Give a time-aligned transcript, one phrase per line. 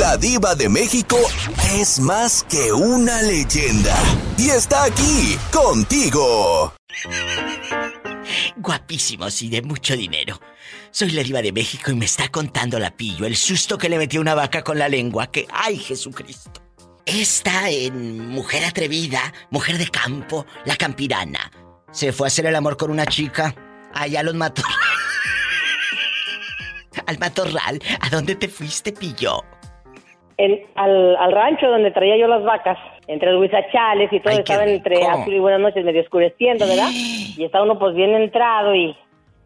[0.00, 1.18] La diva de México
[1.74, 3.94] es más que una leyenda.
[4.38, 6.72] Y está aquí, contigo.
[8.56, 10.40] Guapísimos y de mucho dinero.
[10.90, 13.98] Soy la diva de México y me está contando la pillo el susto que le
[13.98, 15.46] metió una vaca con la lengua que...
[15.52, 16.62] ¡Ay, Jesucristo!
[17.04, 21.52] Está en Mujer Atrevida, Mujer de Campo, La Campirana.
[21.92, 23.54] Se fue a hacer el amor con una chica.
[23.92, 24.62] Allá los mató.
[27.06, 27.82] al matorral.
[28.00, 29.44] ¿A dónde te fuiste, pillo?
[30.74, 35.34] Al, rancho donde traía yo las vacas, entre los huizachales y todo, estaban entre azul
[35.34, 36.88] y buenas noches medio oscureciendo, ¿verdad?
[37.36, 38.94] Y está uno pues bien entrado y,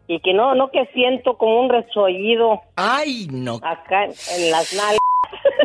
[0.07, 2.61] y que no, no que siento como un resollido.
[2.75, 3.59] ¡Ay, no!
[3.61, 4.99] Acá en las nalgas.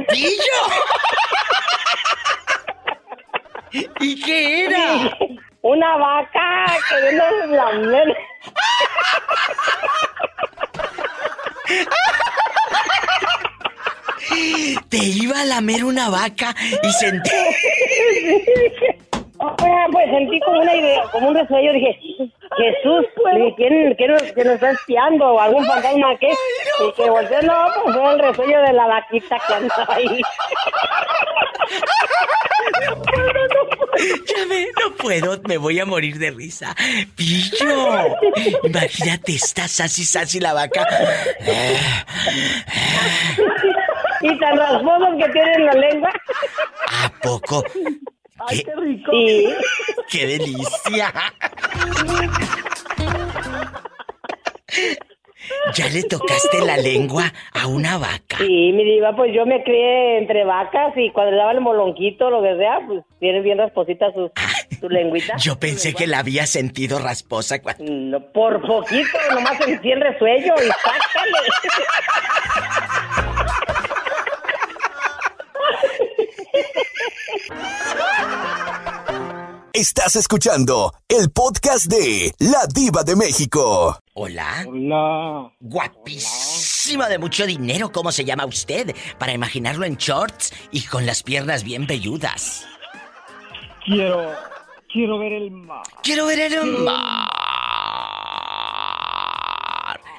[0.08, 0.60] ¡Pillo!
[4.00, 5.16] ¿Y qué era?
[5.62, 7.24] Una vaca que no
[7.54, 7.70] la
[14.88, 17.30] Te iba a lamer una vaca y sentí.
[19.92, 21.72] pues sentí como una idea, como un resuello.
[21.72, 21.98] Dije,
[22.56, 23.06] Jesús,
[23.56, 25.34] ¿quién, quién, nos, está espiando?
[25.34, 26.28] ¿O algún fantasma qué?
[26.28, 30.22] Y que volteé, no, pues fue el resuello de la vaquita que anda ahí.
[34.00, 36.74] Ya ve, no puedo, me voy a morir de risa.
[37.16, 38.16] Pillo,
[38.62, 40.86] imagínate, está sasi sasi la vaca.
[44.20, 46.10] y tan rasposos que tienen la lengua.
[47.04, 47.64] ¿A poco?
[48.48, 49.12] Ay, qué, rico.
[50.10, 51.12] ¡Qué delicia!
[55.74, 58.38] ¿Ya le tocaste la lengua a una vaca?
[58.38, 62.30] Sí, mi diva, pues yo me crié entre vacas y cuando le daba el molonquito,
[62.30, 64.30] lo que sea, pues tiene bien rasposita su,
[64.80, 65.36] su lengüita.
[65.36, 67.84] Yo pensé que la había sentido rasposa cuando...
[67.84, 71.38] No, por poquito, nomás sentí el resuello y sácale.
[79.72, 83.98] Estás escuchando el podcast de La Diva de México.
[84.14, 84.66] Hola.
[84.66, 85.52] Hola.
[85.60, 88.94] Guapísima de mucho dinero, ¿cómo se llama usted?
[89.18, 92.66] Para imaginarlo en shorts y con las piernas bien velludas.
[93.86, 94.34] Quiero.
[94.92, 95.82] Quiero ver el mar.
[96.02, 97.30] Quiero ver el mar.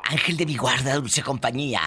[0.05, 1.81] Ángel de mi guarda, dulce compañía.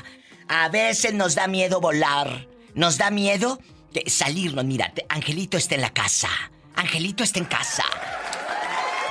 [0.49, 2.47] A veces nos da miedo volar.
[2.75, 3.59] Nos da miedo
[4.07, 4.65] salirnos.
[4.65, 6.29] Mira, Angelito está en la casa.
[6.75, 7.85] Angelito está en casa.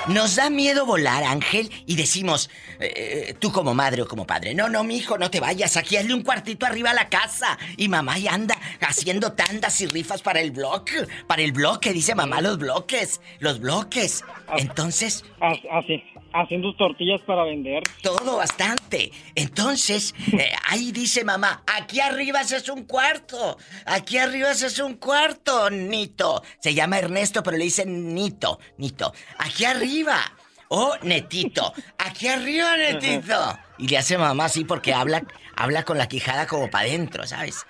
[0.08, 2.92] Nos da miedo volar, Ángel, y decimos, eh,
[3.30, 5.96] eh, tú como madre o como padre, no, no, mi hijo, no te vayas, aquí
[5.96, 7.58] hazle un cuartito arriba a la casa.
[7.78, 12.14] Y mamá ya anda haciendo tandas y rifas para el bloque, para el bloque, dice
[12.14, 14.24] mamá, los bloques, los bloques.
[14.58, 15.24] Entonces...
[15.40, 16.04] Así,
[16.34, 17.82] haciendo tortillas para vender.
[18.02, 19.12] Todo bastante.
[19.34, 23.56] Entonces, eh, ahí dice mamá, aquí arriba es un cuarto.
[23.86, 26.42] Aquí arriba es un cuarto, Nito.
[26.58, 29.12] Se llama Ernesto, pero le dicen Nito, Nito.
[29.38, 30.20] Aquí arriba.
[30.68, 31.72] Oh, Netito.
[31.98, 33.58] Aquí arriba, Netito.
[33.78, 35.22] Y le hace mamá así porque habla,
[35.56, 37.64] habla con la quijada como para adentro, ¿sabes?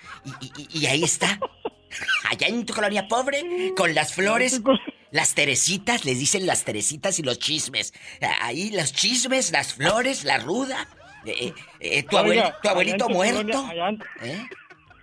[0.70, 1.38] y ahí está.
[2.30, 4.60] Allá en tu colonia pobre, con las flores
[5.14, 7.94] las Teresitas, les dicen las Teresitas y los chismes.
[8.40, 10.88] Ahí los chismes, las flores, la ruda.
[11.24, 13.64] Eh, eh, tu, abuelito muerto.
[14.22, 14.44] ¿Eh?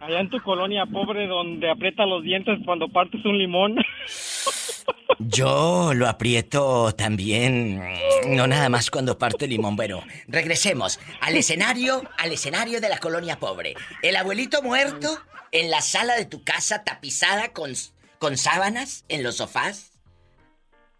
[0.01, 3.77] allá, en tu colonia pobre donde aprieta los dientes cuando partes un limón.
[5.19, 7.81] Yo lo aprieto también,
[8.27, 9.77] no nada más cuando parto el limón.
[9.77, 13.75] Bueno, regresemos al escenario, al escenario de la colonia pobre.
[14.01, 15.19] El abuelito muerto
[15.51, 17.73] en la sala de tu casa tapizada con,
[18.19, 19.91] con sábanas en los sofás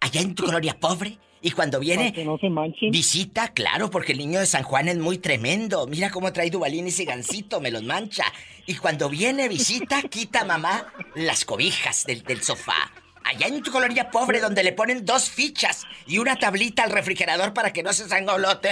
[0.01, 1.17] allá en tu colonia pobre.
[1.43, 2.49] Y cuando viene no se
[2.91, 5.87] visita, claro, porque el niño de San Juan es muy tremendo.
[5.87, 8.25] Mira cómo trae Dubalín ese gancito, me los mancha.
[8.67, 12.91] Y cuando viene visita, quita mamá las cobijas del, del sofá.
[13.23, 17.53] Allá en tu colonia pobre, donde le ponen dos fichas y una tablita al refrigerador
[17.53, 18.69] para que no se sangolote.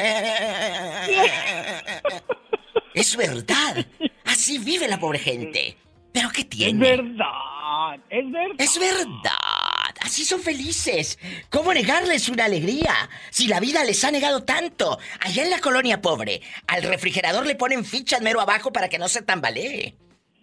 [2.93, 3.87] Es verdad.
[4.29, 5.75] Así vive la pobre gente.
[6.13, 6.71] ¿Pero qué tiene?
[6.71, 8.55] Es verdad, es verdad.
[8.59, 9.95] Es verdad.
[10.01, 11.17] Así son felices.
[11.49, 12.93] ¿Cómo negarles una alegría?
[13.31, 14.99] Si la vida les ha negado tanto.
[15.19, 19.07] Allá en la colonia pobre, al refrigerador le ponen fichas mero abajo para que no
[19.07, 19.95] se tambalee.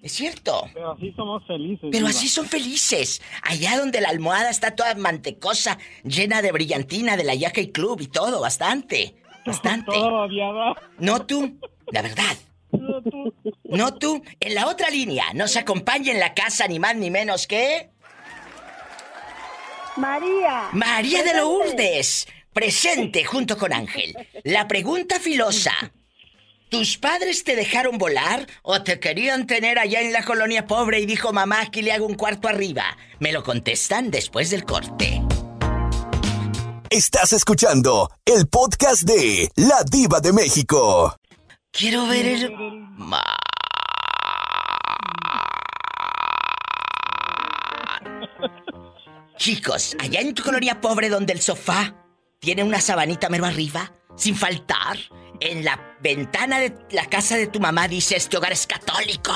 [0.02, 0.68] Es cierto.
[0.74, 1.88] Pero así somos felices.
[1.92, 3.22] Pero así son felices.
[3.42, 8.08] Allá donde la almohada está toda mantecosa, llena de brillantina de la y Club y
[8.08, 9.14] todo, bastante.
[9.46, 9.92] Bastante.
[9.92, 11.60] Todavía No tú,
[11.92, 12.36] la verdad.
[12.72, 14.22] No tú.
[14.40, 17.90] En la otra línea, nos acompaña en la casa ni más ni menos que...
[19.96, 20.68] María.
[20.72, 22.26] María de Lourdes.
[22.52, 24.14] Presente junto con Ángel.
[24.44, 25.72] La pregunta filosa.
[26.68, 31.06] ¿Tus padres te dejaron volar o te querían tener allá en la colonia pobre y
[31.06, 32.96] dijo mamá que le hago un cuarto arriba?
[33.20, 35.22] Me lo contestan después del corte.
[36.90, 41.16] Estás escuchando el podcast de La Diva de México.
[41.76, 42.50] Quiero ver el...
[49.36, 51.94] Chicos, allá en tu colonia pobre donde el sofá
[52.38, 54.96] tiene una sabanita mero arriba, sin faltar,
[55.40, 59.34] en la ventana de la casa de tu mamá dice este hogar es católico.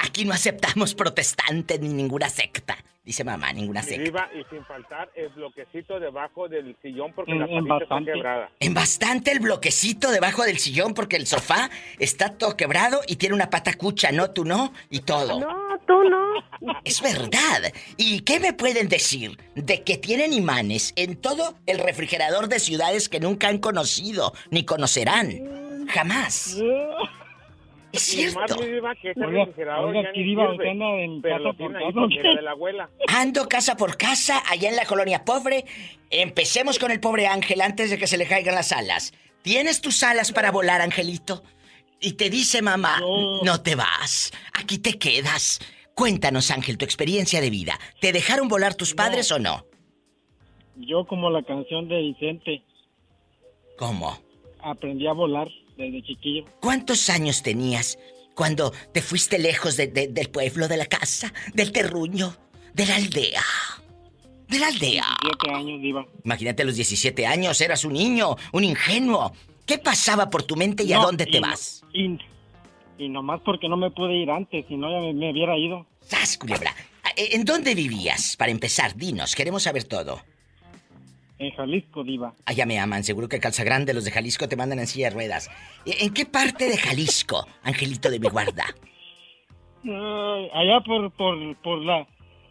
[0.00, 2.76] Aquí no aceptamos protestantes ni ninguna secta.
[3.08, 4.28] Dice mamá, ninguna secta.
[4.34, 8.50] y sin faltar el bloquecito debajo del sillón porque la patita está quebrada.
[8.60, 13.34] En bastante el bloquecito debajo del sillón porque el sofá está todo quebrado y tiene
[13.34, 14.32] una pata cucha, ¿no?
[14.32, 15.40] Tú no, y todo.
[15.40, 16.74] No, tú no.
[16.84, 17.72] Es verdad.
[17.96, 23.08] ¿Y qué me pueden decir de que tienen imanes en todo el refrigerador de ciudades
[23.08, 25.86] que nunca han conocido ni conocerán?
[25.88, 26.58] Jamás.
[27.92, 28.56] Es cierto.
[33.08, 35.64] Ando casa por casa allá en la colonia pobre.
[36.10, 39.12] Empecemos con el pobre Ángel antes de que se le caigan las alas.
[39.42, 41.42] ¿Tienes tus alas para volar, Angelito?
[42.00, 43.00] Y te dice mamá,
[43.42, 45.58] no, te vas, aquí te quedas.
[45.94, 47.78] Cuéntanos, Ángel, tu experiencia de vida.
[48.00, 49.64] ¿Te dejaron volar tus padres o no?
[50.76, 52.62] Yo como la canción de Vicente.
[53.76, 54.16] ¿Cómo?
[54.60, 55.48] Aprendí a volar
[55.78, 56.44] desde chiquillo.
[56.60, 57.98] ¿Cuántos años tenías
[58.34, 62.34] cuando te fuiste lejos del pueblo, de la casa, del terruño,
[62.74, 63.42] de la aldea?
[64.48, 65.04] De la aldea.
[65.22, 66.06] 17 años, Diva.
[66.24, 69.32] Imagínate los 17 años, eras un niño, un ingenuo.
[69.66, 71.82] ¿Qué pasaba por tu mente y a dónde te vas?
[71.92, 72.18] y,
[72.98, 75.86] y, nomás porque no me pude ir antes, si no ya me, hubiera ido.
[76.00, 76.74] ¡Sas, culebra!
[77.16, 78.36] Eh, ¿En dónde vivías?
[78.36, 80.22] Para empezar, dinos, queremos saber todo.
[81.38, 82.34] En Jalisco, Diva.
[82.46, 85.14] Allá me aman, seguro que Calza Grande, los de Jalisco te mandan en silla de
[85.14, 85.50] ruedas.
[85.86, 88.64] ¿En qué parte de Jalisco, Angelito de mi guarda?
[89.84, 92.06] allá por, por, por la.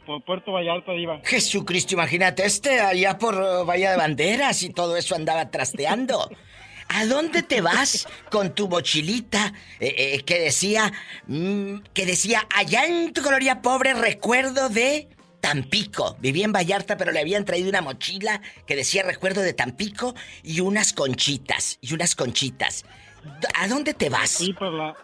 [0.05, 1.19] Por Puerto Vallarta, Diva.
[1.25, 6.29] Jesucristo, imagínate, este allá por uh, Bahía de Banderas y todo eso andaba trasteando.
[6.87, 9.51] ¿A dónde te vas con tu mochilita
[9.81, 10.93] eh, eh, que decía,
[11.27, 16.17] mm, que decía, allá en tu colonia pobre recuerdo de Tampico.
[16.19, 20.59] Vivía en Vallarta, pero le habían traído una mochila que decía recuerdo de Tampico y
[20.59, 21.77] unas conchitas.
[21.81, 22.85] Y unas conchitas.
[23.55, 24.37] ¿A dónde te vas?
[24.37, 24.95] Fui por la...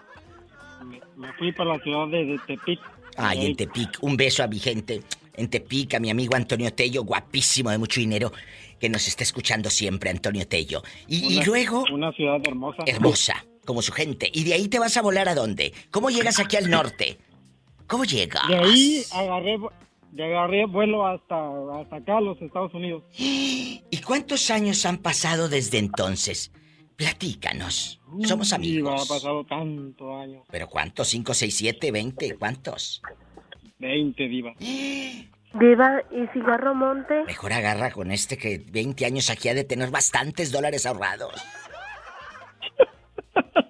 [1.15, 2.79] Me fui para la ciudad de, Tepic.
[3.17, 3.97] Ay, en Tepic.
[4.01, 5.03] Un beso a mi gente.
[5.35, 8.31] En Tepic, a mi amigo Antonio Tello, guapísimo de mucho dinero,
[8.79, 10.83] que nos está escuchando siempre, Antonio Tello.
[11.07, 11.85] Y, y luego...
[11.91, 12.83] Una ciudad hermosa.
[12.85, 14.29] Hermosa, como su gente.
[14.33, 15.73] ¿Y de ahí te vas a volar a dónde?
[15.91, 17.17] ¿Cómo llegas aquí al norte?
[17.87, 18.47] ¿Cómo llegas?
[18.47, 19.57] De ahí agarré,
[20.13, 21.35] de agarré vuelo hasta,
[21.81, 23.03] hasta acá, los Estados Unidos.
[23.17, 26.51] ¿Y cuántos años han pasado desde entonces?
[26.95, 27.99] Platícanos.
[28.23, 29.09] Somos amigos.
[29.09, 30.43] ha pasado tanto años.
[30.51, 31.07] ¿Pero cuántos?
[31.07, 32.35] ¿Cinco, seis, siete, veinte?
[32.37, 33.01] ¿Cuántos?
[33.79, 34.53] Veinte, Diva.
[34.59, 37.23] Diva, ¿y cigarro monte?
[37.25, 41.33] Mejor agarra con este que 20 años aquí ha de tener bastantes dólares ahorrados.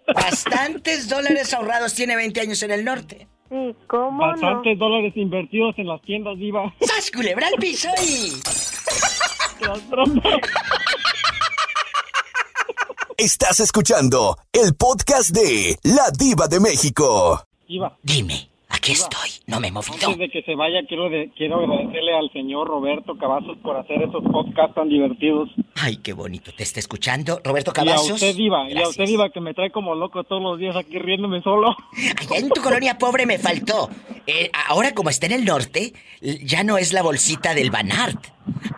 [0.13, 3.27] bastantes dólares ahorrados tiene 20 años en el norte.
[3.53, 6.73] Sí, ¿cómo Bastantes dólares invertidos en las tiendas, Diva.
[6.81, 8.31] ¡Sas, culebra al piso y...
[13.15, 17.45] Estás escuchando el podcast de La Diva de México.
[17.67, 17.95] Diva.
[18.01, 18.49] Dime.
[18.73, 19.93] Aquí estoy, no me he movido.
[19.93, 21.07] Antes de que se vaya, quiero,
[21.37, 25.49] quiero agradecerle al señor Roberto Cavazos por hacer esos podcasts tan divertidos.
[25.75, 27.39] Ay, qué bonito, te está escuchando.
[27.43, 28.07] Roberto Cavazos.
[28.07, 30.57] Y a usted, Diva, y a usted, Diva, que me trae como loco todos los
[30.57, 31.75] días aquí riéndome solo.
[32.19, 33.89] Allá en tu colonia pobre me faltó.
[34.25, 38.25] Eh, ahora, como está en el norte, ya no es la bolsita del Banart.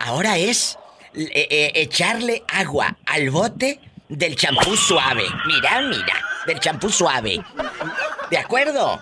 [0.00, 0.78] Ahora es
[1.14, 5.24] eh, eh, echarle agua al bote del champú suave.
[5.46, 6.14] Mira, mira,
[6.46, 7.40] del champú suave.
[8.30, 9.00] ¿De acuerdo?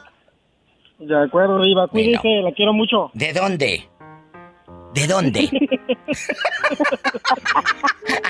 [1.07, 1.89] De acuerdo, Iba.
[1.89, 3.11] Cuídese, la quiero mucho.
[3.15, 3.89] ¿De dónde?
[4.95, 5.51] ¿De dónde?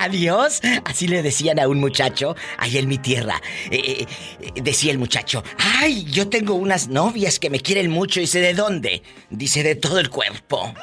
[0.01, 0.61] Adiós.
[0.85, 3.39] Así le decían a un muchacho ahí en mi tierra.
[3.69, 4.05] Eh,
[4.39, 8.19] eh, decía el muchacho, ay, yo tengo unas novias que me quieren mucho.
[8.19, 9.03] Dice, ¿de dónde?
[9.29, 10.73] Dice, de todo el cuerpo.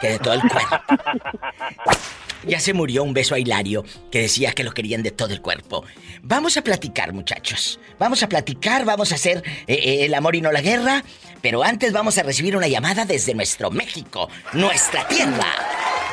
[0.00, 0.76] Que de todo el cuerpo.
[2.46, 5.42] Ya se murió un beso a Hilario que decía que lo querían de todo el
[5.42, 5.84] cuerpo.
[6.22, 7.80] Vamos a platicar, muchachos.
[7.98, 11.02] Vamos a platicar, vamos a hacer eh, eh, el amor y no la guerra.
[11.42, 15.52] Pero antes vamos a recibir una llamada desde nuestro México, nuestra tierra.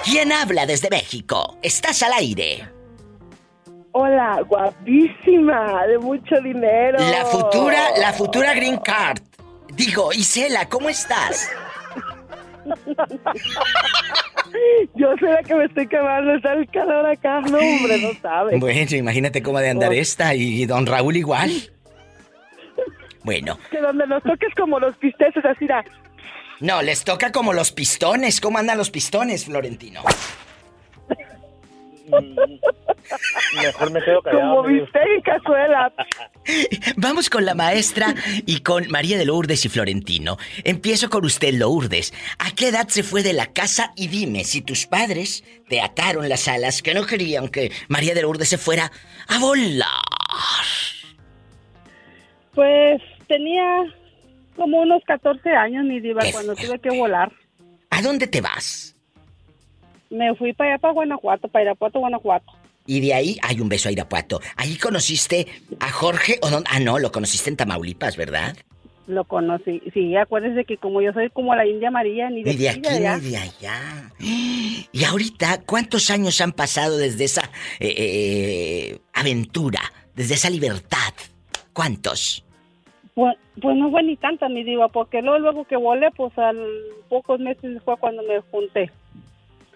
[0.04, 1.58] ¿Quién habla desde México?
[1.62, 2.68] Estás al aire.
[3.92, 6.98] Hola, guapísima, de mucho dinero.
[6.98, 9.20] La futura, la futura Green Card.
[9.76, 11.48] Digo, Isela, ¿cómo estás?
[14.96, 18.60] Yo sé la que me estoy quemando, está el calor acá, no hombre, no sabes.
[18.60, 21.52] Bueno, imagínate cómo de andar esta y don Raúl igual.
[23.24, 23.58] Bueno.
[23.72, 25.84] Que donde nos toques como los pisteces, así da.
[26.60, 28.40] No, les toca como los pistones.
[28.40, 30.02] ¿Cómo andan los pistones, Florentino?
[33.56, 34.56] Mejor me quedo callado.
[34.56, 35.94] Como viste en cazuela.
[36.98, 38.14] Vamos con la maestra
[38.46, 40.38] y con María de Lourdes y Florentino.
[40.64, 42.14] Empiezo con usted, Lourdes.
[42.40, 43.94] ¿A qué edad se fue de la casa?
[43.96, 48.22] Y dime, si tus padres te ataron las alas que no querían que María de
[48.22, 48.92] Lourdes se fuera
[49.28, 49.90] a volar.
[52.54, 53.84] Pues tenía
[54.56, 57.32] como unos 14 años, mi diva, cuando tuve que volar.
[57.90, 58.93] ¿A dónde te vas?
[60.14, 62.52] Me fui para allá, para Guanajuato, para Irapuato, Guanajuato.
[62.86, 64.40] Y de ahí hay un beso a Irapuato.
[64.56, 65.48] Ahí conociste
[65.80, 68.56] a Jorge o Ah, no, lo conociste en Tamaulipas, ¿verdad?
[69.08, 69.82] Lo conocí.
[69.92, 72.82] Sí, acuérdese que como yo soy como la India María, ni de, ni de aquí
[72.90, 73.00] ni
[73.32, 74.12] de allá.
[74.20, 79.82] Y ahorita, ¿cuántos años han pasado desde esa eh, eh, aventura,
[80.16, 81.14] desde esa libertad?
[81.74, 82.46] ¿Cuántos?
[83.16, 86.58] Pues, pues no fue ni tanta, mi diva, porque luego, luego que volé, pues al
[87.10, 88.92] pocos meses fue cuando me junté.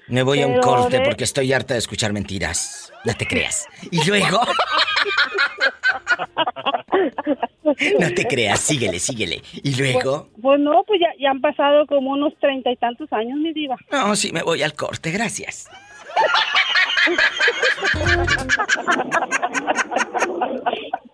[0.08, 2.94] Me voy a un corte porque estoy harta de escuchar mentiras.
[3.04, 3.68] No te creas.
[3.92, 4.40] Y luego.
[8.00, 9.42] no te creas, síguele, síguele.
[9.64, 10.30] Y luego.
[10.32, 13.52] Pues, pues no, pues ya, ya, han pasado como unos treinta y tantos años, mi
[13.54, 13.76] diva.
[13.92, 15.70] No, sí, me voy al corte, gracias.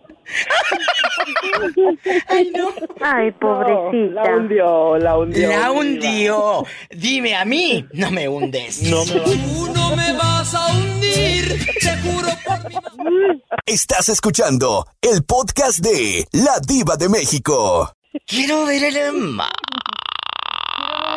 [2.28, 2.70] Ay, no.
[3.00, 4.22] Ay, pobrecita.
[4.22, 5.48] la hundió, la hundió.
[5.48, 6.66] La hundió.
[6.90, 8.82] Dime a mí, no me hundes.
[8.82, 13.42] No me Tú no me vas a hundir, te juro por mi...
[13.66, 17.90] Estás escuchando el podcast de La Diva de México.
[18.26, 19.50] Quiero ver el mar.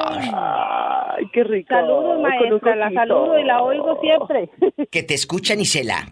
[0.10, 1.70] Ay, qué rico.
[1.70, 2.76] Saludos, maestra.
[2.76, 4.50] La saludo y la oigo siempre.
[4.92, 6.08] Que te escuchan, Isela.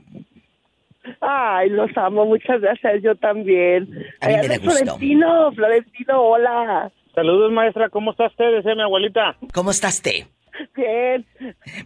[1.22, 3.90] Ay, los amo, muchas gracias, yo también.
[4.22, 4.72] A mí me da gusto.
[4.72, 6.92] Florentino, Florentino, hola.
[7.14, 8.56] Saludos, maestra, ¿cómo está usted?
[8.56, 9.38] Desea mi abuelita.
[9.54, 10.28] ¿Cómo estás, te?
[10.76, 11.26] Bien.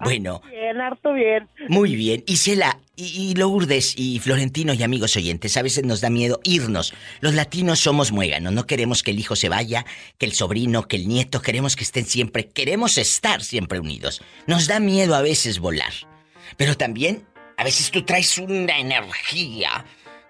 [0.03, 0.41] Bueno.
[0.49, 1.47] Bien, harto bien.
[1.69, 2.23] Muy bien.
[2.27, 6.93] Isela, y, y Lourdes, y Florentino, y amigos oyentes, a veces nos da miedo irnos.
[7.21, 9.85] Los latinos somos muéganos, no queremos que el hijo se vaya,
[10.17, 14.21] que el sobrino, que el nieto, queremos que estén siempre, queremos estar siempre unidos.
[14.47, 15.93] Nos da miedo a veces volar.
[16.57, 17.23] Pero también
[17.59, 19.83] a veces tú traes una energía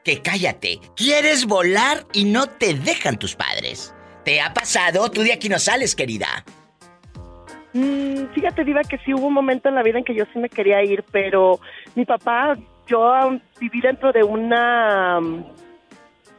[0.03, 0.79] que cállate.
[0.95, 3.93] Quieres volar y no te dejan tus padres.
[4.25, 5.11] ¿Te ha pasado?
[5.11, 6.43] Tú de aquí no sales, querida.
[7.73, 10.39] Mm, fíjate, Diva, que sí hubo un momento en la vida en que yo sí
[10.39, 11.59] me quería ir, pero
[11.93, 12.57] mi papá,
[12.87, 15.19] yo viví dentro de una.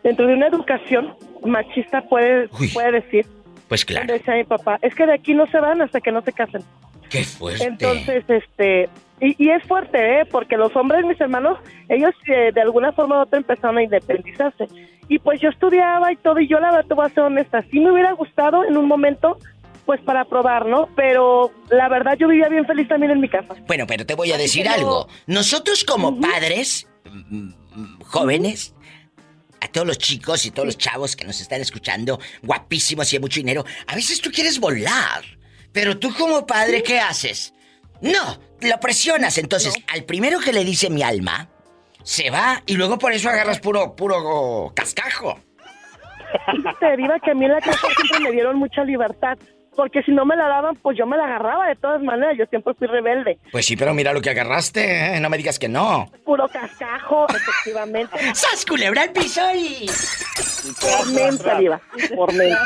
[0.02, 3.26] dentro de una educación machista, puede, puede decir.
[3.68, 4.12] Pues claro.
[4.12, 6.64] Decía mi papá, es que de aquí no se van hasta que no se casen.
[7.08, 7.64] Qué fuerte.
[7.64, 8.88] Entonces, este,
[9.20, 10.24] y, y, es fuerte, ¿eh?
[10.24, 11.58] Porque los hombres, mis hermanos,
[11.88, 14.66] ellos eh, de alguna forma u otra empezaron a independizarse.
[15.08, 17.62] Y pues yo estudiaba y todo, y yo la verdad te voy a ser honesta,
[17.70, 19.38] sí me hubiera gustado en un momento,
[19.84, 20.88] pues para probar, ¿no?
[20.94, 23.54] Pero la verdad yo vivía bien feliz también en mi casa.
[23.66, 25.08] Bueno, pero te voy a decir algo.
[25.26, 26.32] Nosotros como uh -huh.
[26.32, 26.88] padres,
[28.04, 28.74] jóvenes,
[29.60, 33.20] a todos los chicos y todos los chavos que nos están escuchando, guapísimos y de
[33.20, 35.24] mucho dinero, a veces tú quieres volar.
[35.72, 37.52] Pero tú como padre, ¿qué haces?
[38.02, 39.38] No, lo presionas.
[39.38, 39.84] Entonces, no.
[39.94, 41.48] al primero que le dice mi alma,
[42.02, 45.38] se va y luego por eso agarras puro, puro cascajo.
[46.78, 49.36] Te deriva que a mí en la casa siempre me dieron mucha libertad.
[49.80, 52.36] Porque si no me la daban, pues yo me la agarraba de todas maneras.
[52.36, 53.38] Yo siempre fui rebelde.
[53.50, 55.16] Pues sí, pero mira lo que agarraste.
[55.16, 55.20] ¿eh?
[55.20, 56.12] No me digas que no.
[56.22, 58.18] Puro cascajo, efectivamente.
[58.34, 59.86] ¡Sas culebra al piso y...
[60.82, 61.80] Por menta, diva.
[62.14, 62.60] Por menta.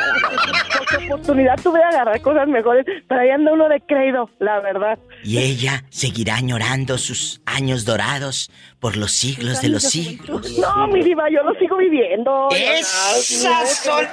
[0.77, 2.85] Porque oportunidad tuve de agarrar cosas mejores.
[3.09, 4.99] Pero ahí anda uno de creído, la verdad.
[5.23, 10.59] Y ella seguirá añorando sus años dorados por los siglos de los siglos.
[10.59, 12.49] No, mi diva, yo lo sigo viviendo.
[12.51, 14.05] Esas son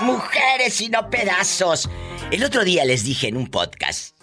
[0.00, 1.79] mujeres y no pedazos.
[2.30, 4.16] El otro día les dije en un podcast.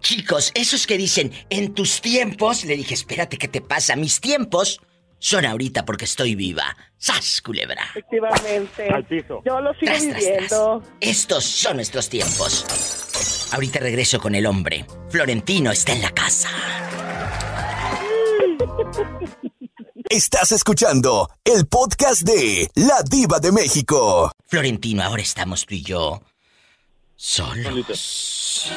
[0.00, 3.96] Chicos, esos que dicen, en tus tiempos, le dije, espérate, ¿qué te pasa?
[3.96, 4.80] Mis tiempos
[5.18, 6.76] son ahorita porque estoy viva.
[6.96, 7.82] ¡Sas, culebra!
[7.90, 8.88] Efectivamente.
[8.88, 9.42] Al piso.
[9.44, 10.80] Yo lo sigo tras, viviendo.
[10.80, 10.94] Tras, tras.
[11.00, 13.48] Estos son nuestros tiempos.
[13.52, 14.86] Ahorita regreso con el hombre.
[15.10, 16.48] Florentino está en la casa.
[20.10, 24.32] Estás escuchando el podcast de La Diva de México.
[24.46, 26.22] Florentino, ahora estamos tú y yo.
[27.20, 28.70] Solos.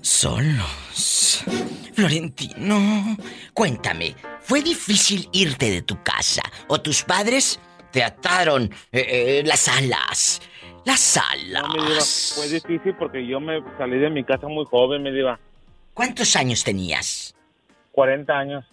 [0.00, 1.44] Solos.
[1.92, 3.14] Florentino,
[3.52, 7.60] cuéntame, ¿fue difícil irte de tu casa o tus padres
[7.92, 10.40] te ataron eh, eh, las alas?
[10.86, 11.62] Las alas.
[11.62, 15.12] No, mi diva, fue difícil porque yo me salí de mi casa muy joven, mi
[15.12, 15.38] diva.
[15.92, 17.34] ¿Cuántos años tenías?
[17.92, 18.64] 40 años.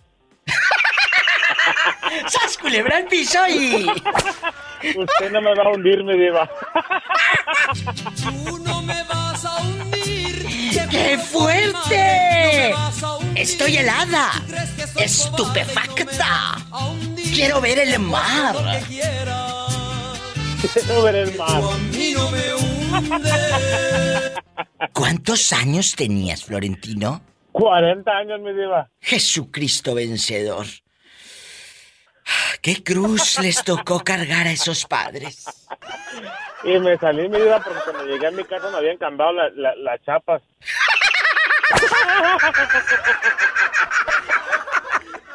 [2.28, 3.88] ¡Sas culebra al piso y...
[4.96, 6.50] Usted no me va a hundir, mi diva.
[8.24, 10.46] Tú no me vas a hundir.
[10.90, 12.74] ¡Qué fuerte!
[13.36, 14.32] Estoy helada.
[15.00, 16.58] Estupefacta.
[17.34, 18.56] Quiero ver el mar.
[20.74, 21.62] Quiero ver el mar.
[24.94, 27.22] ¿Cuántos años tenías, Florentino?
[27.52, 28.90] 40 años, mi diva.
[29.00, 30.66] Jesucristo vencedor.
[32.62, 35.46] ¿Qué cruz les tocó cargar a esos padres?
[36.64, 39.50] Y me salí, mi diva, porque cuando llegué a mi casa me habían cambiado la-
[39.56, 40.42] la- las chapas.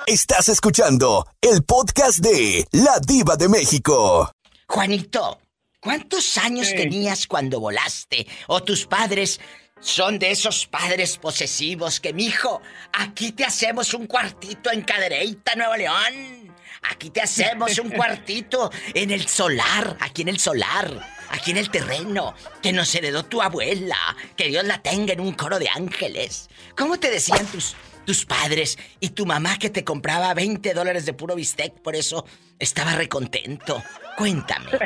[0.06, 4.30] Estás escuchando el podcast de La Diva de México.
[4.66, 5.38] Juanito,
[5.80, 8.26] ¿cuántos años tenías cuando volaste?
[8.49, 9.40] ¿O tus padres
[9.80, 12.61] son de esos padres posesivos que, mijo,
[12.92, 16.41] aquí te hacemos un cuartito en Cadereyta, Nuevo León?
[16.82, 20.90] Aquí te hacemos un cuartito en el solar, aquí en el solar,
[21.30, 23.96] aquí en el terreno, que nos heredó tu abuela,
[24.36, 26.50] que Dios la tenga en un coro de ángeles.
[26.76, 31.12] ¿Cómo te decían tus, tus padres y tu mamá que te compraba 20 dólares de
[31.12, 31.74] puro bistec?
[31.80, 32.26] Por eso
[32.58, 33.82] estaba recontento.
[34.16, 34.66] Cuéntame.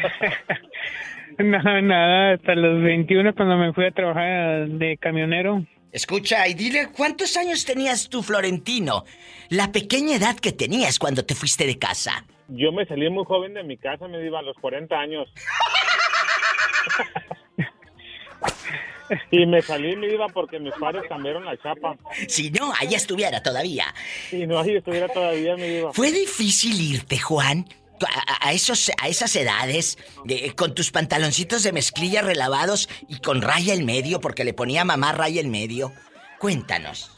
[1.39, 5.67] No, nada, hasta los 21 cuando me fui a trabajar de camionero.
[5.97, 9.07] Escucha y dile cuántos años tenías tú, Florentino.
[9.49, 12.27] La pequeña edad que tenías cuando te fuiste de casa.
[12.49, 15.27] Yo me salí muy joven de mi casa, me diva, a los 40 años.
[19.31, 21.97] Y me salí, me iba porque mis padres cambiaron la chapa.
[22.27, 23.95] Si no, ahí estuviera todavía.
[24.31, 25.93] Si no, ahí estuviera todavía, me iba.
[25.93, 27.67] ¿Fue difícil irte, Juan?
[28.05, 33.41] A, a esos, a esas edades, de- con tus pantaloncitos de mezclilla relavados y con
[33.43, 35.93] raya en medio, porque le ponía mamá raya en medio.
[36.39, 37.13] Cuéntanos.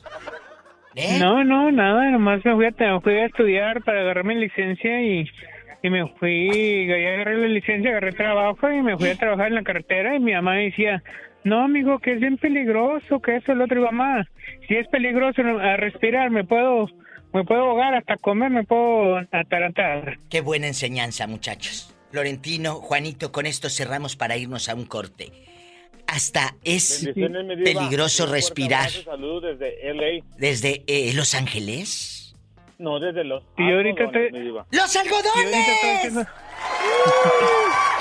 [0.95, 1.19] ¿Eh?
[1.21, 5.01] No, no, nada, nomás me fui a, me fui a estudiar para agarrar mi licencia
[5.03, 5.29] y,
[5.83, 9.55] y me fui, ya agarré la licencia, agarré trabajo y me fui a trabajar en
[9.55, 11.03] la carretera y mi mamá decía,
[11.45, 14.27] no, amigo, que es bien peligroso, que eso, el otro, y mamá,
[14.67, 16.89] si es peligroso a respirar, me puedo,
[17.33, 20.19] me puedo ahogar, hasta comer, me puedo atarantar.
[20.31, 21.95] Qué buena enseñanza, muchachos.
[22.11, 25.33] Florentino, Juanito, con esto cerramos para irnos a un corte.
[26.07, 27.07] Hasta es
[27.65, 28.89] peligroso respirar.
[28.91, 30.25] Saludos desde LA.
[30.39, 32.35] desde eh, Los Ángeles.
[32.79, 33.43] No, desde los.
[33.59, 34.65] Y ahorita diva.
[34.71, 36.15] ¡Los algodones!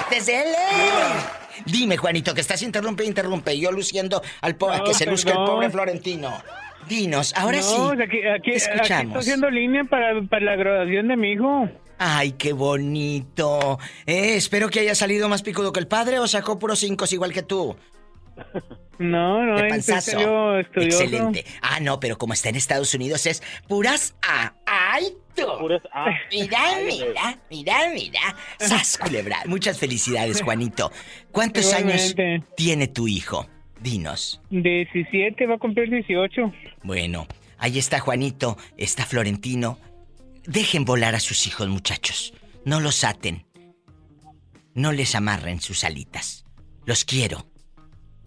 [0.10, 1.32] Desde LA.
[1.66, 3.54] Dime, Juanito, que estás interrumpe, interrumpe.
[3.56, 5.54] y Yo luciendo al pobre, No, que se luzca el perdón.
[5.56, 6.32] pobre Florentino.
[6.88, 8.02] Dinos, ahora no, sí.
[8.02, 9.06] Aquí, aquí, te aquí escuchamos.
[9.08, 11.70] estoy haciendo línea para, para la graduación de mi hijo.
[12.00, 13.80] Ay, qué bonito.
[14.06, 17.34] Eh, espero que haya salido más picudo que el padre o sacó puros cinco igual
[17.34, 17.76] que tú.
[19.00, 20.10] No, no, De él panzazo.
[20.10, 21.04] salió estudioso.
[21.04, 21.46] Excelente.
[21.62, 24.56] Ah, no, pero como está en Estados Unidos es puras A.
[24.66, 25.44] ¡Ay, tú!
[25.60, 26.08] Puras A.
[26.32, 28.20] Mira, mira, mira, mira.
[28.58, 29.44] Sas culebra.
[29.46, 30.92] Muchas felicidades, Juanito.
[31.32, 32.16] ¿Cuántos años
[32.56, 33.48] tiene tu hijo?
[33.82, 34.42] Dinos.
[34.50, 36.54] 17, va a cumplir 18.
[36.84, 39.80] Bueno, ahí está Juanito, está Florentino.
[40.46, 42.34] Dejen volar a sus hijos, muchachos.
[42.66, 43.46] No los aten.
[44.74, 46.46] No les amarren sus alitas.
[46.86, 47.48] Los quiero.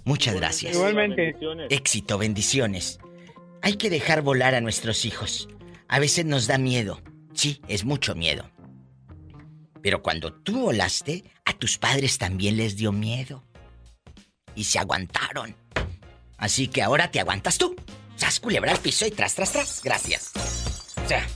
[0.04, 0.74] Muchas gracias.
[0.74, 1.22] Igualmente.
[1.22, 1.66] Bendiciones.
[1.70, 2.98] Éxito, bendiciones.
[3.62, 5.48] Hay que dejar volar a nuestros hijos.
[5.88, 7.00] A veces nos da miedo.
[7.34, 8.50] Sí, es mucho miedo.
[9.82, 13.44] Pero cuando tú volaste, a tus padres también les dio miedo.
[14.60, 15.56] Y se aguantaron.
[16.36, 17.74] Así que ahora te aguantas tú.
[18.16, 19.82] Sas culebra al piso y tras, tras, tras.
[19.82, 20.32] Gracias.
[21.02, 21.26] O sea.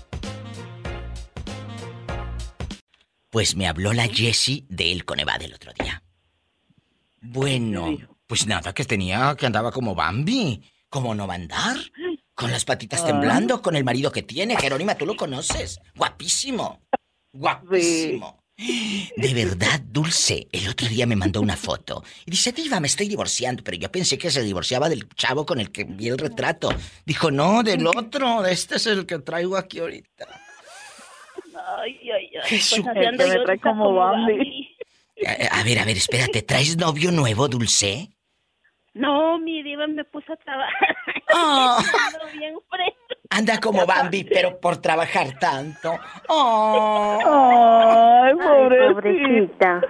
[3.30, 6.02] Pues me habló la Jessie de El Coneva el otro día.
[7.22, 10.62] Bueno, pues nada, que tenía, que andaba como Bambi.
[10.90, 11.78] ¿Cómo no va a andar?
[12.34, 14.54] Con las patitas temblando, con el marido que tiene.
[14.58, 15.80] Jerónima, tú lo conoces.
[15.96, 16.82] Guapísimo.
[17.32, 18.43] Guapísimo.
[18.56, 20.46] De verdad, Dulce.
[20.52, 22.04] El otro día me mandó una foto.
[22.24, 23.64] Y dice, Diva, me estoy divorciando.
[23.64, 26.68] Pero yo pensé que se divorciaba del chavo con el que vi el retrato.
[27.04, 28.46] Dijo, no, del otro.
[28.46, 30.26] Este es el que traigo aquí ahorita.
[31.78, 32.42] Ay, ay, ay.
[32.44, 32.80] Jesús.
[32.84, 34.76] Pues El que me trae como Bambi.
[35.26, 36.42] A, a ver, a ver, espérate.
[36.42, 38.10] ¿Traes novio nuevo, Dulce?
[38.94, 40.96] No, mi diva me puso a trabajar.
[41.32, 41.78] Ah.
[42.12, 42.98] Ando bien fresco.
[43.30, 45.98] Anda como Bambi, pero por trabajar tanto.
[46.28, 47.18] Oh.
[48.22, 49.80] Ay, pobrecita.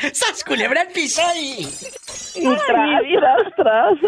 [0.12, 1.66] ¡Sas culebra al piso y...
[2.36, 3.02] Y tras,
[3.56, 3.98] tras, tras.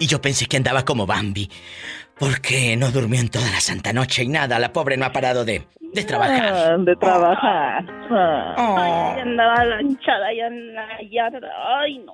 [0.00, 1.50] Y yo pensé que andaba como Bambi,
[2.18, 5.44] porque no durmió en toda la santa noche y nada, la pobre no ha parado
[5.44, 6.54] de, de trabajar.
[6.54, 7.84] Ah, De trabajar.
[8.10, 8.54] Ah.
[8.56, 8.76] Oh.
[8.78, 11.48] Ay, andaba lanchada ya en la yarda.
[11.80, 12.12] Ay, no.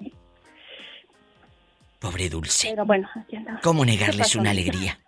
[2.04, 2.68] Pobre Dulce.
[2.68, 3.38] Pero bueno, aquí.
[3.62, 5.00] ¿Cómo ¿Qué negarles una alegría?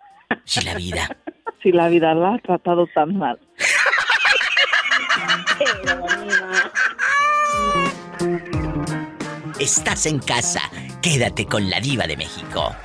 [0.45, 1.15] Si la vida...
[1.63, 3.39] Si la vida la ha tratado tan mal.
[9.59, 10.61] Estás en casa.
[11.01, 12.75] Quédate con la diva de México.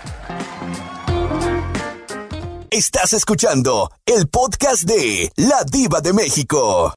[2.70, 6.94] Estás escuchando el podcast de La Diva de México.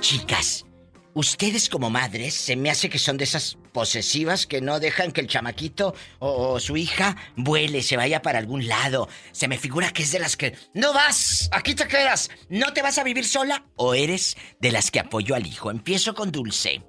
[0.00, 0.66] Chicas,
[1.14, 5.20] ustedes como madres se me hace que son de esas posesivas que no dejan que
[5.20, 9.08] el chamaquito o, o su hija vuele, se vaya para algún lado.
[9.32, 12.82] Se me figura que es de las que no vas, aquí te quedas, no te
[12.82, 15.70] vas a vivir sola o eres de las que apoyó al hijo.
[15.70, 16.82] Empiezo con Dulce.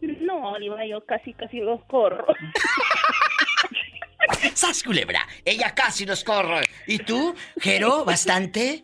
[0.00, 2.26] No, Diva, yo casi, casi los corro.
[4.54, 5.26] ¡Sas, culebra!
[5.44, 6.66] Ella casi los corre.
[6.86, 8.82] ¿Y tú, Jero, bastante?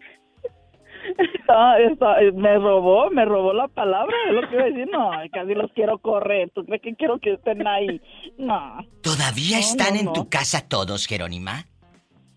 [1.34, 4.88] Está- está- me robó, me robó la palabra, es lo que iba a decir.
[4.90, 6.50] No, casi los quiero correr.
[6.54, 8.00] ¿Tú crees que quiero que estén ahí?
[8.38, 10.12] No, ¿Todavía No, están no, en no.
[10.12, 11.64] tu casa todos, Jerónima?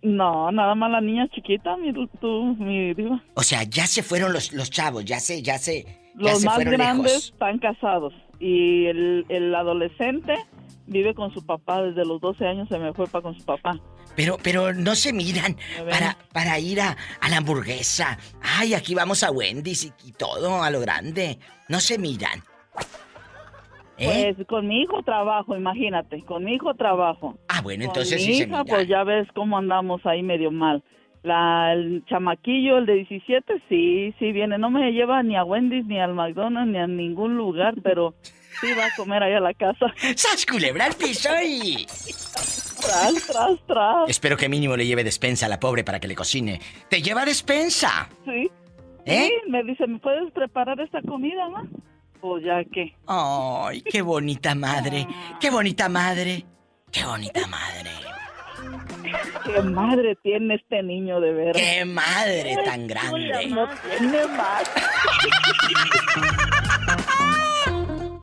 [0.02, 3.22] no, nada más la niña chiquita, mi, tú, mi diva.
[3.36, 6.46] O sea, ya se fueron los, los chavos, ya se, ya se, ya Los se
[6.46, 7.30] más fueron grandes lejos.
[7.34, 10.36] están casados y el, el adolescente
[10.88, 11.82] vive con su papá.
[11.82, 13.80] Desde los 12 años se me fue para con su papá.
[14.16, 15.56] Pero, pero no se miran
[15.90, 18.18] para, para ir a, a la hamburguesa.
[18.42, 21.38] Ay, aquí vamos a Wendy's y, y todo a lo grande.
[21.70, 22.42] No se miran.
[23.98, 24.34] ¿Eh?
[24.36, 27.38] Pues con mi hijo trabajo, imagínate, con mi hijo trabajo.
[27.50, 30.52] ah, bueno, Con entonces mi sí se hija, pues ya ves cómo andamos ahí medio
[30.52, 30.84] mal.
[31.22, 34.58] La, el chamaquillo, el de 17, sí, sí viene.
[34.58, 38.14] No me lleva ni a Wendy's, ni al McDonald's, ni a ningún lugar, pero
[38.62, 39.94] sí va a comer ahí a la casa.
[40.16, 41.86] ¡Sas culebra al piso y...
[42.80, 44.10] Tras, tras, tras.
[44.10, 46.60] Espero que mínimo le lleve despensa a la pobre para que le cocine.
[46.90, 48.10] ¿Te lleva despensa?
[48.26, 48.50] Sí.
[49.06, 49.28] ¿Eh?
[49.28, 51.68] Sí, me dice, ¿me puedes preparar esta comida, ma?
[52.22, 52.96] Pues ya que.
[53.08, 55.08] Ay, qué bonita madre.
[55.40, 56.46] Qué bonita madre.
[56.92, 57.92] Qué bonita madre.
[59.46, 61.62] Qué madre tiene este niño de veras.
[61.62, 63.48] Qué madre tan grande.
[63.48, 64.64] No tiene más.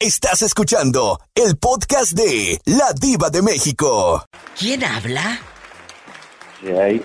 [0.07, 4.25] Estás escuchando el podcast de La Diva de México.
[4.57, 5.41] ¿Quién habla?
[6.63, 7.03] Hay.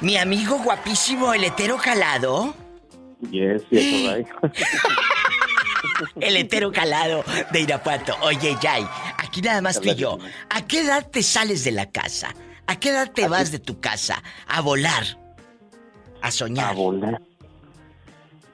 [0.00, 2.54] Mi amigo guapísimo, el hetero calado.
[3.30, 4.24] Yes, hay.
[6.22, 8.16] El hetero calado de Irapuato.
[8.22, 10.18] Oye, Jay, aquí nada más tú y yo.
[10.48, 12.34] ¿A qué edad te sales de la casa?
[12.66, 14.22] ¿A qué edad te vas de tu casa?
[14.48, 15.04] A volar.
[16.22, 16.70] A soñar.
[16.70, 17.20] A volar.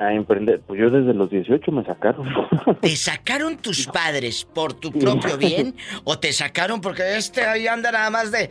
[0.01, 0.63] A emprender.
[0.67, 2.27] Pues yo desde los 18 me sacaron.
[2.81, 5.77] ¿Te sacaron tus padres por tu propio bien?
[6.05, 8.45] ¿O te sacaron porque este ahí anda nada más de...
[8.45, 8.51] eh,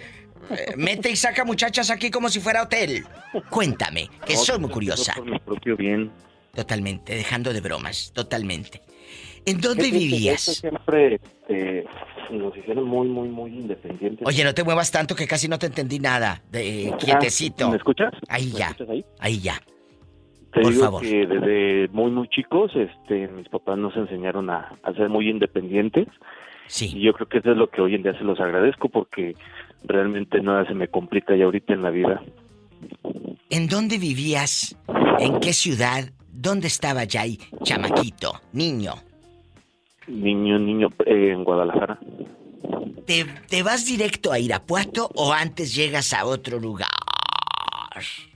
[0.78, 3.04] mete y saca muchachas aquí como si fuera hotel?
[3.50, 5.16] Cuéntame, que No, soy muy curiosa.
[5.16, 6.12] Por mi propio bien.
[6.54, 8.82] Totalmente, dejando de bromas, totalmente.
[9.46, 10.48] ¿En dónde que vivías?
[10.48, 11.86] esto Siempre este,
[12.30, 14.28] nos hicieron muy, muy, muy independientes.
[14.28, 16.44] Oye, no te muevas tanto que casi no te entendí nada.
[16.52, 17.72] De, quietecito.
[17.72, 18.14] ¿Me escuchas?
[18.28, 18.66] Ahí ¿Me ya.
[18.68, 19.06] escuchas ahí?
[19.20, 19.60] Ahí ya.
[20.54, 21.02] Te Por digo favor.
[21.02, 26.08] que desde muy, muy chicos, este, mis papás nos enseñaron a, a ser muy independientes.
[26.68, 26.92] Sí.
[26.96, 29.36] Y yo creo que eso es lo que hoy en día se los agradezco porque
[29.84, 32.22] realmente nada se me complica ya ahorita en la vida.
[33.50, 34.76] ¿En dónde vivías?
[35.20, 36.10] ¿En qué ciudad?
[36.32, 37.40] ¿Dónde estaba Jay?
[37.64, 38.94] Chamaquito, niño.
[40.08, 42.00] Niño, niño, eh, en Guadalajara.
[43.06, 46.88] ¿Te, te vas directo a Irapuato o antes llegas a otro lugar?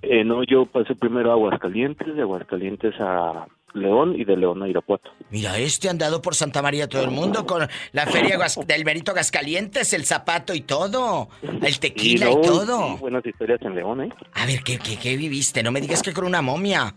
[0.01, 4.67] Eh, no, yo pasé primero a Aguascalientes, de Aguascalientes a León y de León a
[4.67, 5.11] Irapuato.
[5.29, 9.93] Mira, este andado por Santa María todo el mundo con la feria del Merito Agascalientes,
[9.93, 12.93] el zapato y todo, el tequila y, todo.
[12.93, 14.09] sí, buenas historias en León, ¿eh?
[14.33, 15.63] A ver, ¿qué, qué, qué viviste?
[15.63, 16.93] No me digas que con una momia.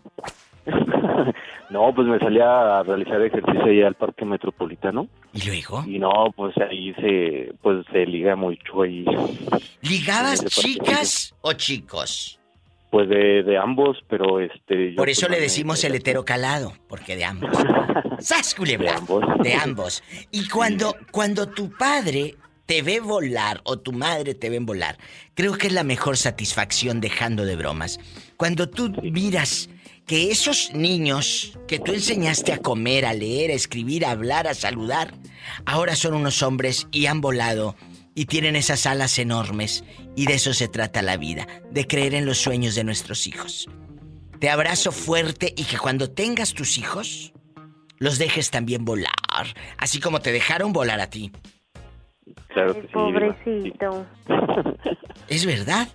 [1.68, 5.08] No, pues me salí a realizar ejercicio ahí al Parque Metropolitano.
[5.32, 5.84] ¿Y luego?
[5.86, 9.04] Y no, pues ahí se, pues se liga mucho ahí.
[9.82, 12.38] ¿Ligabas En ese chicas o chicos?
[12.90, 14.92] Pues de, de ambos, pero este...
[14.96, 17.50] Por eso pues, le me- decimos el hetero calado, porque de ambos.
[18.20, 18.92] ¡Sas, culebra!
[18.92, 19.24] De ambos.
[19.42, 20.02] De ambos.
[20.30, 24.98] Y cuando, cuando tu padre te ve volar o tu madre te ven volar,
[25.34, 27.98] creo que es la mejor satisfacción dejando de bromas.
[28.36, 29.68] Cuando tú miras
[30.06, 34.54] que esos niños que tú enseñaste a comer, a leer, a escribir, a hablar, a
[34.54, 35.12] saludar,
[35.64, 37.74] ahora son unos hombres y han volado
[38.16, 39.84] y tienen esas alas enormes
[40.16, 43.68] y de eso se trata la vida, de creer en los sueños de nuestros hijos.
[44.40, 47.34] Te abrazo fuerte y que cuando tengas tus hijos,
[47.98, 49.12] los dejes también volar,
[49.76, 51.30] así como te dejaron volar a ti.
[52.48, 52.88] Claro que sí.
[52.92, 54.06] Pobrecito.
[55.28, 55.88] ¿Es verdad?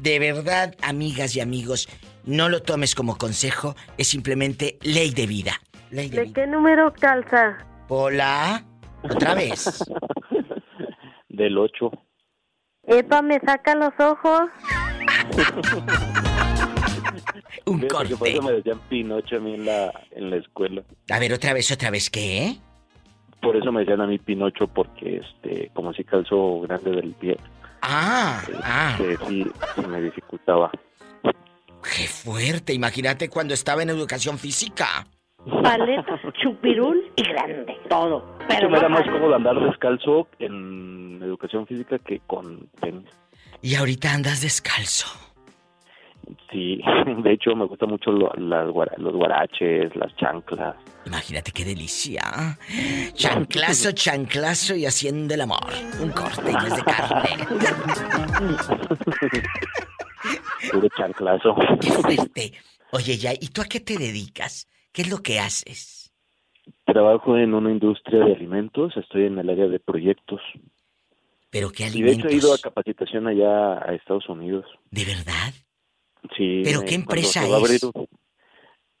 [0.00, 1.88] De verdad, amigas y amigos,
[2.24, 5.60] no lo tomes como consejo, es simplemente ley de vida.
[5.90, 6.34] Ley de ¿De vida.
[6.34, 7.58] qué número calza?
[7.88, 8.64] Hola,
[9.02, 9.82] otra vez.
[11.32, 11.90] Del 8.
[12.84, 14.42] Epa, me saca los ojos.
[17.66, 18.16] Un Fíjate que corte.
[18.16, 20.82] Por eso me decían Pinocho a mí en la, en la escuela.
[21.10, 22.56] A ver, otra vez, otra vez, ¿qué?
[23.40, 27.36] Por eso me decían a mí Pinocho, porque este, como si calzo grande del pie,
[27.82, 28.96] Ah, ah.
[29.00, 30.70] este, sí, sí me dificultaba.
[31.82, 35.04] Qué fuerte, imagínate cuando estaba en educación física.
[35.62, 37.76] Paleta, chupirul y grande.
[37.88, 38.38] Todo.
[38.48, 43.08] Pero me era más cómodo andar descalzo en educación física que con tenis.
[43.60, 45.06] Y ahorita andas descalzo.
[46.50, 46.80] Sí,
[47.22, 48.66] de hecho me gusta mucho lo- las
[48.98, 50.76] los guaraches, las chanclas.
[51.06, 52.22] Imagínate qué delicia.
[53.14, 55.66] Chanclazo, chanclazo y haciendo el amor.
[56.00, 58.62] Un corte y de carne.
[60.72, 61.54] Puro chanclazo.
[61.80, 62.52] Qué fuerte.
[62.92, 64.68] Oye, ya, ¿y tú a qué te dedicas?
[64.92, 66.12] ¿Qué es lo que haces?
[66.84, 70.40] Trabajo en una industria de alimentos, estoy en el área de proyectos.
[71.52, 72.32] ¿Pero qué Y de hecho alimentos?
[72.32, 74.64] he ido a capacitación allá a Estados Unidos.
[74.90, 75.52] ¿De verdad?
[76.36, 76.62] Sí.
[76.64, 77.82] ¿Pero eh, qué empresa abrir es?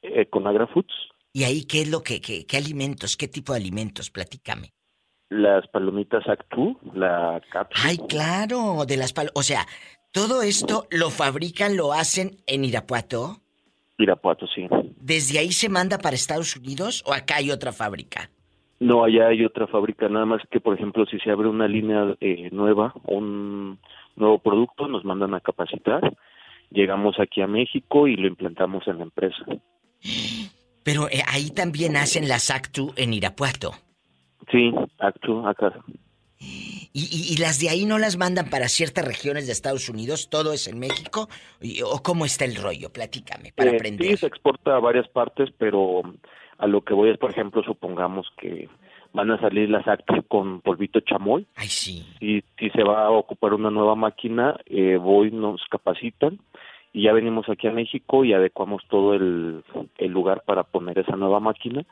[0.02, 0.92] eh, con AgraFoods,
[1.32, 4.10] ¿Y ahí qué es lo que, qué, qué alimentos, qué tipo de alimentos?
[4.10, 4.74] Platícame.
[5.30, 7.88] las palomitas Actu, la cápsula.
[7.88, 9.30] Ay, claro, de las pal...
[9.34, 9.66] O sea,
[10.12, 13.40] todo esto lo fabrican, lo hacen en Irapuato.
[13.96, 14.68] Irapuato, sí.
[15.00, 18.30] ¿Desde ahí se manda para Estados Unidos o acá hay otra fábrica?
[18.82, 22.16] No, allá hay otra fábrica, nada más que, por ejemplo, si se abre una línea
[22.20, 23.78] eh, nueva, un
[24.16, 26.16] nuevo producto, nos mandan a capacitar,
[26.70, 29.44] llegamos aquí a México y lo implantamos en la empresa.
[30.82, 33.70] Pero eh, ahí también hacen las Actu en Irapuato.
[34.50, 35.72] Sí, Actu, acá.
[36.40, 40.28] ¿Y, y- y las de ahí no las mandan para ciertas regiones de Estados Unidos?
[40.28, 41.28] ¿Todo es en México?
[41.60, 42.90] ¿Y- ¿O cómo está el rollo?
[42.92, 44.08] Platícame, para Eh, aprender.
[44.10, 46.02] Sí, se exporta a varias partes, pero
[46.62, 48.68] a lo que voy es, por ejemplo, supongamos que
[49.12, 51.44] van a salir las Actu con polvito chamoy.
[51.56, 52.06] Ay, sí.
[52.20, 56.38] Y si se va a ocupar una nueva máquina, eh, voy, nos capacitan
[56.92, 59.64] y ya venimos aquí a México y adecuamos todo el,
[59.98, 61.84] el lugar para poner esa nueva máquina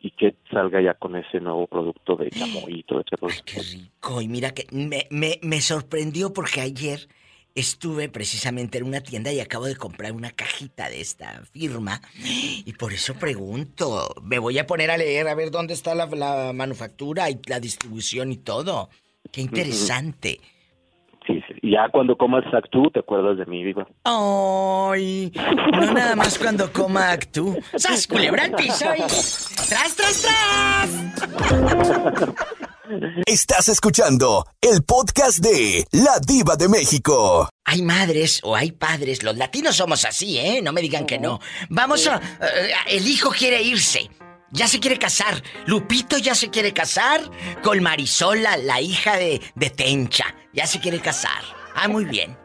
[0.00, 3.42] y que salga ya con ese nuevo producto de chamoy y todo ese rollo.
[3.44, 4.22] Qué rico.
[4.22, 7.08] Y mira que me, me, me sorprendió porque ayer
[7.54, 12.00] estuve precisamente en una tienda y acabo de comprar una cajita de esta firma.
[12.64, 14.14] Y por eso pregunto.
[14.22, 17.60] Me voy a poner a leer a ver dónde está la, la manufactura y la
[17.60, 18.90] distribución y todo.
[19.30, 20.40] Qué interesante.
[21.26, 21.70] Sí, sí.
[21.70, 23.86] Ya cuando comas Actu, te acuerdas de mí, viva.
[24.04, 25.32] Ay,
[25.72, 27.58] no nada más cuando coma Actu.
[27.76, 28.98] ¡Sas, culebra al piso y...
[28.98, 30.90] ¡Tras, tras, tras!
[33.24, 37.48] Estás escuchando el podcast de La Diva de México.
[37.64, 40.60] Hay madres o hay padres, los latinos somos así, ¿eh?
[40.62, 41.40] No me digan que no.
[41.70, 42.16] Vamos a...
[42.42, 44.10] eh, el hijo quiere irse.
[44.52, 45.42] Ya se quiere casar.
[45.64, 47.22] Lupito ya se quiere casar
[47.62, 50.26] con Marisola, la hija de, de Tencha.
[50.52, 51.42] Ya se quiere casar.
[51.74, 52.36] Ah, muy bien.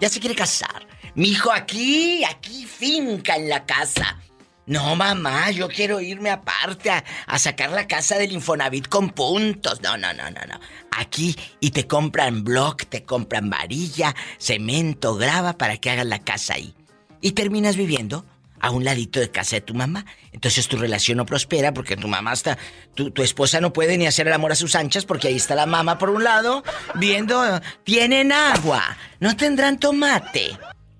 [0.00, 0.86] Ya se quiere casar.
[1.14, 4.18] Mi hijo aquí, aquí finca en la casa.
[4.64, 9.80] No, mamá, yo quiero irme aparte a, a sacar la casa del Infonavit con puntos.
[9.82, 10.60] No, no, no, no, no.
[10.92, 16.54] Aquí y te compran block, te compran varilla, cemento, grava para que hagas la casa
[16.54, 16.74] ahí.
[17.20, 18.24] Y terminas viviendo
[18.60, 20.06] a un ladito de casa de tu mamá.
[20.30, 22.56] Entonces tu relación no prospera porque tu mamá está...
[22.94, 25.56] Tu, tu esposa no puede ni hacer el amor a sus anchas porque ahí está
[25.56, 26.62] la mamá por un lado
[26.94, 27.60] viendo...
[27.82, 30.56] Tienen agua, no tendrán tomate.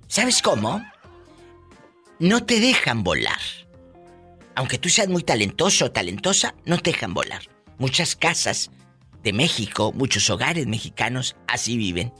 [0.08, 0.84] ¿Sabes cómo?
[2.22, 3.40] No te dejan volar.
[4.54, 7.40] Aunque tú seas muy talentoso o talentosa, no te dejan volar.
[7.78, 8.70] Muchas casas
[9.24, 12.12] de México, muchos hogares mexicanos así viven.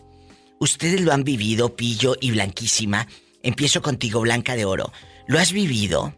[0.59, 3.07] Ustedes lo han vivido, Pillo y Blanquísima.
[3.45, 4.91] Empiezo contigo, Blanca de Oro.
[5.29, 6.12] ¿Lo has vivido?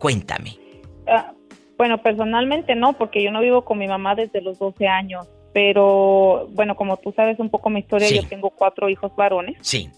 [0.00, 0.58] Cuéntame.
[1.06, 1.32] Ah,
[1.78, 5.28] bueno, personalmente no, porque yo no vivo con mi mamá desde los 12 años.
[5.52, 8.16] Pero, bueno, como tú sabes un poco mi historia, Sí.
[8.16, 9.56] yo tengo cuatro hijos varones.
[9.60, 9.88] Sí.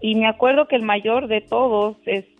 [0.00, 2.35] Y me acuerdo que el mayor de todos, este,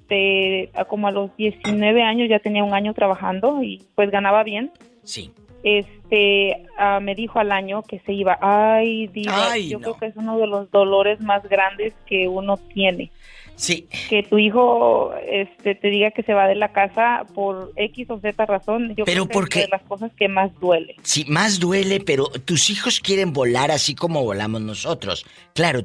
[0.74, 4.70] a como a los 19 años ya tenía un año trabajando y pues ganaba bien.
[5.04, 5.32] Sí.
[5.62, 8.38] Este, ah, me dijo al año que se iba.
[8.40, 9.82] Ay, Diva, Ay, yo no.
[9.82, 13.10] creo que es uno de los dolores más grandes que uno tiene.
[13.56, 13.88] Sí.
[14.10, 18.20] Que tu hijo, este, te diga que se va de la casa por X o
[18.20, 18.94] Z razón.
[18.94, 20.94] Yo Pero creo que ¿por es de las cosas que más duele.
[21.02, 25.24] Sí, más duele, pero tus hijos quieren volar así como volamos nosotros.
[25.54, 25.82] Claro,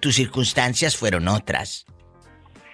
[0.00, 1.86] tus circunstancias fueron otras.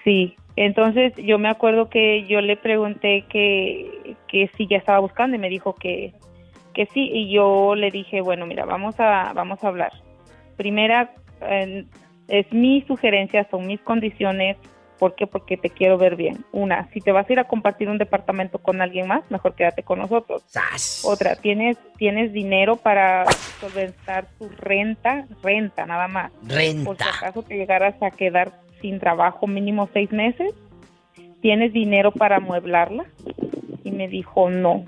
[0.05, 5.35] Sí, entonces yo me acuerdo que yo le pregunté que, que si ya estaba buscando
[5.35, 6.13] y me dijo que,
[6.75, 9.93] que sí y yo le dije, bueno, mira, vamos a, vamos a hablar.
[10.59, 11.87] Primera, eh,
[12.29, 14.59] es mi sugerencia, son mis condiciones,
[14.99, 15.27] ¿por qué?
[15.27, 16.45] Porque te quiero ver bien.
[16.53, 19.83] Una, si te vas a ir a compartir un departamento con alguien más, mejor quédate
[19.83, 20.45] con nosotros.
[21.07, 23.25] Otra, ¿tienes, tienes dinero para
[23.61, 25.25] solventar tu renta?
[25.43, 26.33] Renta, nada más.
[26.47, 26.85] Renta.
[26.85, 30.55] Por si acaso te llegaras a quedar sin trabajo mínimo seis meses.
[31.41, 33.07] ¿tienes dinero para amueblarla?
[33.85, 34.85] Y me dijo, no.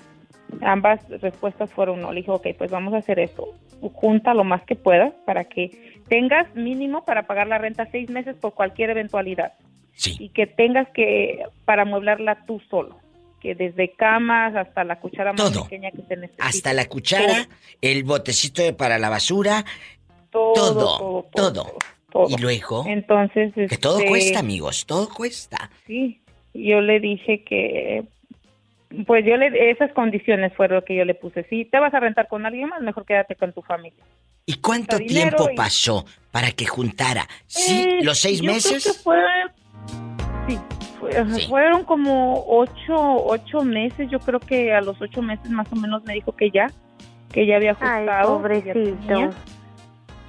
[0.61, 2.13] Ambas respuestas fueron no.
[2.13, 3.55] Le dije, ok, pues vamos a hacer esto.
[3.81, 8.37] Junta lo más que puedas para que tengas mínimo para pagar la renta seis meses
[8.37, 9.55] por cualquier eventualidad.
[10.19, 12.99] Y que tengas que, para amueblarla tú solo.
[13.41, 16.37] Que desde camas hasta la cuchara más pequeña que necesite.
[16.39, 17.49] Hasta la cuchara,
[17.81, 19.65] el botecito de para la basura,
[20.31, 21.79] todo, todo, todo.
[22.29, 25.71] Y luego, entonces, que todo este, cuesta, amigos, todo cuesta.
[25.87, 26.21] Sí,
[26.55, 28.05] yo le dije que,
[29.07, 31.45] pues yo le, esas condiciones fueron lo que yo le puse.
[31.45, 34.03] Si te vas a rentar con alguien más, mejor quédate con tu familia.
[34.45, 37.27] ¿Y cuánto tiempo pasó para que juntara?
[37.47, 37.81] ¿Sí?
[37.83, 38.85] Eh, ¿Los seis yo creo meses?
[38.85, 39.17] que fue-
[40.49, 40.59] sí,
[40.99, 44.11] fue- fueron como ocho, ocho meses.
[44.11, 46.67] Yo creo que a los ocho meses más o menos me dijo que ya,
[47.33, 48.09] que ya había Ay, ajustado.
[48.11, 49.31] ya pobrecito.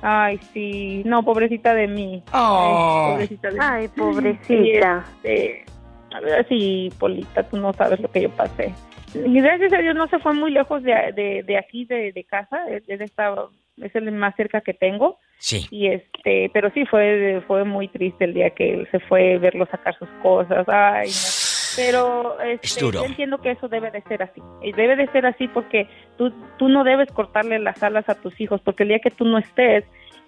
[0.05, 2.21] Ay, sí, no, pobrecita de mí.
[2.33, 3.07] Oh.
[3.07, 3.89] Ay, pobrecita de Ay, mí.
[3.95, 5.05] pobrecita.
[5.23, 5.65] Y, este,
[6.13, 8.73] a ver, sí, Polita, tú no sabes lo que yo pasé.
[9.15, 12.23] Y gracias a Dios no se fue muy lejos de, de, de aquí, de, de
[12.25, 12.67] casa.
[12.67, 13.47] Él, él estaba,
[13.81, 15.19] es el más cerca que tengo.
[15.37, 15.67] Sí.
[15.71, 19.65] Y este, pero sí fue, fue muy triste el día que él se fue, verlo
[19.67, 20.67] sacar sus cosas.
[20.67, 21.42] Ay, no.
[21.75, 22.99] Pero este, Es duro.
[23.01, 24.41] yo entiendo que eso debe de ser así.
[24.61, 28.39] Y Debe de ser así porque tú, tú no debes cortarle las alas a tus
[28.39, 29.85] hijos, porque el día que tú no estés,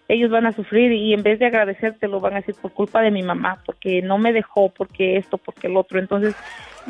[0.08, 3.02] ellos van a sufrir y en vez de agradecerte lo van a decir por culpa
[3.02, 6.00] de mi mamá, porque no me dejó, porque esto, porque el otro.
[6.00, 6.36] Entonces,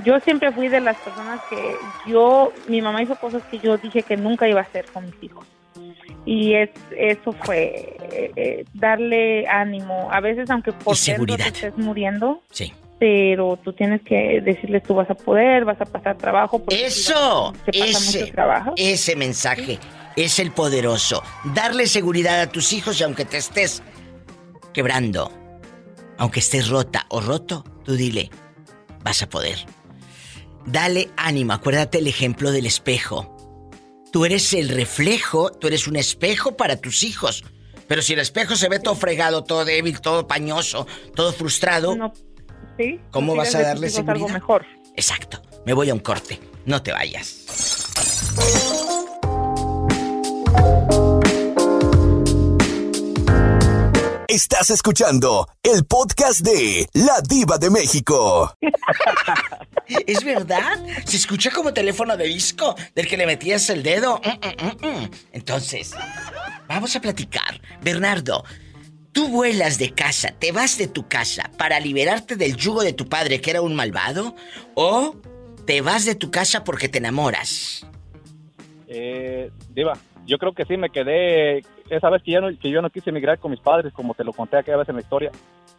[0.04, 1.76] yo siempre fui de las personas que
[2.12, 5.24] yo, mi mamá hizo cosas que yo dije que nunca iba a hacer con mis
[5.24, 5.46] hijos.
[6.26, 10.10] Y es, eso fue eh, eh, darle ánimo.
[10.12, 11.48] A veces, aunque por dentro te seguridad.
[11.48, 12.74] estés muriendo, Sí.
[13.00, 16.60] Pero tú tienes que decirles tú vas a poder, vas a pasar trabajo.
[16.60, 18.74] porque Eso, se pasa ese, mucho trabajo.
[18.78, 19.80] ese mensaje
[20.16, 21.22] es el poderoso.
[21.54, 23.84] Darle seguridad a tus hijos y aunque te estés
[24.74, 25.32] quebrando,
[26.18, 28.30] aunque estés rota o roto, tú dile,
[29.04, 29.58] vas a poder.
[30.66, 33.32] Dale ánimo, acuérdate el ejemplo del espejo.
[34.12, 37.44] Tú eres el reflejo, tú eres un espejo para tus hijos.
[37.88, 41.96] Pero si el espejo se ve todo fregado, todo débil, todo pañoso, todo frustrado,
[42.78, 43.00] ¿Sí?
[43.12, 44.34] ¿cómo Tú vas a darle hijos algo seguridad?
[44.34, 44.66] mejor.
[44.96, 45.42] Exacto.
[45.66, 46.40] Me voy a un corte.
[46.66, 47.46] No te vayas.
[54.28, 58.54] Estás escuchando el podcast de La Diva de México.
[60.08, 60.84] ¿Es verdad?
[61.06, 64.20] Se escucha como teléfono de disco del que le metías el dedo.
[64.24, 65.12] Mm, mm, mm.
[65.32, 65.94] Entonces,
[66.68, 67.62] vamos a platicar.
[67.82, 68.44] Bernardo,
[69.16, 73.08] tú vuelas de casa, te vas de tu casa para liberarte del yugo de tu
[73.08, 74.36] padre que era un malvado
[74.76, 75.16] o
[75.66, 77.88] te vas de tu casa porque te enamoras.
[78.90, 79.94] Eh, Diva,
[80.28, 81.64] yo creo que sí me quedé.
[81.90, 84.26] Esa vez que, ya no, que yo no quise emigrar con mis padres, como te
[84.26, 85.32] lo conté aquella vez en la historia,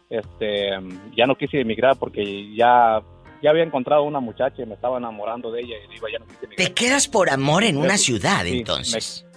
[0.09, 0.69] este,
[1.15, 3.03] ya no quise emigrar porque ya,
[3.43, 6.25] ya había encontrado una muchacha y me estaba enamorando de ella y Diva, ya no
[6.25, 6.67] quise emigrar.
[6.67, 9.27] Te quedas por amor en una ciudad, sí, entonces.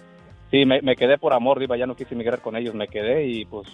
[0.51, 3.27] Sí, me, me quedé por amor, Diva, ya no quise emigrar con ellos, me quedé
[3.27, 3.69] y pues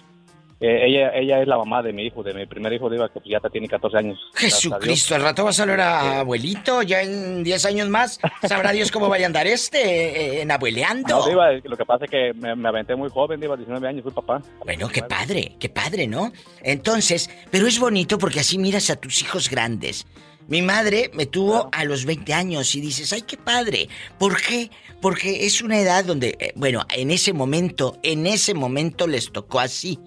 [0.59, 3.19] eh, ella ella es la mamá de mi hijo, de mi primer hijo, Diva, que
[3.29, 4.19] ya tiene 14 años.
[4.33, 8.91] Jesucristo, al rato vas a hablar a abuelito, ya en 10 años más, sabrá Dios
[8.91, 11.19] cómo vaya a andar este, eh, en abueleando.
[11.19, 14.03] No, Diva, lo que pasa es que me, me aventé muy joven, Diva, 19 años,
[14.03, 14.41] fui papá.
[14.63, 16.31] Bueno, qué padre, qué padre, ¿no?
[16.63, 20.07] Entonces, pero es bonito porque así miras a tus hijos grandes.
[20.47, 23.89] Mi madre me tuvo a los 20 años y dices, ay, qué padre.
[24.17, 24.71] ¿Por qué?
[25.01, 29.59] Porque es una edad donde, eh, bueno, en ese momento, en ese momento les tocó
[29.59, 29.99] así.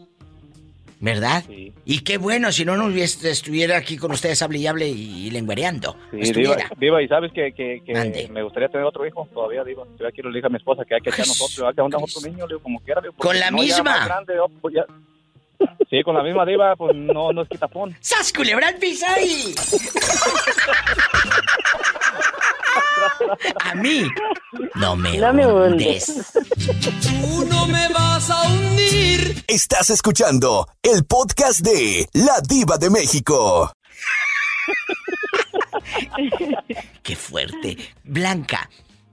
[1.02, 1.44] ¿Verdad?
[1.86, 2.86] Y qué bueno, si no, no
[3.30, 5.96] estuviera aquí con ustedes hable y hable y, y lengüereando.
[6.10, 6.56] Sí, Diva.
[6.76, 9.84] Diva, y sabes que, que, que me gustaría tener otro hijo todavía, Diva.
[9.98, 11.80] Yo ya quiero le dije a mi esposa que hay que echar nosotros, hay que
[11.80, 13.00] mandar otro niño, digo, como quiera.
[13.00, 14.04] digo, ¿Con la no, misma?
[14.04, 14.84] grande, oh, pues ya-
[15.88, 17.96] Sí, con la misma Diva, pues no, no es quitapón.
[18.00, 18.32] ¡Sas,
[18.78, 19.54] piso ahí!
[23.64, 24.02] A mí,
[24.74, 26.32] no me, No me hundes.
[27.02, 29.44] Tú no me vas a hundir.
[29.46, 33.72] Estás escuchando el podcast de La Diva de México.
[37.02, 37.76] Qué fuerte.
[38.04, 38.68] Blanca,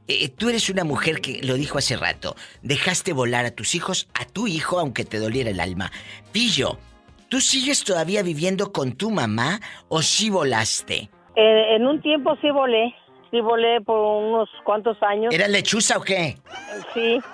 [0.07, 2.35] eh, tú eres una mujer que lo dijo hace rato.
[2.61, 5.91] Dejaste volar a tus hijos, a tu hijo, aunque te doliera el alma.
[6.31, 6.77] Pillo,
[7.29, 9.59] ¿tú sigues todavía viviendo con tu mamá
[9.89, 11.09] o sí volaste?
[11.35, 12.95] Eh, en un tiempo sí volé,
[13.31, 15.33] sí volé por unos cuantos años.
[15.33, 16.35] ¿Era lechuza o qué?
[16.93, 17.19] Sí.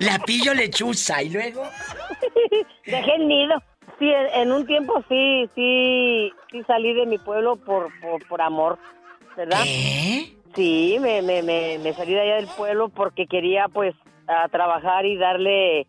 [0.00, 1.62] La pillo lechuza y luego.
[2.86, 3.54] Dejé el nido.
[3.98, 8.40] Sí, en, en un tiempo sí, sí, sí salí de mi pueblo por, por, por
[8.40, 8.78] amor,
[9.36, 9.62] ¿verdad?
[10.54, 13.94] Sí, me, me, me, me salí de allá del pueblo porque quería pues
[14.26, 15.86] a trabajar y darle,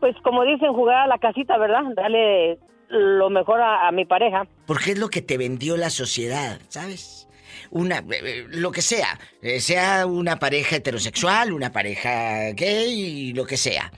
[0.00, 1.82] pues como dicen, jugar a la casita, ¿verdad?
[1.94, 2.58] Darle
[2.88, 4.46] lo mejor a, a mi pareja.
[4.66, 7.28] Porque es lo que te vendió la sociedad, ¿sabes?
[7.70, 13.46] Una, eh, eh, lo que sea, eh, sea una pareja heterosexual, una pareja gay, lo
[13.46, 13.90] que sea.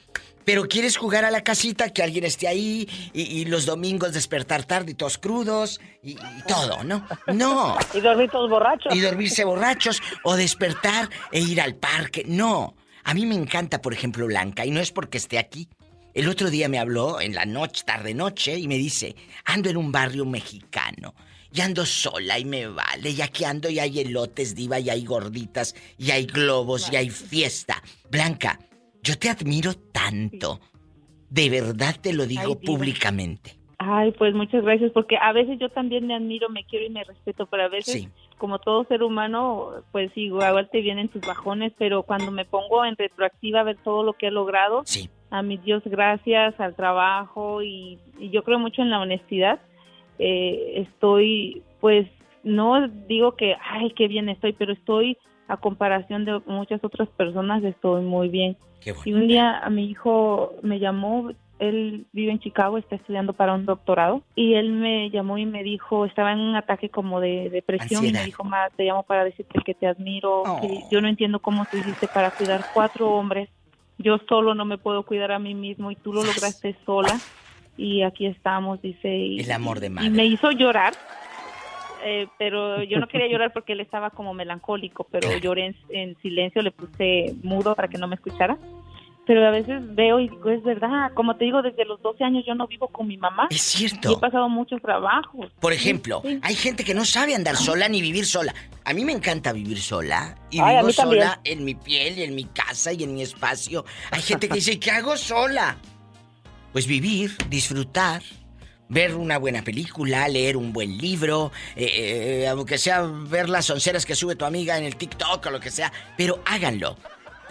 [0.45, 4.65] Pero quieres jugar a la casita, que alguien esté ahí y, y los domingos despertar
[4.65, 7.05] tarde y todos crudos y, y todo, ¿no?
[7.27, 7.77] No.
[7.95, 8.95] Y dormir todos borrachos.
[8.95, 12.23] Y dormirse borrachos o despertar e ir al parque.
[12.27, 12.77] No.
[13.03, 15.69] A mí me encanta, por ejemplo, Blanca, y no es porque esté aquí.
[16.17, 19.15] El otro día me habló en la noche, tarde noche, y me dice,
[19.45, 21.15] ando en un barrio mexicano.
[21.53, 23.11] Y ando sola y me vale.
[23.11, 27.11] Y aquí ando y hay elotes, diva, y hay gorditas, y hay globos, y hay
[27.11, 27.83] fiesta.
[28.11, 28.59] Blanca,
[29.03, 30.59] yo te admiro tanto.
[31.29, 33.59] De verdad te lo digo Ay, públicamente.
[33.77, 37.05] Ay, pues muchas gracias, porque a veces yo también me admiro, me quiero y me
[37.05, 38.09] respeto, pero a veces, Sí.
[38.39, 42.97] como todo ser humano, pues igual te vienen tus bajones, pero cuando me pongo en
[42.97, 45.11] retroactiva a ver todo lo que he logrado, Sí.
[45.31, 49.61] A mi Dios gracias, al trabajo y, y yo creo mucho en la honestidad,
[50.19, 52.07] eh, estoy, pues,
[52.43, 55.19] no digo que, ay, qué bien estoy, pero estoy,
[55.49, 58.57] a comparación de muchas otras personas, estoy muy bien.
[59.05, 63.55] Y un día a mi hijo me llamó, él vive en Chicago, está estudiando para
[63.55, 67.51] un doctorado, y él me llamó y me dijo, estaba en un ataque como de
[67.51, 71.09] depresión, y me dijo, ma, te llamo para decirte que te admiro, que yo no
[71.09, 73.49] entiendo cómo tú hiciste para cuidar cuatro hombres,
[73.99, 77.19] yo solo no me puedo cuidar a mí mismo, y tú lo lograste sola,
[77.77, 79.15] y aquí estamos, dice.
[79.17, 80.11] Y, El amor de y madre.
[80.11, 80.95] me hizo llorar.
[82.05, 86.17] eh, pero yo no quería llorar porque él estaba como melancólico, pero lloré en, en
[86.23, 88.57] silencio, le puse mudo para que no me escuchara.
[89.27, 92.45] Pero a veces veo y digo, es verdad, como te digo, desde los 12 años
[92.47, 93.49] yo no vivo con mi mamá.
[93.51, 94.13] Es cierto.
[94.13, 95.51] Y he pasado muchos trabajos.
[95.61, 98.55] Por ejemplo, hay gente que no sabe andar sola ni vivir sola.
[98.85, 100.37] A mí me encanta vivir sola.
[100.51, 103.85] Y Ay, vivo sola en mi piel y en mi casa y en mi espacio.
[104.13, 105.77] Hay gente que dice, ¿qué hago sola?
[106.73, 108.23] Pues vivir, disfrutar,
[108.89, 114.07] ver una buena película, leer un buen libro, eh, eh, aunque sea ver las onceras
[114.07, 115.93] que sube tu amiga en el TikTok o lo que sea.
[116.17, 116.97] Pero háganlo,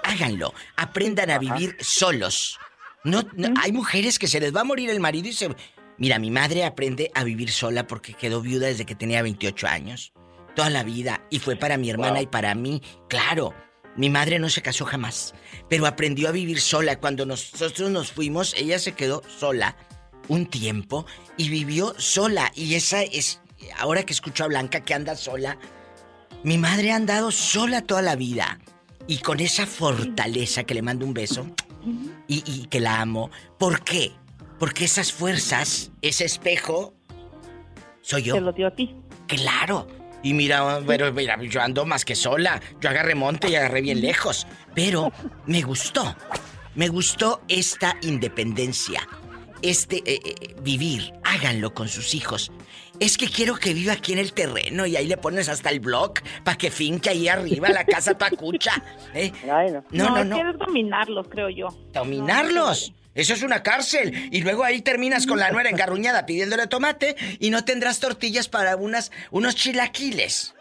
[0.06, 0.54] háganlo.
[0.78, 2.60] Aprendan a vivir solos.
[3.04, 5.54] No, no- hay mujeres que se les va a morir el marido y se...
[5.98, 10.12] Mira, mi madre aprende a vivir sola porque quedó viuda desde que tenía 28 años.
[10.56, 11.22] Toda la vida.
[11.30, 12.82] Y fue para mi hermana y para mí.
[13.08, 13.54] Claro,
[13.96, 15.34] mi madre no se casó jamás.
[15.70, 17.00] Pero aprendió a vivir sola.
[17.00, 19.78] Cuando nosotros nos fuimos, ella se quedó sola
[20.28, 21.06] un tiempo
[21.38, 22.52] y vivió sola.
[22.56, 23.42] Y esa es...
[23.78, 25.58] Ahora que escucho a Blanca que anda sola,
[26.44, 28.60] mi madre ha andado sola toda la vida.
[29.08, 31.48] Y con esa fortaleza que le mando un beso
[32.28, 33.30] y, y que la amo.
[33.58, 34.12] ¿Por qué?
[34.60, 36.94] Porque esas fuerzas, ese espejo,
[38.02, 38.36] soy yo.
[38.36, 38.96] Te lo dio a ti.
[39.28, 39.88] Claro.
[40.24, 42.62] Y mira, pero mira, yo ando más que sola.
[42.82, 44.48] Yo agarré monte y agarré bien lejos.
[44.74, 45.12] Pero
[45.46, 46.16] me gustó.
[46.74, 49.08] Me gustó esta independencia.
[49.62, 51.14] Este eh, eh, vivir.
[51.24, 52.52] Háganlo con sus hijos.
[53.00, 55.80] Es que quiero que viva aquí en el terreno y ahí le pones hasta el
[55.80, 58.84] blog para que finque ahí arriba la casa tacucha.
[59.14, 59.32] ¿eh?
[59.92, 60.36] No, no, no.
[60.36, 61.68] Quieres dominarlos, creo yo.
[61.92, 62.94] Dominarlos.
[63.14, 64.30] Eso es una cárcel.
[64.32, 68.76] Y luego ahí terminas con la nuera engarruñada pidiéndole tomate y no tendrás tortillas para
[68.76, 70.54] unas, unos chilaquiles.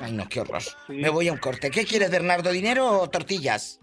[0.00, 0.62] Ay, no, qué horror.
[0.88, 1.70] Me voy a un corte.
[1.70, 2.50] ¿Qué quieres, Bernardo?
[2.50, 3.80] ¿Dinero o tortillas?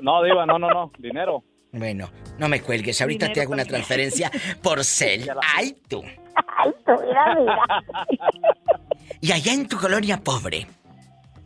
[0.00, 0.92] No, Diva, no, no, no.
[0.98, 1.44] Dinero.
[1.72, 3.00] Bueno, no me cuelgues.
[3.00, 3.84] Ahorita te hago una también.
[3.84, 4.30] transferencia
[4.62, 5.28] por cel.
[5.56, 6.02] ¡Ay, tú!
[6.02, 7.58] Ay, tú, mira, mira.
[9.20, 10.68] Y allá en tu colonia pobre,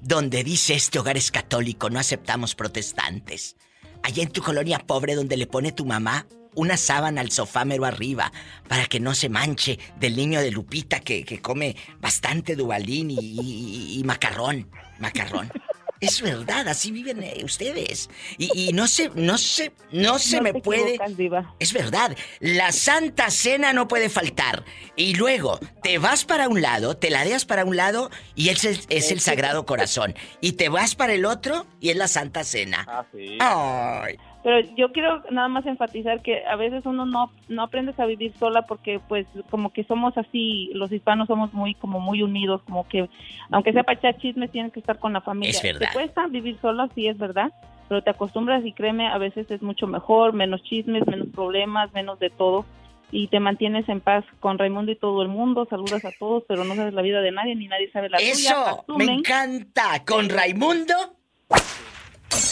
[0.01, 3.57] donde dice este hogar es católico, no aceptamos protestantes.
[4.03, 7.87] Allá en tu colonia pobre donde le pone tu mamá una sábana al sofá mero
[7.87, 8.31] arriba
[8.69, 13.17] para que no se manche del niño de Lupita que, que come bastante dubalín y,
[13.21, 14.69] y- y macarrón.
[14.99, 15.51] Macarrón.
[16.03, 18.11] Es verdad, así viven eh, ustedes.
[18.37, 20.99] Y, y no se, no se, no se No me puede.
[21.17, 21.55] Diva.
[21.61, 24.65] Es verdad, la Santa Cena no puede faltar.
[24.97, 28.81] Y luego te vas para un lado, te ladeas para un lado y es el,
[28.89, 30.15] es el Sagrado Corazón.
[30.41, 32.85] Y te vas para el otro y es la Santa Cena.
[32.89, 33.39] Ah, sí.
[33.41, 34.19] Ay.
[34.43, 38.33] Pero yo quiero nada más enfatizar que a veces uno no, no aprendes a vivir
[38.39, 42.89] sola porque pues como que somos así, los hispanos somos muy como muy unidos, como
[42.89, 43.09] que
[43.51, 45.51] aunque sea para echar chismes tienes que estar con la familia.
[45.51, 45.89] Es verdad.
[45.89, 47.53] Te cuesta vivir sola, sí es verdad,
[47.89, 52.19] pero te acostumbras y créeme, a veces es mucho mejor, menos chismes, menos problemas, menos
[52.19, 52.65] de todo
[53.13, 56.65] y te mantienes en paz con Raimundo y todo el mundo, saludas a todos, pero
[56.65, 58.31] no sabes la vida de nadie ni nadie sabe la tuya.
[58.33, 60.03] Eso, me encanta.
[60.07, 60.95] Con Raimundo,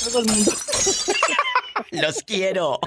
[0.04, 0.52] todo el mundo.
[1.92, 2.78] los quiero.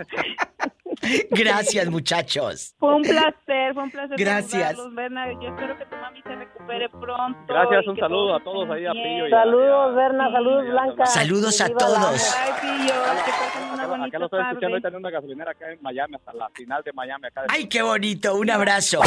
[1.31, 2.75] Gracias, muchachos.
[2.79, 4.17] Fue un placer, fue un placer.
[4.17, 4.77] Gracias.
[4.93, 5.31] Berna.
[5.33, 7.39] Yo espero que tu mami se recupere pronto.
[7.47, 9.29] Gracias, un saludo a todos ahí a Pillo.
[9.29, 11.05] Saludos, Berna, saludos, Blanca.
[11.05, 12.35] Saludos a todos.
[12.37, 12.93] Ay, Pillo,
[13.25, 16.15] que pasen una bonita acá lo estoy escuchando ahorita en una gasolinera acá en Miami,
[16.15, 17.27] hasta la final de Miami.
[17.27, 18.35] Acá de- Ay, qué bonito.
[18.35, 19.01] Un abrazo.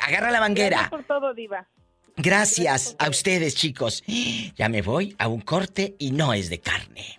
[0.00, 0.90] Agarra la Gracias manguera.
[0.90, 1.66] por todo, Diva.
[2.16, 4.02] Gracias a ustedes, chicos.
[4.56, 7.18] Ya me voy a un corte y no es de carne.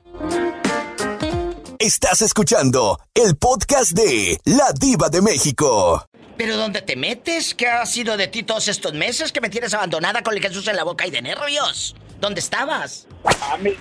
[1.82, 6.06] Estás escuchando el podcast de La Diva de México.
[6.38, 7.56] ¿Pero dónde te metes?
[7.56, 10.68] ¿Qué ha sido de ti todos estos meses que me tienes abandonada con el Jesús
[10.68, 11.96] en la boca y de nervios?
[12.20, 13.08] ¿Dónde estabas?
[13.26, 13.72] Ah, mi,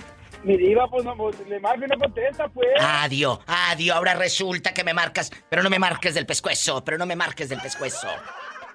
[0.43, 2.69] mi diva, pues no, pues, le marco y no contesta, pues.
[2.79, 3.95] Adiós, adiós.
[3.95, 7.49] Ahora resulta que me marcas, pero no me marques del pescuezo, pero no me marques
[7.49, 8.07] del pescuezo.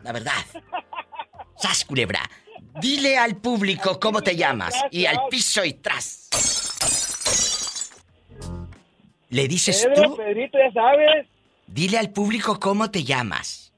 [0.05, 0.45] La verdad.
[1.57, 2.21] Sas, culebra.
[2.81, 6.29] Dile al público cómo te llamas y al piso y tras.
[9.31, 10.17] ¿Le dices Pedro, tú?
[10.17, 11.27] Pedrito, ya sabes.
[11.67, 13.73] Dile al público cómo te llamas.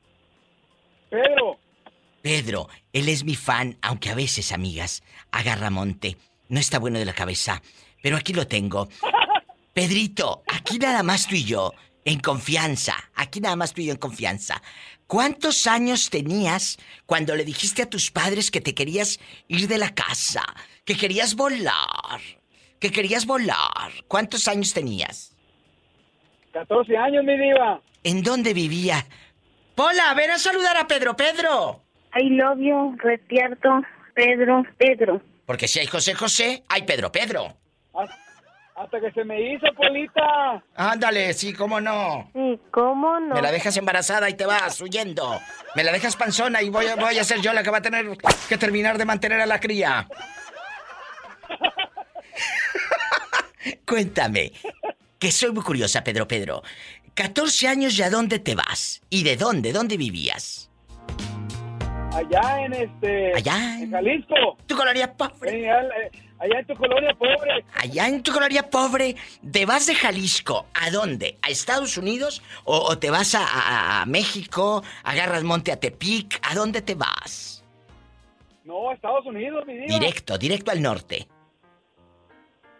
[1.10, 1.58] Pedro.
[2.20, 6.16] Pedro, él es mi fan, aunque a veces, amigas, agarra monte.
[6.48, 7.62] No está bueno de la cabeza,
[8.02, 8.88] pero aquí lo tengo.
[9.72, 11.72] Pedrito, aquí nada más tú y yo,
[12.04, 12.94] en confianza.
[13.14, 14.60] Aquí nada más tú y yo en confianza.
[15.06, 16.76] ¿Cuántos años tenías
[17.06, 20.42] cuando le dijiste a tus padres que te querías ir de la casa?
[20.84, 22.20] Que querías volar.
[22.78, 23.92] Que querías volar.
[24.06, 25.37] ¿Cuántos años tenías?
[26.52, 27.80] 14 años, mi diva.
[28.04, 29.04] ¿En dónde vivía?
[29.74, 31.82] Pola, ven a saludar a Pedro, Pedro.
[32.16, 33.82] I love you, Retierto,
[34.14, 35.20] Pedro, Pedro.
[35.46, 37.54] Porque si hay José José, hay Pedro Pedro.
[38.74, 40.62] Hasta que se me hizo, Polita.
[40.76, 42.30] Ándale, sí, cómo no.
[42.32, 43.34] Sí, ¿cómo no?
[43.34, 45.40] Me la dejas embarazada y te vas huyendo.
[45.74, 47.82] Me la dejas panzona y voy a, voy a ser yo la que va a
[47.82, 48.06] tener
[48.48, 50.06] que terminar de mantener a la cría.
[53.86, 54.52] Cuéntame,
[55.18, 56.62] que soy muy curiosa, Pedro Pedro.
[57.14, 59.00] 14 años y a dónde te vas?
[59.10, 59.72] ¿Y de dónde?
[59.72, 60.70] ¿Dónde vivías?
[62.12, 63.34] Allá en este.
[63.34, 64.34] Allá en Jalisco.
[64.66, 65.50] Tu colonia pobre.
[65.70, 67.64] allá, eh, allá en tu colonia pobre.
[67.74, 69.16] Allá en tu colonia pobre,
[69.52, 70.66] ¿te vas de Jalisco?
[70.74, 71.38] ¿A dónde?
[71.42, 72.42] ¿A Estados Unidos?
[72.64, 74.82] ¿O, o te vas a, a- a México?
[75.04, 76.40] ¿Agarras monte a Tepic?
[76.42, 77.62] ¿A dónde te vas?
[78.64, 79.98] No, Estados Unidos, mi diva.
[79.98, 81.28] Directo, directo al norte.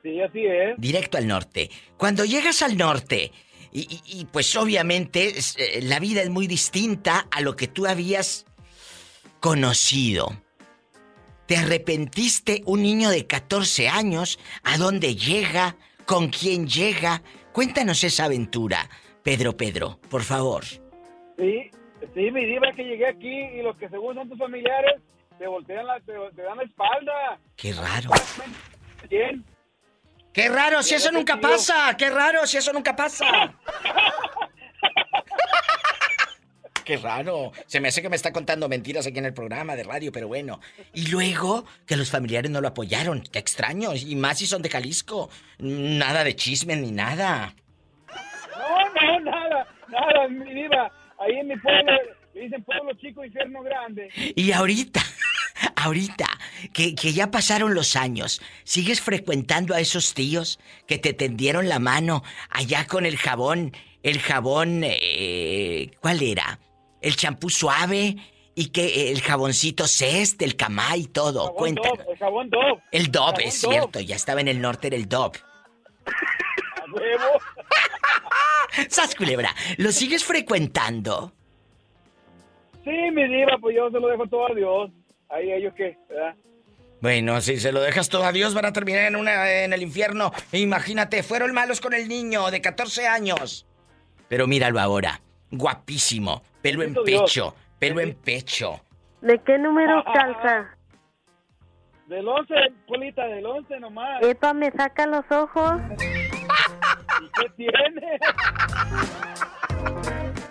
[0.03, 0.77] Sí, así es.
[0.79, 1.71] Directo al norte.
[1.97, 3.33] Cuando llegas al norte,
[3.73, 7.69] y, y- y, pues obviamente es, eh, la vida es muy distinta a lo que
[7.69, 8.47] tú habías
[9.41, 10.31] conocido.
[11.47, 14.39] ¿Te arrepentiste un niño de 14 años?
[14.65, 15.77] ¿A dónde llega?
[16.05, 17.23] ¿Con quién llega?
[17.53, 18.89] Cuéntanos esa aventura,
[19.23, 20.65] Pedro Pedro, por favor.
[20.65, 21.71] Sí,
[22.15, 23.29] sí, mi diva, que llegué aquí
[23.59, 25.01] y los que según son tus familiares
[25.39, 27.41] te voltean la, te, te dan la espalda.
[27.57, 28.11] Qué raro.
[29.09, 29.45] Bien.
[30.39, 31.97] Qué raro, si eso nunca pasa.
[31.97, 33.27] Qué raro, si eso nunca pasa.
[36.85, 37.51] Qué raro.
[37.67, 40.29] Se me hace que me está contando mentiras aquí en el programa de radio, pero
[40.29, 40.61] bueno.
[40.95, 43.25] Y luego que los familiares no lo apoyaron.
[43.33, 43.97] Qué extraño.
[43.97, 45.29] Y más si son de Jalisco.
[45.59, 47.53] Nada de chisme ni nada.
[48.57, 50.89] No, no, nada, nada, mi diva.
[51.19, 51.93] Ahí en mi pueblo
[52.33, 54.09] le dicen pueblo chico, infierno grande.
[54.37, 55.01] Y ahorita,
[55.85, 56.27] ahorita,
[56.73, 61.79] que, que ya pasaron los años, ¿sigues frecuentando a esos tíos que te tendieron la
[61.79, 63.73] mano allá con el jabón,
[64.03, 66.59] el jabón, eh, ¿cuál era?
[67.01, 68.17] El champú suave
[68.55, 71.55] y que el jaboncito cest, el camá y todo.
[71.65, 71.77] El
[72.19, 72.83] jabón Dove.
[72.91, 73.75] El Dove, Jabón es Dove.
[73.75, 75.39] cierto, ya estaba en el norte, era el Dove.
[76.77, 77.41] A huevo.
[78.89, 79.55] ¡Sas, culebra!
[79.77, 81.33] ¿Lo sigues frecuentando?
[82.85, 84.91] Sí, mi diva, pues yo se lo dejo todo a Dios.
[85.29, 86.35] Ahí ellos qué, ¿verdad?
[87.01, 89.83] Bueno, si se lo dejas todo a Dios, van a terminar en, una, en el
[89.83, 90.33] infierno.
[90.53, 93.67] Imagínate, fueron malos con el niño de 14 años.
[94.29, 95.21] Pero míralo ahora,
[95.51, 98.81] guapísimo, pelo en pecho, pelo en pecho.
[99.21, 100.77] ¿De qué número calza?
[102.09, 102.55] Del 11,
[102.87, 104.23] Polita, del 11 nomás.
[104.23, 105.81] Epa, me saca los ojos.
[107.23, 108.19] ¿Y qué tiene?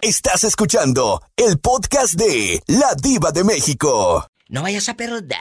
[0.02, 4.28] Estás escuchando el podcast de La Diva de México.
[4.50, 5.38] No vayas a perder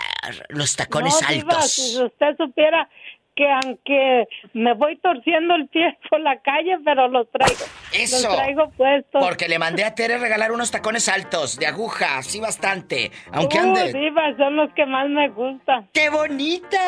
[0.48, 1.72] los tacones no, Diva, altos.
[1.72, 2.88] si usted supiera
[3.36, 7.64] que aunque me voy torciendo el pie por la calle, pero los traigo.
[7.92, 8.26] Eso.
[8.28, 9.22] Los traigo puestos.
[9.22, 13.12] Porque le mandé a Tere regalar unos tacones altos, de aguja, sí bastante.
[13.32, 13.92] Aunque Uh, ande.
[13.92, 15.86] Diva, son los que más me gustan.
[15.92, 16.78] ¡Qué bonita!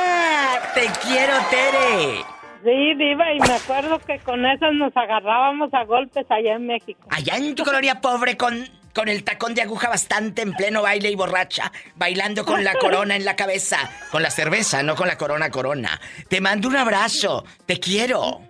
[0.75, 2.25] ¡Te quiero, Tere!
[2.65, 7.07] Sí, Diva, y me acuerdo que con esas nos agarrábamos a golpes allá en México.
[7.11, 8.67] Allá en tu colonia pobre con,
[8.99, 13.15] con el tacón de aguja bastante en pleno baile y borracha, bailando con la corona
[13.15, 13.79] en la cabeza,
[14.11, 16.01] con la cerveza, no con la corona corona.
[16.27, 18.41] Te mando un abrazo, te quiero.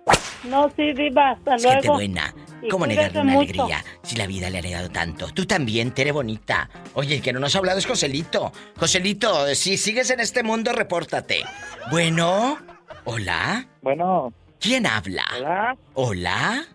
[0.45, 1.69] No, sí, Diva, hasta luego.
[1.69, 2.33] Gente buena.
[2.67, 3.61] ¿Cómo negarle una mucho.
[3.61, 5.27] alegría si la vida le ha negado tanto?
[5.27, 6.67] Tú también, Tere Bonita.
[6.95, 8.51] Oye, el que no nos ha hablado es Joselito.
[8.75, 11.43] Joselito, si sigues en este mundo, repórtate.
[11.91, 12.57] Bueno,
[13.05, 13.67] hola.
[13.83, 14.33] Bueno.
[14.59, 15.25] ¿Quién habla?
[15.37, 15.77] Hola.
[15.93, 16.65] Hola.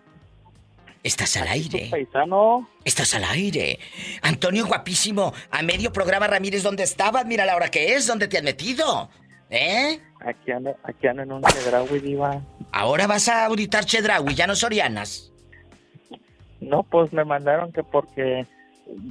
[1.04, 1.88] Estás al aire.
[1.90, 2.66] Paisano.
[2.82, 3.78] Estás al aire.
[4.22, 5.34] Antonio, guapísimo.
[5.50, 7.26] A medio programa Ramírez, ¿dónde estabas?
[7.26, 8.06] Mira la hora que es.
[8.06, 9.10] ¿Dónde te has metido?
[9.50, 10.00] ¿Eh?
[10.20, 12.40] Aquí ando, aquí ando en un Chedraui, diva.
[12.72, 15.30] Ahora vas a auditar Chedraui, ya no Sorianas.
[16.60, 18.46] No, pues me mandaron que porque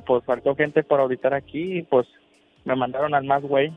[0.08, 2.08] pues faltó gente por auditar aquí y pues
[2.66, 3.72] me mandaron al más güey.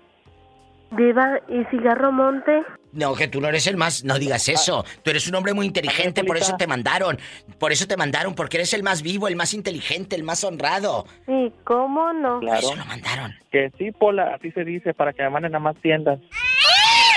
[0.92, 2.62] Diva, ¿y cigarro monte?
[2.92, 4.84] No, que tú no eres el más, no digas eso.
[5.02, 7.18] Tú eres un hombre muy inteligente, por eso te mandaron.
[7.58, 11.06] Por eso te mandaron, porque eres el más vivo, el más inteligente, el más honrado.
[11.26, 12.40] Sí, ¿cómo no?
[12.40, 12.74] Claro.
[12.74, 13.34] lo mandaron.
[13.50, 16.18] Que sí, Pola, así se dice, para que me manden a más tiendas.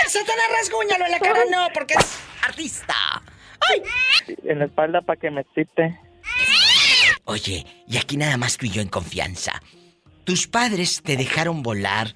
[0.06, 1.40] ¡Satanás, rasguñalo en la cara!
[1.50, 2.94] No, porque es artista.
[3.70, 3.82] ¡Ay!
[4.44, 5.98] En la espalda para que me excite.
[7.24, 9.62] Oye, y aquí nada más tú y yo en confianza.
[10.24, 12.08] ¿Tus padres te dejaron volar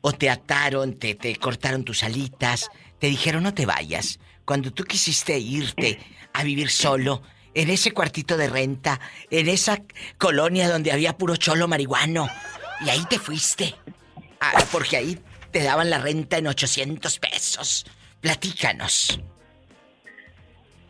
[0.00, 4.18] o te ataron, te, te cortaron tus alitas, te dijeron no te vayas?
[4.44, 5.98] Cuando tú quisiste irte
[6.32, 7.22] a vivir solo,
[7.54, 9.82] en ese cuartito de renta, en esa
[10.18, 12.28] colonia donde había puro cholo marihuano,
[12.84, 13.74] y ahí te fuiste.
[14.40, 15.18] Ah, porque ahí
[15.50, 17.86] te daban la renta en 800 pesos.
[18.20, 19.20] Platícanos.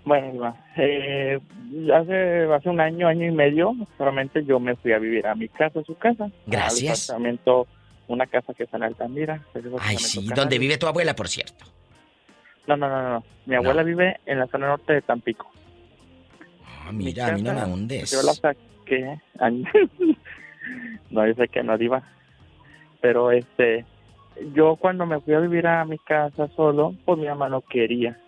[0.04, 1.38] Bueno, eh,
[1.94, 5.48] hace, hace un año, año y medio, solamente yo me fui a vivir a mi
[5.48, 6.30] casa, a su casa.
[6.46, 7.10] Gracias.
[7.10, 7.66] Al departamento,
[8.10, 9.44] una casa que está en Altamira.
[9.80, 11.64] Ay, sí, donde vive tu abuela, por cierto.
[12.66, 13.24] No, no, no, no.
[13.46, 15.50] Mi abuela vive en la zona norte de Tampico.
[16.86, 18.10] Ah, mira, a mí no me hundes.
[18.10, 19.20] Yo la saqué.
[21.10, 22.02] no, yo sé que no, Diva.
[23.00, 23.86] Pero este,
[24.54, 28.18] yo cuando me fui a vivir a mi casa solo, pues mi mamá no quería.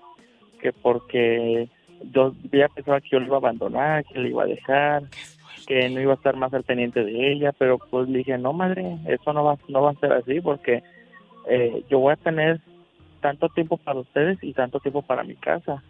[0.60, 1.68] Que porque
[2.12, 5.02] yo ya pensaba que yo le iba a abandonar, que le iba a dejar,
[5.72, 7.52] que no iba a estar más al pendiente de ella.
[7.52, 10.82] Pero pues le dije, no, madre, eso no va, no va a ser así porque
[11.48, 12.60] eh, yo voy a tener
[13.20, 15.82] tanto tiempo para ustedes y tanto tiempo para mi casa.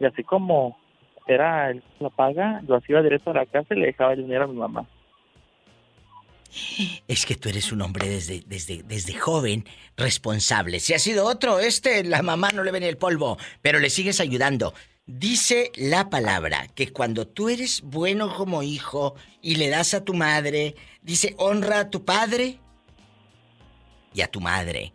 [0.00, 0.76] Y así como
[1.26, 4.44] era la paga, yo así iba directo a la casa y le dejaba el dinero
[4.44, 4.86] a mi mamá.
[7.06, 9.64] Es que tú eres un hombre desde, desde, desde joven
[9.96, 10.80] responsable.
[10.80, 14.18] Si ha sido otro, este, la mamá no le ven el polvo, pero le sigues
[14.18, 14.72] ayudando.
[15.08, 20.12] Dice la palabra que cuando tú eres bueno como hijo y le das a tu
[20.12, 22.60] madre, dice honra a tu padre
[24.12, 24.92] y a tu madre.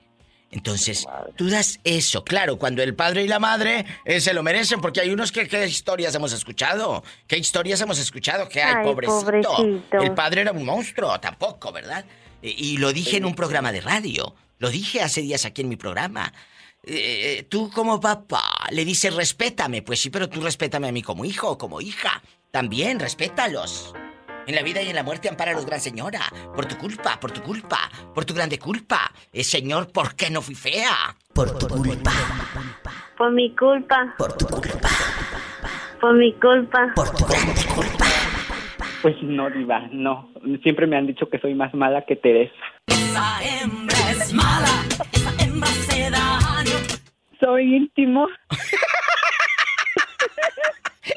[0.52, 4.82] Entonces, tú das eso, claro, cuando el padre y la madre eh, se lo merecen,
[4.82, 7.04] porque hay unos que, ¿qué historias hemos escuchado?
[7.26, 8.48] ¿Qué historias hemos escuchado?
[8.48, 9.56] Que hay, Ay, pobrecito.
[9.56, 10.00] pobrecito.
[10.00, 12.06] El padre era un monstruo, tampoco, ¿verdad?
[12.40, 15.70] Y, y lo dije en un programa de radio, lo dije hace días aquí en
[15.70, 16.32] mi programa.
[16.86, 21.26] Eh, tú como papá le dices respétame, pues sí, pero tú respétame a mí como
[21.26, 22.22] hijo o como hija.
[22.52, 23.94] También, respétalos.
[24.46, 26.22] En la vida y en la muerte amparalos, gran señora.
[26.54, 29.12] Por tu culpa, por tu culpa, por tu grande culpa.
[29.32, 31.16] Eh, señor, ¿por qué no fui fea?
[31.34, 32.12] Por tu culpa.
[33.18, 34.14] Por mi culpa.
[34.18, 34.90] Por tu culpa.
[36.02, 36.92] Por mi culpa.
[36.94, 37.93] Por tu grande culpa.
[39.04, 40.30] Pues no, Diva, no.
[40.64, 42.54] Siempre me han dicho que soy más mala que Teresa.
[42.88, 44.70] Esa hembra es mala,
[45.12, 46.78] esa hembra hace daño.
[47.38, 48.30] Soy íntimo.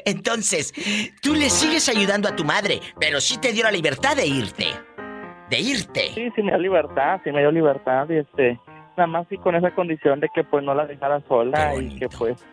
[0.03, 0.73] Entonces,
[1.21, 4.65] tú le sigues ayudando a tu madre, pero sí te dio la libertad de irte.
[5.49, 6.11] De irte.
[6.13, 8.59] Sí, sí me dio libertad, sí me dio libertad y este,
[8.97, 12.09] nada más sí con esa condición de que pues no la dejara sola y que
[12.09, 12.45] pues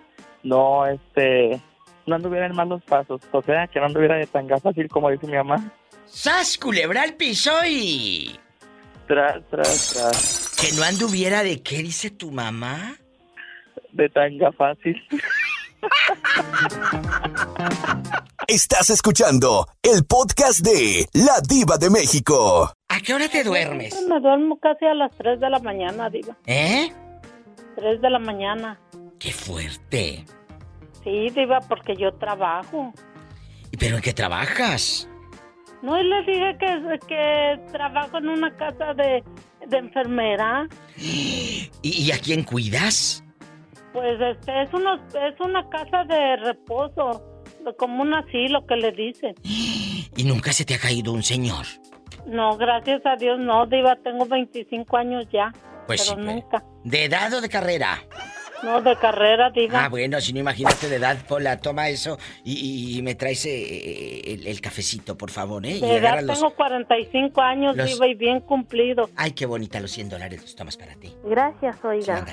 [0.44, 1.60] no, este,
[2.06, 5.26] no anduviera en malos pasos, o sea, que no anduviera de tan fácil como dice
[5.26, 5.72] mi mamá.
[6.06, 8.38] ¡Sas, culebra al piso y...
[9.06, 10.56] Tras, tras, tras.
[10.60, 12.96] Que no anduviera de qué dice tu mamá?
[13.92, 15.00] De tanga fácil.
[18.46, 22.72] Estás escuchando el podcast de La Diva de México.
[22.88, 23.94] ¿A qué hora te duermes?
[24.08, 26.36] Me duermo casi a las 3 de la mañana, Diva.
[26.46, 26.92] ¿Eh?
[27.76, 28.78] 3 de la mañana.
[29.18, 30.24] ¡Qué fuerte!
[31.04, 32.92] Sí, Diva, porque yo trabajo.
[33.70, 35.08] ¿Y pero en qué trabajas?
[35.82, 39.22] No, y les dije que, que trabajo en una casa de,
[39.66, 40.66] de enfermera.
[40.96, 43.22] ¿Y, y a quién cuidas?
[43.92, 47.22] Pues este es una, es una casa de reposo,
[47.78, 49.34] como un asilo que le dicen.
[49.44, 51.66] ¿Y nunca se te ha caído un señor?
[52.26, 55.52] No, gracias a Dios no, Diva, tengo 25 años ya.
[55.86, 56.64] Pues pero sí, nunca.
[56.82, 57.98] ¿De edad o de carrera?
[58.64, 59.84] No, de carrera, diga.
[59.84, 64.20] Ah, bueno, si no imagínate de edad, Pola, toma eso y, y me traes eh,
[64.32, 65.76] el, el cafecito, por favor, ¿eh?
[65.76, 69.10] Y De edad agarra los- tengo 45 años, los- viva y bien cumplido.
[69.16, 71.14] Ay, qué bonita, los 100 dólares los tomas para ti.
[71.24, 72.24] Gracias, oiga.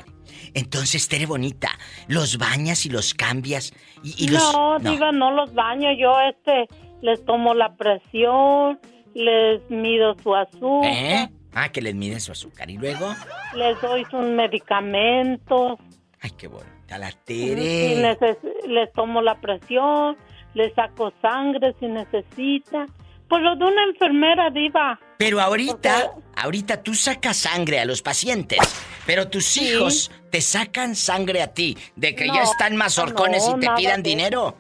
[0.54, 1.70] Entonces, Tere Bonita,
[2.08, 3.74] los bañas y los cambias
[4.04, 4.42] y, y los...
[4.54, 5.90] No, diva, no los baño.
[5.98, 6.68] Yo, este,
[7.02, 8.80] les tomo la presión,
[9.14, 11.30] les mido su azúcar, ¿Eh?
[11.54, 12.70] Ah, que les miden su azúcar.
[12.70, 13.14] Y luego...
[13.56, 15.78] les doy sus medicamentos.
[16.22, 18.16] Ay, qué bonita la Tere.
[18.68, 20.16] les tomo la presión,
[20.54, 22.86] les saco sangre si necesita.
[23.28, 25.00] Pues lo de una enfermera, diva.
[25.18, 28.60] Pero ahorita, ahorita tú sacas sangre a los pacientes,
[29.06, 33.58] pero tus hijos te sacan sangre a ti, de que ya están más horcones no,
[33.58, 34.56] y te pidan de dinero.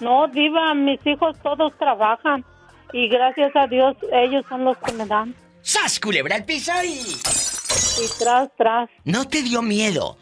[0.00, 2.44] No, diva, mis hijos todos trabajan.
[2.92, 5.34] Y gracias a Dios, ellos son los que me dan.
[5.60, 7.00] ¡Sas, culebra al piso y...
[8.02, 8.88] Y tras, tras.
[9.04, 10.16] ¿No te dio miedo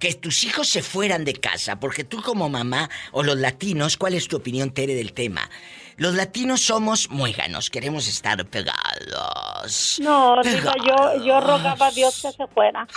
[0.00, 1.78] que tus hijos se fueran de casa?
[1.78, 5.48] Porque tú como mamá o los latinos, ¿cuál es tu opinión, Tere, del tema?
[5.96, 10.00] Los latinos somos muéganos, queremos estar pegados.
[10.02, 12.88] No, diva, yo, yo rogaba a Dios que se fuera.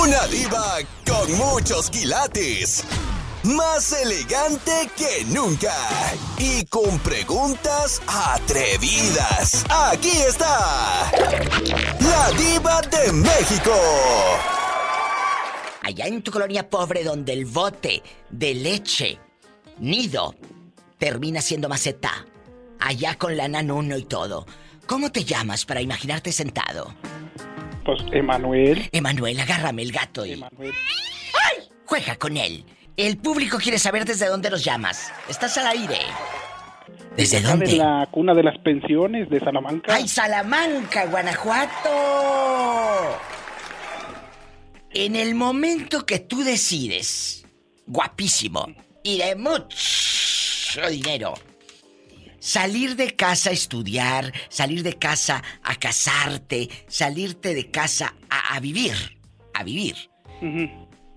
[0.00, 2.84] Una diva con muchos quilates.
[3.44, 5.74] Más elegante que nunca.
[6.38, 9.64] Y con preguntas atrevidas.
[9.68, 11.10] Aquí está.
[11.98, 13.72] La diva de México.
[15.82, 19.18] Allá en tu colonia pobre donde el bote de leche,
[19.80, 20.36] nido,
[20.98, 22.24] termina siendo maceta.
[22.78, 24.46] Allá con la nanuno y todo.
[24.86, 26.94] ¿Cómo te llamas para imaginarte sentado?
[27.84, 28.88] Pues Emanuel.
[28.92, 30.40] Emanuel, agárrame el gato y...
[30.40, 31.68] ¡Ay!
[31.84, 32.64] Juega con él.
[32.96, 35.12] El público quiere saber desde dónde nos llamas.
[35.28, 35.98] Estás al aire.
[37.16, 37.66] ¿Desde Acá dónde?
[37.66, 39.94] De la cuna de las pensiones de Salamanca.
[39.94, 41.90] ¡Ay, Salamanca, Guanajuato!
[44.94, 47.46] En el momento que tú decides,
[47.86, 48.66] guapísimo,
[49.02, 51.32] y de mucho dinero,
[52.38, 58.60] salir de casa a estudiar, salir de casa a casarte, salirte de casa a, a
[58.60, 59.18] vivir,
[59.54, 60.10] a vivir,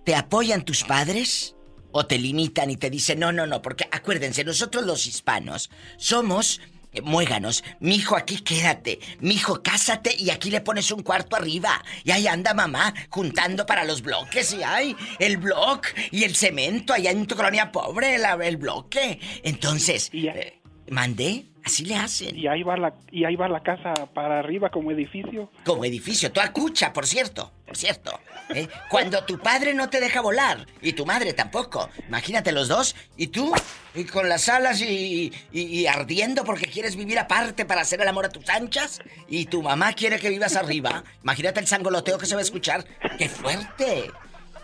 [0.06, 1.55] ¿te apoyan tus padres?
[1.98, 3.62] ¿O te limitan y te dicen, no, no, no?
[3.62, 6.60] Porque acuérdense, nosotros los hispanos somos
[6.92, 7.64] eh, muéganos.
[7.80, 9.00] Mijo, aquí quédate.
[9.22, 11.82] Mijo, cásate y aquí le pones un cuarto arriba.
[12.04, 14.52] Y ahí anda mamá juntando para los bloques.
[14.54, 19.20] Y hay el bloque y el cemento allá en tu colonia pobre, la- el bloque.
[19.44, 22.38] Entonces, eh, mandé, así le hacen.
[22.38, 25.52] Y ahí va la y ahí va la casa para arriba como edificio.
[25.64, 28.20] Como edificio, tú acucha, por cierto, por cierto.
[28.54, 28.68] ¿eh?
[28.90, 31.90] Cuando tu padre no te deja volar y tu madre tampoco.
[32.08, 33.52] Imagínate los dos y tú
[33.96, 38.08] y con las alas y, y- y ardiendo porque quieres vivir aparte para hacer el
[38.08, 41.04] amor a tus anchas y tu mamá quiere que vivas arriba.
[41.24, 42.86] Imagínate el sangoloteo que se va a escuchar.
[43.18, 44.12] ¡Qué fuerte!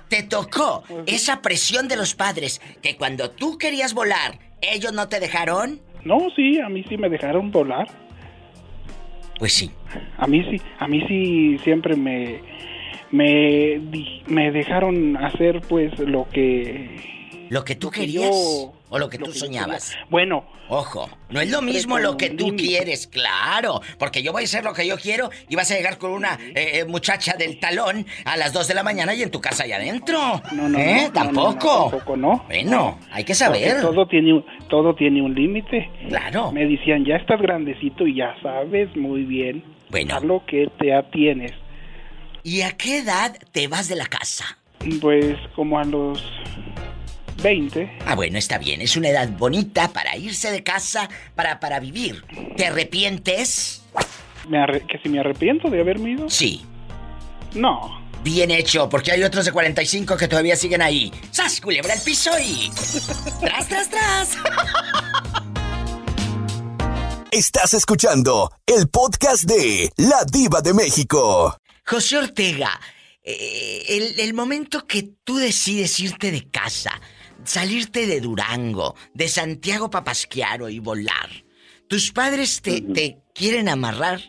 [0.09, 5.21] Te tocó esa presión de los padres que cuando tú querías volar, ellos no te
[5.21, 5.81] dejaron.
[6.05, 7.87] No, sí, a mí sí me dejaron volar.
[9.39, 9.71] Pues sí.
[10.17, 12.39] A mí sí, a mí sí siempre me
[13.11, 13.79] me
[14.27, 19.25] me dejaron hacer pues lo que Lo que tú querías yo- o lo que lo
[19.25, 19.95] tú que soñabas.
[20.11, 22.63] Bueno, Ojo, no es lo mismo lo que tú límite.
[22.63, 23.81] quieres, claro.
[23.97, 26.35] Porque yo voy a hacer lo que yo quiero y vas a llegar con una
[26.55, 29.63] eh, eh, muchacha del talón a las 2 de la mañana y en tu casa
[29.63, 30.17] allá adentro.
[30.53, 31.03] no, no, ¿Eh?
[31.07, 31.67] no, Tampoco.
[31.67, 32.43] no, no, tampoco no.
[32.47, 33.81] Bueno, hay que Porque saber.
[33.81, 35.89] todo tiene un, todo tiene un límite.
[36.07, 36.51] Claro.
[36.53, 40.15] Me decían, ya estás grandecito y ya sabes muy bien Bueno.
[40.15, 41.51] a lo que te atienes.
[42.43, 44.57] ¿Y a qué edad te vas de la casa?
[45.01, 46.23] Pues como a los
[47.37, 47.99] 20.
[48.05, 48.81] Ah, bueno, está bien.
[48.81, 52.23] Es una edad bonita para irse de casa, para, para vivir.
[52.57, 53.83] ¿Te arrepientes?
[54.47, 56.29] Me arre- ¿Que si me arrepiento de haberme ido?
[56.29, 56.65] Sí.
[57.53, 57.99] No.
[58.23, 61.11] Bien hecho, porque hay otros de 45 que todavía siguen ahí.
[61.31, 62.69] ¡Sas, culebra el piso y...
[63.39, 64.37] ¡Tras, tras, tras!
[67.31, 71.57] Estás escuchando el podcast de La Diva de México.
[71.85, 72.79] José Ortega,
[73.23, 76.91] eh, el, el momento que tú decides irte de casa,
[77.51, 81.29] salirte de Durango, de Santiago Papasquiaro y volar,
[81.87, 84.21] ¿tus padres te, te quieren amarrar?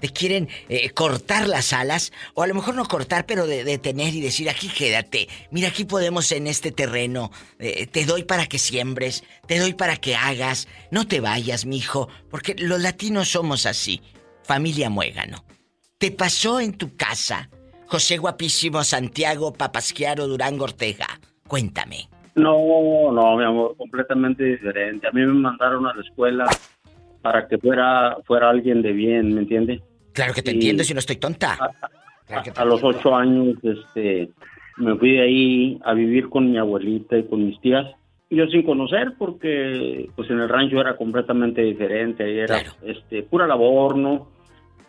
[0.00, 2.12] ¿Te quieren eh, cortar las alas?
[2.34, 5.28] O a lo mejor no cortar, pero de- detener y decir, aquí quédate.
[5.50, 7.32] Mira, aquí podemos en este terreno.
[7.58, 10.68] eh, te doy para que siembres, te doy para que hagas.
[10.92, 14.00] No te vayas, mijo, porque los latinos somos así.
[14.44, 15.44] Familia muégano.
[15.98, 17.50] ¿Te pasó en tu casa,
[17.88, 21.20] José Guapísimo Santiago Papasquiaro Durango Ortega?
[21.48, 22.08] Cuéntame.
[22.38, 25.06] No, no, mi amor, completamente diferente.
[25.06, 26.46] A mí me mandaron a la escuela
[27.22, 29.82] para que fuera fuera alguien de bien, ¿me entiendes?
[30.12, 31.56] Claro que te Y entiendo si no estoy tonta.
[32.26, 34.30] Claro que te A los ocho años, este,
[34.76, 37.86] me fui de ahí a vivir con mi abuelita y con mis tías.
[38.30, 43.46] Yo sin conocer, porque pues en el rancho era completamente diferente, ahí era este, pura
[43.46, 44.28] labor, ¿no?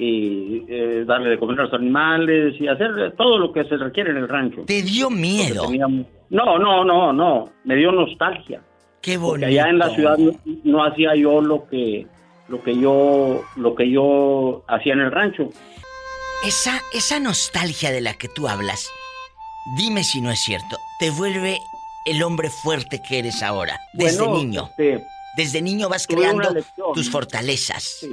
[0.01, 4.11] Y eh, darle de comer a los animales y hacer todo lo que se requiere
[4.11, 4.63] en el rancho.
[4.65, 5.63] ¿Te dio miedo?
[5.67, 8.61] Teníamos- No, no, no, no, me dio nostalgia.
[9.01, 9.47] Qué Porque bonito.
[9.47, 10.31] allá en la ciudad no,
[10.63, 12.07] no hacía yo lo que
[12.47, 15.49] lo que yo lo que yo hacía en el rancho.
[16.45, 18.89] Esa, esa nostalgia de la que tú hablas,
[19.77, 21.59] dime si no es cierto, te vuelve
[22.05, 24.63] el hombre fuerte que eres ahora, desde Bueno, niño.
[24.77, 25.03] este,
[25.35, 26.49] Desde niño vas creando
[26.93, 28.05] tus fortalezas.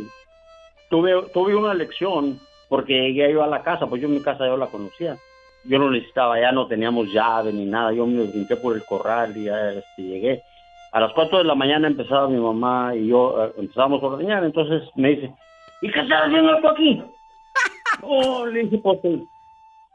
[0.91, 4.57] Tuve, tuve una lección porque llegué yo a la casa, pues yo mi casa yo
[4.57, 5.17] la conocía.
[5.65, 9.37] Yo no necesitaba, ya no teníamos llave ni nada, yo me brinqué por el corral
[9.37, 10.43] y ya este, llegué.
[10.93, 14.45] A las 4 de la mañana empezaba mi mamá y yo eh, empezábamos a ordeñar,
[14.45, 15.35] entonces me dice,
[15.83, 17.03] ¿y qué estás haciendo tú aquí?
[18.03, 19.25] oh, le dije, pues eh,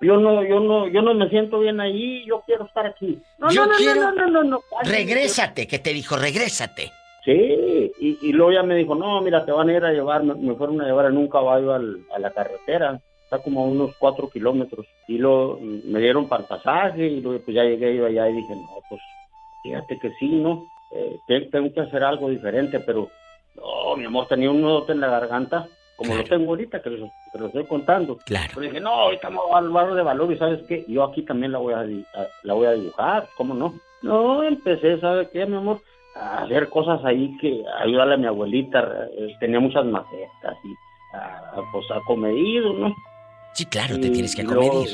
[0.02, 3.20] yo no, yo no, yo no me siento bien ahí, yo quiero estar aquí.
[3.38, 4.60] No, Yo no, no, quiero- no, no, no, no.
[4.84, 6.92] Regrésate, que te dijo, regrésate.
[7.24, 10.24] Sí, y, y luego ya me dijo, no, mira, te van a ir a llevar,
[10.24, 13.68] me, me fueron a llevar en un caballo al- a la carretera, está como a
[13.68, 17.96] unos cuatro kilómetros, y mm, me dieron para el pasaje, y luego pues ya llegué
[17.96, 19.02] yo allá y dije, no, pues
[19.62, 20.66] fíjate que sí, ¿no?
[20.92, 23.08] Eh, te- tengo que hacer algo diferente, pero,
[23.56, 27.12] no, mi amor, tenía un nudo en la garganta, como lo tengo ahorita, que lo,
[27.32, 28.18] que lo estoy contando.
[28.26, 28.48] Claro.
[28.56, 30.84] Pero dije, no, ahorita me voy al barrio de valor, y ¿sabes qué?
[30.88, 31.86] Yo aquí también la voy a-
[32.42, 33.76] la voy a dibujar, ¿cómo no?
[34.02, 35.80] No, empecé, ¿sabes qué, mi amor?
[36.16, 38.80] A hacer cosas ahí que ayudarle a mi abuelita,
[39.18, 40.76] eh, tenía muchas macetas y
[41.16, 42.96] a, a, pues acomedido, ¿no?
[43.54, 44.90] Sí, claro, te Y tienes que acomedir.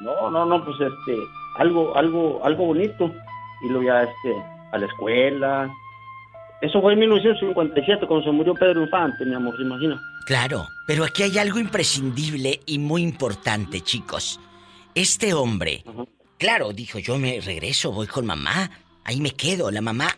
[0.00, 1.18] No, no, no, pues este,
[1.56, 3.10] algo, algo, algo bonito.
[3.62, 4.34] Y luego ya este,
[4.72, 5.70] a la escuela.
[6.60, 10.00] Eso fue en 1957 cuando se murió Pedro Infante, mi amor, ¿se imagina?
[10.26, 14.40] Claro, pero aquí hay algo imprescindible y muy importante, chicos.
[14.94, 15.84] Este hombre,
[16.38, 18.70] claro, dijo, yo me regreso, voy con mamá,
[19.04, 20.08] ahí me quedo, la mamá,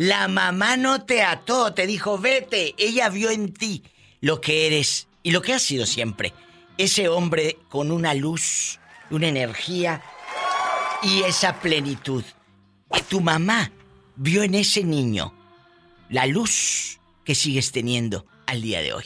[0.00, 3.82] la mamá no te ató, te dijo, vete, ella vio en ti
[4.22, 6.32] lo que eres y lo que has sido siempre.
[6.78, 8.80] Ese hombre con una luz,
[9.10, 10.00] una energía
[11.02, 12.24] y esa plenitud.
[12.96, 13.70] Y tu mamá
[14.16, 15.34] vio en ese niño
[16.08, 19.04] la luz que sigues teniendo al día de hoy.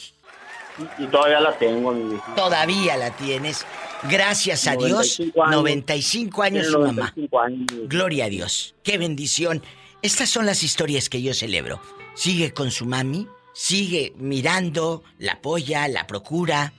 [0.79, 2.35] Y, y todavía la tengo, mi vieja.
[2.37, 3.67] Todavía la tienes.
[4.09, 5.19] Gracias a Dios.
[5.19, 5.57] 95 años.
[5.57, 7.13] 95 años su mamá.
[7.17, 7.67] 95 años.
[7.89, 8.77] Gloria a Dios.
[8.85, 9.61] Qué bendición.
[10.05, 11.81] Estas son las historias que yo celebro.
[12.13, 16.75] Sigue con su mami, sigue mirando, la apoya, la procura.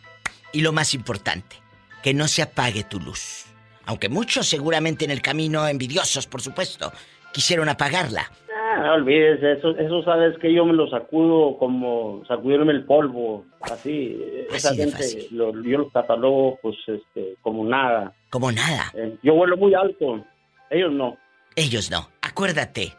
[0.54, 1.56] Y lo más importante,
[2.04, 3.48] que no se apague tu luz.
[3.88, 6.92] Aunque muchos seguramente en el camino, envidiosos por supuesto,
[7.34, 8.32] quisieron apagarla.
[8.56, 13.44] Ah, no olvides, eso, eso sabes que yo me lo sacudo como sacudirme el polvo,
[13.62, 14.22] así.
[14.52, 18.14] Esa Así de gente, lo- yo los catalogo pues este, como nada.
[18.30, 18.92] Como nada.
[18.94, 20.24] Eh, yo vuelo muy alto,
[20.70, 21.18] ellos no.
[21.56, 22.08] Ellos no.
[22.22, 22.94] Acuérdate.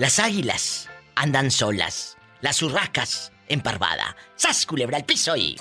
[0.00, 2.16] Las águilas andan solas.
[2.40, 4.16] Las urracas en parvada.
[4.34, 5.60] ¡Sas, culebra al piso y...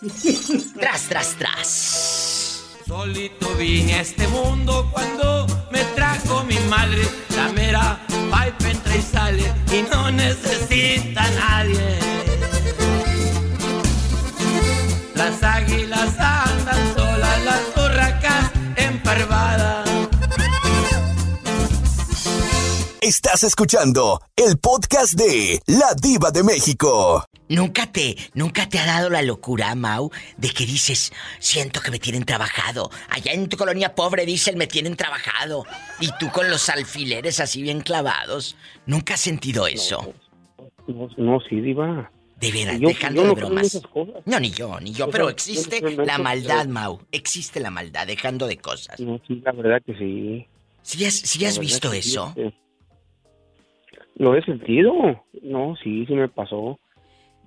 [0.78, 2.62] tras, tras, tras!
[2.86, 7.02] Solito vine a este mundo cuando me trajo mi madre.
[7.34, 11.98] La mera pipe entra y sale y no necesita a nadie.
[15.16, 16.14] Las águilas
[23.08, 27.24] Estás escuchando el podcast de La Diva de México.
[27.48, 31.98] ¿Nunca te, nunca te ha dado la locura, Mau, de que dices, siento que me
[31.98, 32.90] tienen trabajado?
[33.08, 35.64] Allá en tu colonia pobre dicen, me tienen trabajado.
[36.00, 38.56] Y tú con los alfileres así bien clavados.
[38.84, 40.12] ¿Nunca has sentido eso?
[40.86, 42.12] No, no, sí, diva.
[42.38, 43.80] De veras, Yo- dejando yo no de bromas.
[44.26, 47.00] No, ni yo, ni yo, pero existe yo la maldad, Mau.
[47.10, 49.00] Existe la maldad, dejando de cosas.
[49.00, 50.46] No, sí, la verdad que sí.
[50.82, 52.34] ¿Sí has, sí has visto que sí, eso?
[52.36, 52.67] este,
[54.18, 54.92] Lo he sentido.
[55.42, 56.78] No, sí, sí me pasó.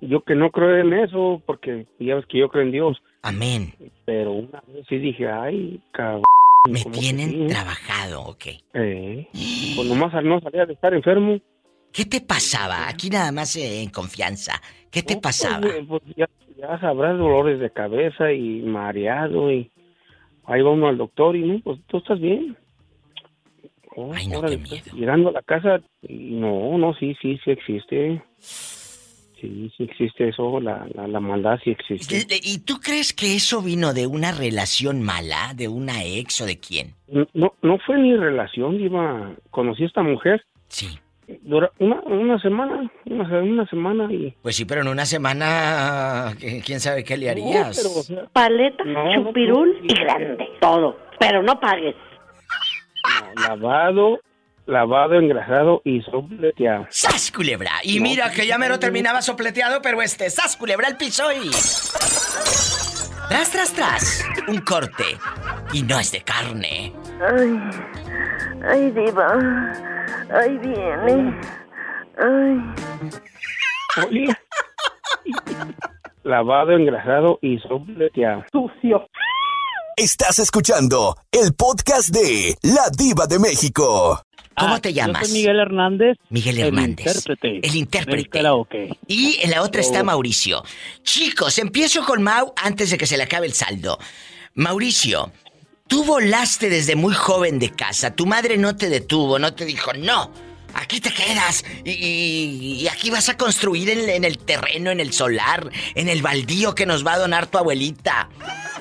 [0.00, 3.02] Yo que no creo en eso, porque ya ves que yo creo en Dios.
[3.22, 3.72] Amén.
[4.04, 6.22] Pero una vez sí dije, ay, cabrón.
[6.68, 7.46] Me ¿cómo que tienen sí?
[7.48, 8.44] trabajado, ok.
[8.74, 9.28] Eh,
[9.76, 11.38] pues nomás no salía de estar enfermo.
[11.92, 12.88] ¿Qué te pasaba?
[12.88, 14.60] Aquí nada más eh, en confianza.
[14.90, 15.60] ¿Qué te No, pasaba?
[15.60, 19.70] pues, pues, ya, ya sabrás dolores de cabeza y mareado y
[20.46, 22.56] ahí va uno al doctor y no, pues tú estás bien.
[23.96, 27.50] Oh, Ay, no, qué pues, Llegando a la casa, y no, no, sí, sí, sí
[27.50, 28.22] existe.
[28.38, 32.24] Sí, sí existe eso, la, la, la maldad sí existe.
[32.44, 36.58] ¿Y tú crees que eso vino de una relación mala, de una ex o de
[36.60, 36.94] quién?
[37.34, 40.44] No, no fue mi relación, iba, conocí a esta mujer.
[40.68, 40.86] Sí.
[41.42, 44.32] Dura una, una semana, una, una semana y...
[44.42, 47.76] Pues sí, pero en una semana, ¿qui- ¿quién sabe qué le harías?
[47.82, 50.44] pero, o sea, Paleta, No, no, chupirul y grande.
[50.60, 50.96] Todo.
[51.18, 51.96] Pero no pagues.
[53.36, 54.20] Lavado,
[54.66, 56.86] lavado, engrasado y sopleteado.
[56.90, 57.72] ¡Sas, culebra!
[57.82, 61.50] Y mira que ya me lo terminaba sopleteado, pero este, ¡sas, culebra el piso y...
[63.28, 64.24] Tras, tras, tras.
[64.48, 65.04] Un corte.
[65.72, 66.92] Y no es de carne.
[67.20, 67.60] Ay,
[68.68, 69.72] ay, diva.
[70.30, 71.40] Ay, viene.
[72.18, 72.60] Ay.
[74.06, 74.28] Oye.
[76.24, 78.44] lavado, engrasado y sopleteado.
[78.52, 79.06] Sucio.
[79.96, 84.22] Estás escuchando el podcast de La Diva de México.
[84.58, 85.26] ¿Cómo te Yo llamas?
[85.28, 86.16] soy Miguel Hernández.
[86.30, 87.06] Miguel el Hernández.
[87.06, 88.16] intérprete El intérprete.
[88.16, 88.98] del karaoke.
[89.06, 90.04] Y en la otra está Oh.
[90.04, 90.62] Mauricio.
[91.02, 93.98] Chicos, empiezo con Mau antes de que se le acabe el saldo.
[94.54, 95.30] Mauricio,
[95.88, 98.14] tú volaste desde muy joven de casa.
[98.14, 100.30] Tu madre no te detuvo, no te dijo, no,
[100.74, 101.64] aquí te quedas.
[101.84, 106.08] Y, y- y aquí vas a construir en, en el terreno, en el solar, en
[106.08, 108.28] el baldío que nos va a donar tu abuelita.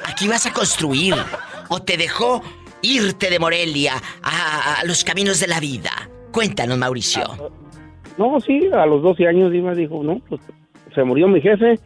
[0.05, 1.15] Aquí vas a construir.
[1.69, 2.41] O te dejó
[2.81, 5.91] irte de Morelia a, a los caminos de la vida.
[6.31, 7.23] Cuéntanos, Mauricio.
[8.17, 10.41] No, sí, a los 12 años Diva dijo, no, pues
[10.93, 11.79] se murió mi jefe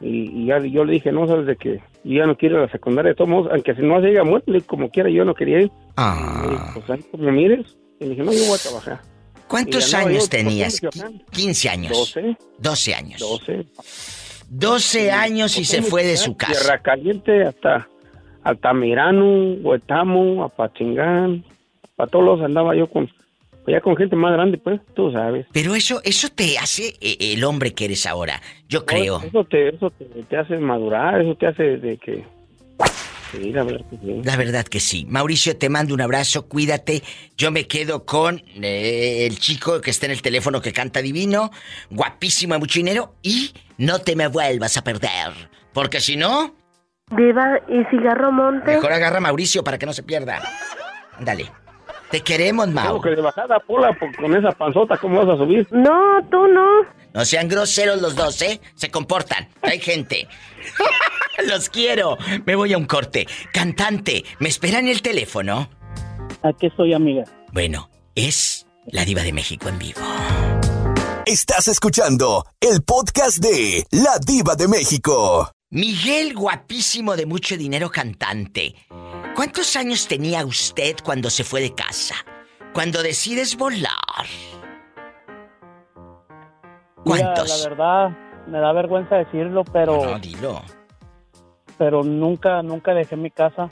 [0.00, 2.60] y, y ya yo le dije, no, sabes de que yo ya no quiero ir
[2.62, 5.24] a la secundaria de todos modos, aunque si no se haya muerto, como quiera, yo
[5.24, 5.70] no quería ir.
[5.96, 6.42] Ah.
[6.44, 9.00] Y pues ahí como mires, y le dije, no, yo voy a trabajar.
[9.48, 10.80] ¿Cuántos ya no, años yo, pues, tenías?
[10.80, 11.18] ¿cómo se llama?
[11.30, 11.92] 15 años.
[11.92, 12.36] 12.
[12.58, 13.20] 12 años.
[13.20, 13.66] 12.
[14.50, 16.52] 12 años y se fue de su casa.
[16.52, 17.88] Tierra Caliente hasta
[18.42, 21.44] Altamirano, Huetamo, Apachingán,
[21.94, 23.08] para todos los andaba yo con,
[23.66, 25.46] ya con gente más grande, pues, tú sabes.
[25.52, 28.42] Pero eso, eso te hace eh, el hombre que eres ahora.
[28.68, 29.22] Yo creo.
[29.22, 32.24] Eso te, eso te, te hace madurar, eso te hace de que...
[33.30, 34.20] Sí, la verdad que sí.
[34.24, 35.06] La verdad que sí.
[35.08, 37.02] Mauricio, te mando un abrazo, cuídate.
[37.36, 41.50] Yo me quedo con eh, el chico que está en el teléfono que canta divino,
[41.90, 45.32] guapísimo, de mucho dinero, y no te me vuelvas a perder.
[45.72, 46.54] Porque si no,
[47.16, 48.74] Diva y cigarro monte.
[48.74, 50.40] mejor agarra a Mauricio para que no se pierda.
[51.18, 51.50] Dale.
[52.10, 52.86] Te queremos, Mau.
[52.86, 55.66] Tengo que de bajada, Pola, con esa panzota, ¿cómo vas a subir?
[55.70, 56.66] No, tú no.
[57.14, 58.60] No sean groseros los dos, ¿eh?
[58.74, 59.48] Se comportan.
[59.62, 60.26] Hay gente.
[61.42, 62.16] los quiero.
[62.46, 63.26] Me voy a un corte.
[63.52, 65.68] Cantante, ¿me espera en el teléfono?
[66.42, 67.24] Aquí estoy, amiga.
[67.52, 70.00] Bueno, es la diva de México en vivo.
[71.26, 75.50] Estás escuchando el podcast de La Diva de México.
[75.70, 78.74] Miguel, guapísimo de mucho dinero cantante.
[79.36, 82.16] ¿Cuántos años tenía usted cuando se fue de casa?
[82.74, 83.90] Cuando decides volar.
[87.04, 87.48] Mira, ¿Cuántos?
[87.62, 88.08] la verdad,
[88.48, 90.04] me da vergüenza decirlo, pero...
[90.04, 90.62] No, dilo.
[91.80, 93.70] Pero nunca, nunca dejé mi casa.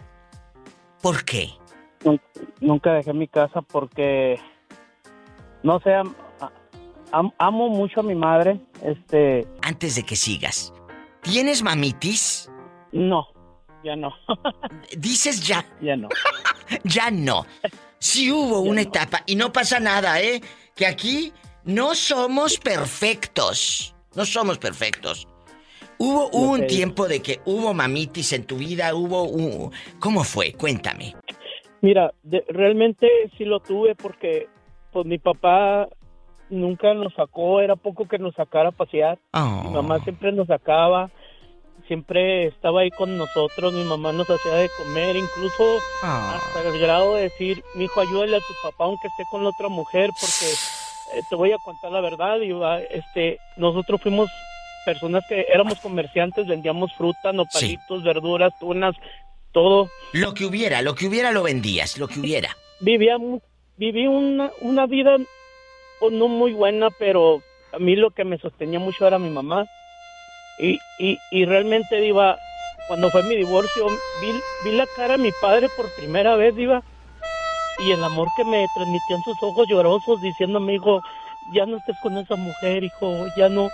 [1.02, 1.50] ¿Por qué?
[2.04, 2.22] Nun-
[2.58, 4.40] Nunca dejé mi casa porque...
[5.62, 6.14] No sé, am-
[7.12, 9.46] am- amo mucho a mi madre, este...
[9.60, 10.72] Antes de que sigas,
[11.20, 12.50] ¿tienes mamitis?
[12.92, 13.26] No,
[13.84, 14.14] ya no.
[14.96, 15.66] Dices ya.
[15.82, 16.08] Ya no.
[16.84, 17.44] ya no.
[17.98, 20.40] Sí hubo una etapa y no pasa nada, ¿eh?
[20.74, 21.34] Que aquí
[21.64, 23.94] no somos perfectos.
[24.14, 25.27] No somos perfectos.
[25.98, 29.72] Hubo, hubo un tiempo de que hubo mamitis en tu vida, hubo un...
[29.98, 30.52] ¿Cómo fue?
[30.52, 31.14] Cuéntame.
[31.80, 34.48] Mira, de- realmente sí lo tuve porque
[34.92, 35.88] pues mi papá
[36.50, 39.18] nunca nos sacó, era poco que nos sacara a pasear.
[39.32, 39.62] Oh.
[39.64, 41.10] Mi mamá siempre nos sacaba,
[41.86, 47.14] siempre estaba ahí con nosotros, mi mamá nos hacía de comer, incluso hasta el grado
[47.14, 51.18] de decir, mi hijo, ayúdale a tu papá aunque esté con la otra mujer, porque
[51.18, 52.52] eh, te voy a contar la verdad, y
[52.90, 54.30] este, nosotros fuimos
[54.88, 58.96] personas que éramos comerciantes, vendíamos fruta, nopalitos, verduras, tunas,
[59.52, 59.90] todo.
[60.12, 62.56] Lo que hubiera, lo que hubiera lo vendías, lo que hubiera.
[62.80, 63.18] Vivía,
[63.76, 65.18] viví una, una vida
[66.00, 67.42] pues, no muy buena, pero
[67.74, 69.66] a mí lo que me sostenía mucho era mi mamá.
[70.58, 72.38] Y, y, y realmente, Diva,
[72.88, 73.88] cuando fue mi divorcio,
[74.22, 74.32] vi,
[74.64, 76.82] vi la cara de mi padre por primera vez, Diva,
[77.80, 81.02] y el amor que me transmitió en sus ojos llorosos, diciéndome, hijo,
[81.52, 83.68] ya no estés con esa mujer, hijo, ya no,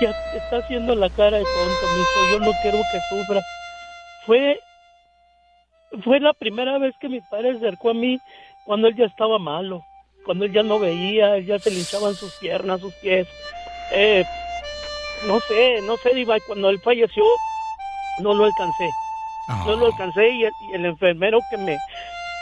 [0.00, 3.40] ya está haciendo la cara de tonto, mi hijo, yo no quiero que sufra.
[4.26, 4.60] Fue,
[6.02, 8.18] fue la primera vez que mi padre se acercó a mí
[8.64, 9.82] cuando él ya estaba malo,
[10.24, 13.26] cuando él ya no veía, él ya se le hinchaban sus piernas, sus pies.
[13.92, 14.24] Eh,
[15.26, 17.24] no sé, no sé, Diva, cuando él falleció,
[18.18, 18.90] no lo alcancé.
[19.66, 21.76] No lo alcancé y el, y el enfermero que me,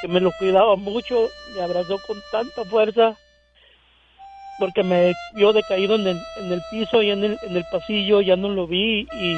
[0.00, 3.16] que me lo cuidaba mucho me abrazó con tanta fuerza
[4.60, 8.20] porque me vio decaído en el, en el piso y en el, en el pasillo,
[8.20, 9.34] ya no lo vi y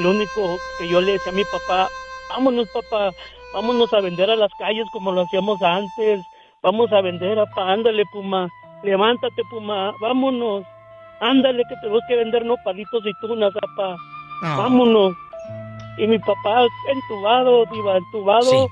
[0.00, 1.88] lo único que yo le decía a mi papá,
[2.30, 3.10] vámonos papá,
[3.52, 6.20] vámonos a vender a las calles como lo hacíamos antes,
[6.62, 8.48] vamos a vender, apa, ándale, Puma,
[8.82, 10.64] levántate, Puma, vámonos,
[11.20, 13.96] ándale, que tenemos que vender nopalitos y tunas, apa,
[14.42, 14.56] Ah.
[14.58, 15.14] vámonos.
[15.96, 18.68] Y mi papá entubado, diva, entubado,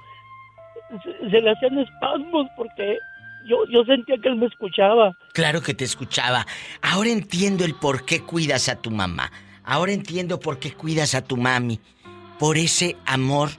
[1.02, 2.98] se, se le hacían espasmos porque
[3.46, 5.16] yo, yo sentía que él me escuchaba.
[5.32, 6.46] Claro que te escuchaba.
[6.80, 9.30] Ahora entiendo el por qué cuidas a tu mamá.
[9.64, 11.80] Ahora entiendo por qué cuidas a tu mami.
[12.38, 13.50] Por ese amor,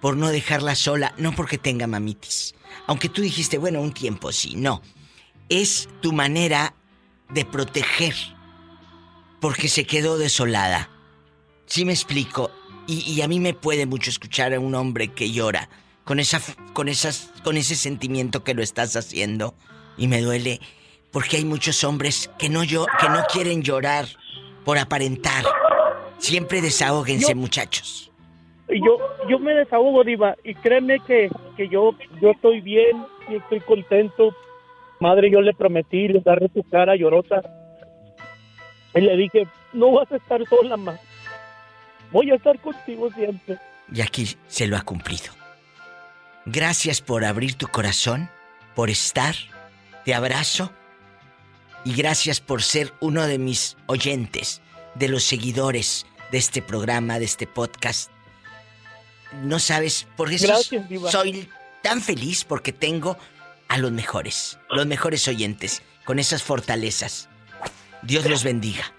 [0.00, 2.54] por no dejarla sola, no porque tenga mamitis.
[2.86, 4.82] Aunque tú dijiste, bueno, un tiempo sí, no.
[5.48, 6.74] Es tu manera
[7.30, 8.14] de proteger.
[9.40, 10.90] Porque se quedó desolada.
[11.66, 12.50] Sí me explico.
[12.86, 15.68] Y, y a mí me puede mucho escuchar a un hombre que llora
[16.08, 16.40] con esa
[16.72, 19.54] con esas con ese sentimiento que lo estás haciendo
[19.98, 20.58] y me duele
[21.12, 24.06] porque hay muchos hombres que no yo que no quieren llorar
[24.64, 25.44] por aparentar.
[26.16, 28.10] Siempre desahóguense, Yo- muchachos.
[28.68, 28.98] Yo,
[29.30, 34.34] yo me desahogo, Diva, y créeme que, que yo, yo estoy bien y estoy contento.
[35.00, 37.40] Madre, yo le prometí, le daré tu cara llorosa.
[38.94, 41.00] Y le dije, no vas a estar sola más.
[42.12, 43.56] Voy a estar contigo siempre.
[43.90, 45.37] Y aquí se lo ha cumplido.
[46.50, 48.30] Gracias por abrir tu corazón,
[48.74, 49.34] por estar.
[50.06, 50.72] Te abrazo.
[51.84, 54.62] Y gracias por ser uno de mis oyentes,
[54.94, 58.10] de los seguidores de este programa, de este podcast.
[59.42, 61.10] No sabes, por eso Gracias, Diva.
[61.10, 61.50] soy
[61.82, 63.18] tan feliz porque tengo
[63.68, 67.28] a los mejores, los mejores oyentes, con esas fortalezas.
[68.00, 68.94] Dios los bendiga.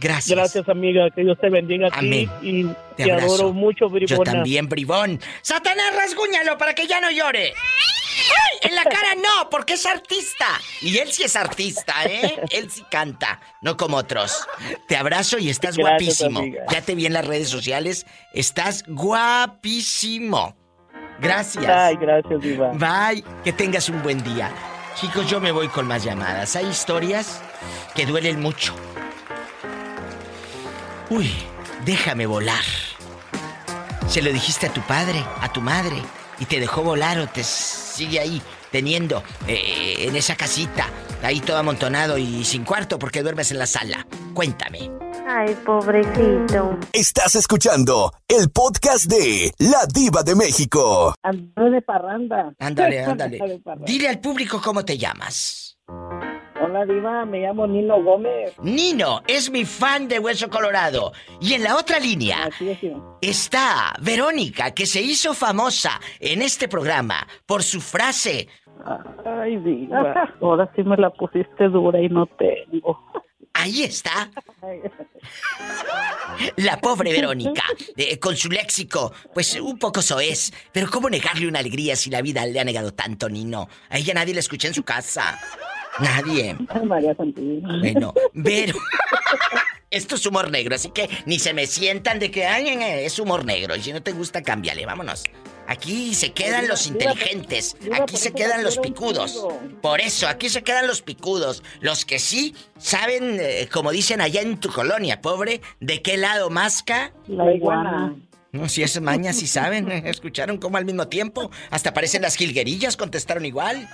[0.00, 0.36] Gracias.
[0.36, 1.08] Gracias, amiga.
[1.10, 2.30] Que Dios te bendiga a ti Amén.
[2.42, 2.64] y
[2.96, 4.32] Te adoro mucho, Yo bribona.
[4.32, 5.20] también, bribón.
[5.42, 7.52] Satanás, rasguñalo para que ya no llore.
[7.54, 8.58] ¡Ay!
[8.70, 10.46] En la cara no, porque es artista.
[10.82, 12.40] Y él sí es artista, ¿eh?
[12.50, 14.46] Él sí canta, no como otros.
[14.88, 16.38] Te abrazo y estás Gracias, guapísimo.
[16.40, 16.64] amiga.
[16.70, 18.06] Ya te vi en las redes sociales.
[18.34, 20.56] Estás guapísimo.
[21.20, 21.66] Gracias.
[21.66, 22.70] Ay, gracias, Diva.
[22.72, 23.22] Bye.
[23.44, 24.50] Que tengas un buen día.
[24.94, 26.56] Chicos, yo me voy con más llamadas.
[26.56, 27.40] Hay historias
[27.94, 28.74] que duelen mucho.
[31.10, 31.28] Uy,
[31.84, 32.62] déjame volar.
[34.06, 35.96] Se lo dijiste a tu padre, a tu madre,
[36.38, 38.40] y te dejó volar o te sigue ahí
[38.70, 40.86] teniendo eh, en esa casita,
[41.22, 44.06] ahí todo amontonado y sin cuarto porque duermes en la sala.
[44.34, 44.90] Cuéntame.
[45.26, 46.78] Ay, pobrecito.
[46.92, 51.14] Estás escuchando el podcast de La Diva de México.
[51.24, 52.52] Ando de parranda.
[52.60, 53.40] Ándale, ándale.
[53.84, 55.69] Dile al público cómo te llamas.
[56.70, 58.54] Hola, Diva, me llamo Nino Gómez.
[58.62, 61.10] Nino es mi fan de Hueso Colorado.
[61.40, 63.18] Y en la otra línea Así es, Diva.
[63.20, 68.46] está Verónica, que se hizo famosa en este programa por su frase.
[69.26, 73.04] Ay, Diva, ahora sí me la pusiste dura y no tengo.
[73.52, 74.30] Ahí está.
[76.56, 77.64] La pobre Verónica,
[77.96, 80.52] eh, con su léxico, pues un poco soez.
[80.72, 83.68] Pero ¿cómo negarle una alegría si la vida le ha negado tanto, Nino?
[83.88, 85.36] A ella nadie la escucha en su casa.
[85.98, 86.56] Nadie.
[86.84, 87.78] María Santísima.
[87.80, 88.78] Bueno, pero...
[89.90, 92.68] Esto es humor negro, así que ni se me sientan de que ay,
[93.04, 93.74] es humor negro.
[93.74, 95.24] Y si no te gusta, cámbiale, vámonos.
[95.66, 99.46] Aquí se quedan los inteligentes, aquí se quedan los picudos.
[99.82, 101.62] Por eso, aquí se quedan los picudos.
[101.80, 106.50] Los que sí saben, eh, como dicen allá en tu colonia, pobre, de qué lado
[106.50, 107.12] masca.
[107.26, 108.16] La iguana.
[108.52, 109.90] No, si es maña, sí saben.
[110.06, 111.50] Escucharon como al mismo tiempo.
[111.70, 113.88] Hasta parecen las jilguerillas, contestaron igual.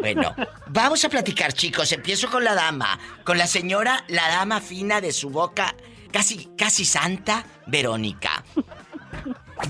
[0.00, 0.34] Bueno,
[0.68, 1.90] vamos a platicar, chicos.
[1.92, 2.98] Empiezo con la dama.
[3.24, 5.74] Con la señora, la dama fina de su boca,
[6.12, 8.44] casi, casi santa, Verónica.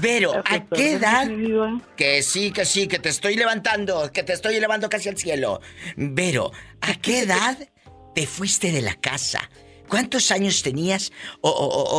[0.00, 1.26] Vero, ¿a qué edad?
[1.96, 5.60] Que sí, que sí, que te estoy levantando, que te estoy elevando casi al cielo.
[5.96, 6.50] Vero,
[6.80, 7.56] ¿a qué edad
[8.14, 9.48] te fuiste de la casa?
[9.88, 11.12] ¿Cuántos años tenías?
[11.40, 11.50] O-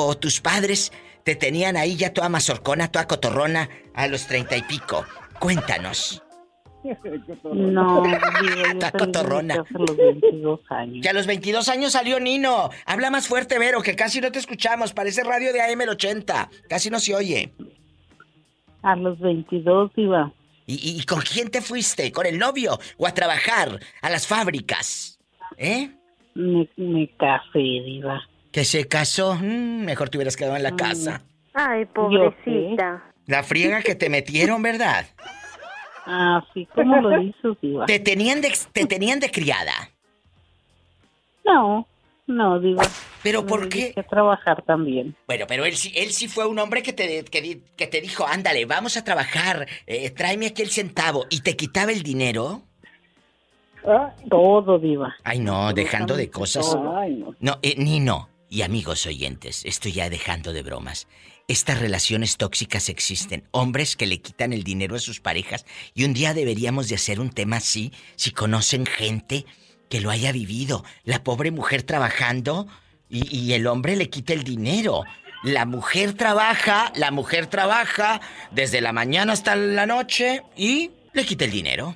[0.10, 0.92] o tus padres
[1.24, 5.06] te tenían ahí ya toda mazorcona, toda cotorrona a los treinta y pico.
[5.40, 6.22] Cuéntanos.
[7.44, 9.56] No, yo Está cotorrona.
[9.56, 11.00] a los 22 años.
[11.02, 12.70] Que a los 22 años salió Nino.
[12.86, 14.94] Habla más fuerte, Vero, que casi no te escuchamos.
[14.94, 16.50] Parece radio de AM el 80.
[16.70, 17.54] Casi no se oye.
[18.84, 20.32] A los 22 iba.
[20.66, 22.12] ¿Y, y- y con quién te fuiste?
[22.12, 22.78] ¿Con el novio?
[22.98, 23.80] ¿O a trabajar?
[24.02, 25.20] ¿A las fábricas?
[25.58, 25.90] ¿Eh?
[26.36, 28.22] Me, me casé, Diva.
[28.52, 29.36] ¿Que se casó?
[29.36, 31.22] Mm, mejor te hubieras quedado en la casa.
[31.54, 33.04] Ay, pobrecita.
[33.26, 35.06] La friega que te metieron, ¿verdad?
[36.08, 37.86] Así como lo hizo, Diva.
[37.86, 39.74] Te tenían de, te tenían de criada.
[41.46, 41.88] No,
[42.28, 42.84] no, Diva.
[43.24, 43.94] ¿Pero por qué?
[43.98, 45.16] a trabajar también.
[45.28, 48.00] Bueno, pero él sí, él sí fue un hombre que te, que, di- que te
[48.02, 51.26] dijo, ándale, vamos a trabajar, eh, tráeme aquí el centavo.
[51.30, 52.64] ¿Y te quitaba el dinero?
[54.30, 55.16] Todo, Diva.
[55.24, 56.70] Ay, no, dejando de cosas.
[56.70, 57.36] Todo.
[57.40, 61.08] No, eh, Nino, y amigos oyentes, estoy ya dejando de bromas.
[61.50, 63.46] Estas relaciones tóxicas existen.
[63.52, 65.66] Hombres que le quitan el dinero a sus parejas.
[65.94, 69.46] Y un día deberíamos de hacer un tema así, si conocen gente
[69.90, 70.84] que lo haya vivido.
[71.06, 72.68] La pobre mujer trabajando
[73.10, 75.04] y, y el hombre le quita el dinero.
[75.42, 78.20] La mujer trabaja, la mujer trabaja
[78.52, 81.96] desde la mañana hasta la noche y le quita el dinero.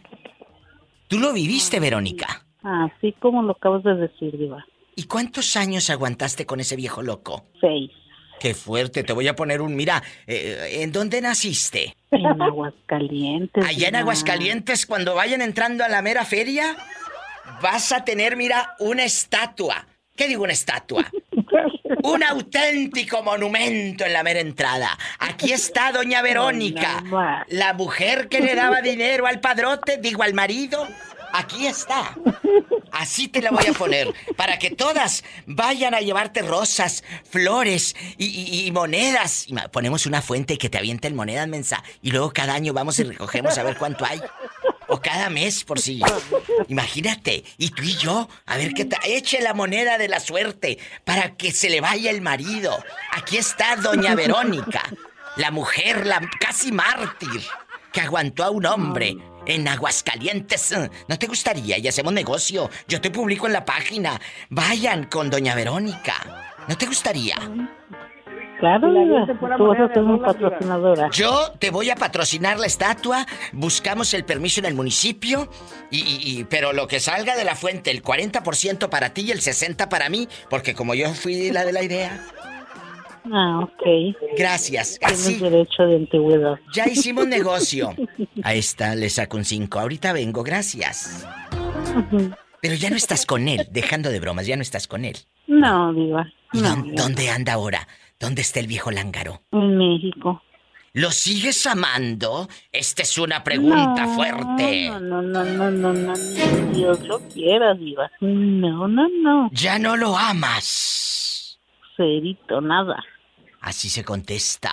[1.09, 2.45] ¿Tú lo viviste, Verónica?
[2.63, 4.65] Así como lo acabas de decir, Diva.
[4.95, 7.43] ¿Y cuántos años aguantaste con ese viejo loco?
[7.59, 7.91] Seis.
[8.41, 9.75] Qué fuerte, te voy a poner un...
[9.75, 11.95] Mira, eh, ¿en dónde naciste?
[12.09, 13.63] En Aguascalientes.
[13.63, 13.95] Allá en.
[13.97, 16.75] Aguascalientes, cuando vayan entrando a la mera feria,
[17.61, 19.85] vas a tener, mira, una estatua.
[20.15, 21.05] ¿Qué digo una estatua?
[22.03, 24.97] Un auténtico monumento en la mera entrada.
[25.19, 27.03] Aquí está doña Verónica,
[27.49, 30.87] la mujer que le daba dinero al padrote, digo al marido.
[31.33, 32.15] Aquí está.
[32.91, 34.13] Así te la voy a poner.
[34.35, 39.45] Para que todas vayan a llevarte rosas, flores y, monedas.
[39.47, 41.83] Y ponemos una fuente que te avienten monedas mensa.
[42.01, 44.21] Y luego cada año vamos y recogemos a ver cuánto hay.
[44.87, 46.01] O cada mes, por si.
[46.67, 47.43] Imagínate.
[47.57, 48.99] Y tú y yo, a ver qué tal.
[49.05, 52.77] Eche la moneda de la suerte para que se le vaya el marido.
[53.13, 54.83] Aquí está Doña Verónica,
[55.37, 57.41] la mujer, la casi mártir,
[57.93, 60.73] que aguantó a un hombre en Aguascalientes.
[61.07, 61.77] ¿No te gustaría?
[61.77, 62.69] Y hacemos negocio.
[62.87, 64.19] Yo te publico en la página.
[64.49, 66.47] Vayan con Doña Verónica.
[66.67, 67.35] ¿No te gustaría?
[68.59, 68.89] Claro,
[69.57, 71.09] Tú vas a ser mi patrocinadora.
[71.11, 75.49] Yo te voy a patrocinar la estatua, buscamos el permiso en el municipio,
[75.89, 79.31] y, y- y- pero lo que salga de la fuente, el 40% para ti y
[79.31, 82.23] el 60% para mí, porque como yo fui la de la idea.
[83.25, 84.15] Ah, ok.
[84.37, 84.97] Gracias.
[84.99, 86.59] Tienes Así, derecho de antigüedad.
[86.73, 87.93] ya hicimos negocio.
[88.43, 89.79] A esta le saco un 5.
[89.79, 91.27] Ahorita vengo, gracias.
[92.61, 95.17] Pero ya no estás con él, dejando de bromas, ya no estás con él.
[95.47, 96.27] No, Diva.
[96.53, 97.87] ¿Y No, dónde, anda ahora?
[98.19, 99.41] ¿Dónde está el viejo lángaro?
[99.51, 100.41] en México.
[100.93, 102.49] ¿Lo sigues amando?
[102.71, 104.89] Esta es una pregunta No, fuerte.
[104.89, 106.13] No, no, no, no, no, no,
[106.73, 108.11] Dios lo quiera, Diva.
[108.19, 109.49] No, no, no.
[109.53, 111.20] Ya no lo amas.
[112.01, 113.03] Cerito, nada.
[113.61, 114.71] Así se contesta.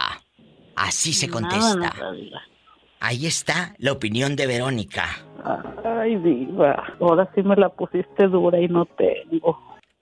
[0.75, 1.77] Así se contesta.
[1.77, 2.11] nada.
[3.01, 5.05] Ahí está la opinión de Verónica.
[5.85, 6.95] Ay, Diva.
[7.01, 9.61] Ahora sí me la pusiste dura y no tengo.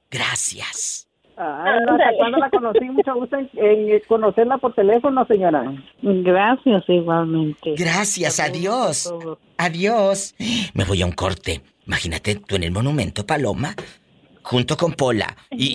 [0.08, 1.08] Gracias.
[1.36, 2.84] Ay, no, ¿hasta cuándo la conocí?
[2.84, 5.64] Mucho gusto en, en conocerla por teléfono, señora.
[6.00, 7.74] Gracias, igualmente.
[7.76, 9.12] Gracias, adiós.
[9.58, 10.34] Adiós.
[10.74, 11.60] Me voy a un corte.
[11.86, 13.74] Imagínate tú en el monumento, Paloma,
[14.46, 15.36] junto con Pola.
[15.50, 15.70] Y, y-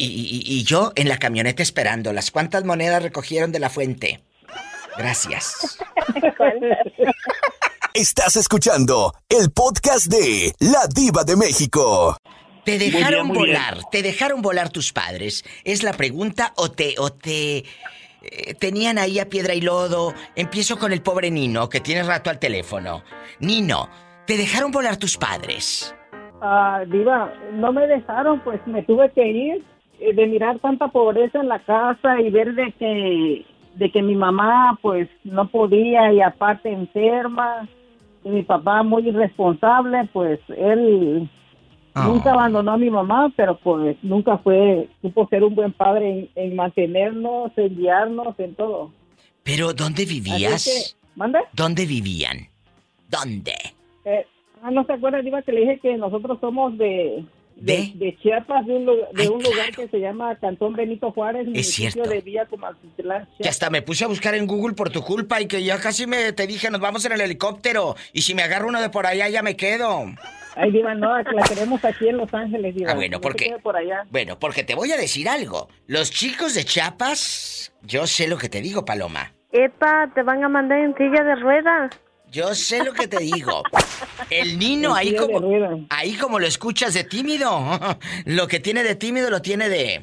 [0.51, 2.31] y- y yo en la camioneta esperándolas.
[2.31, 4.23] ¿Cuántas monedas recogieron de la fuente?
[4.97, 5.77] Gracias.
[7.93, 12.17] Estás escuchando el podcast de La Diva de México.
[12.65, 13.57] ¿Te Muy dejaron bien, muy bien.
[13.57, 13.77] volar?
[13.91, 15.43] ¿Te dejaron volar tus padres?
[15.63, 17.57] Es la pregunta o te o te
[18.21, 20.13] eh, tenían ahí a piedra y lodo.
[20.35, 23.03] Empiezo con el pobre Nino que tiene rato al teléfono.
[23.39, 23.89] Nino,
[24.27, 25.93] ¿te dejaron volar tus padres?
[26.41, 29.63] Ah, Diva, no me dejaron, pues me tuve que ir
[29.99, 33.45] eh, de mirar tanta pobreza en la casa y ver de que,
[33.75, 37.67] de que mi mamá pues no podía y aparte enferma
[38.23, 41.29] y mi papá muy irresponsable, pues él
[41.93, 46.29] nunca abandonó a mi mamá, pero pues nunca fue, supo ser un buen padre en,
[46.35, 48.91] en mantenernos, en guiarnos, en todo.
[49.43, 50.65] Pero ¿dónde vivías?
[50.65, 51.39] que, ¿mande?
[51.53, 52.47] ¿Dónde vivían?
[53.09, 53.53] ¿Dónde?
[54.05, 54.25] Eh,
[54.63, 57.23] ah, no se acuerda, Diva, que le dije que nosotros somos de,
[57.55, 61.45] de, de Chiapas, de un, lugar, de un lugar que se llama Cantón Benito Juárez,
[61.45, 62.09] municipio cierto.
[62.09, 65.47] de Villa Comaltitlán, Que hasta me puse a buscar en Google por tu culpa y
[65.47, 67.95] que ya casi me te dije, nos vamos en el helicóptero.
[68.13, 70.05] Y si me agarro uno de por allá, ya me quedo.
[70.55, 72.91] Ay, Diva, no, la queremos aquí en Los Ángeles, Diva.
[72.91, 74.03] Ah, bueno, No porque- por allá.
[74.09, 75.69] Bueno, porque te voy a decir algo.
[75.87, 79.33] Los chicos de Chiapas, yo sé lo que te digo, Paloma.
[79.53, 81.99] Epa, te van a mandar en silla de ruedas.
[82.31, 83.61] Yo sé lo que te digo.
[84.29, 87.77] El Nino ahí como ahí como lo escuchas de tímido,
[88.25, 90.01] lo que tiene de tímido lo tiene de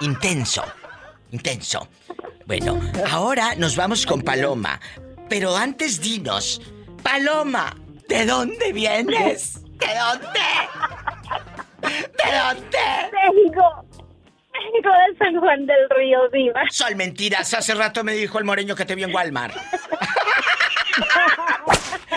[0.00, 0.62] intenso.
[1.32, 1.88] Intenso.
[2.46, 2.78] Bueno,
[3.10, 4.78] ahora nos vamos con Paloma.
[5.30, 6.60] Pero antes dinos,
[7.02, 7.74] Paloma,
[8.06, 9.62] ¿de dónde vienes?
[9.62, 10.40] ¿De dónde?
[11.80, 12.78] ¿De dónde?
[13.32, 13.86] México.
[14.52, 16.62] México de San Juan del Río, Diva.
[16.70, 17.54] Son mentiras.
[17.54, 19.56] Hace rato me dijo el moreño que te vio en Walmart.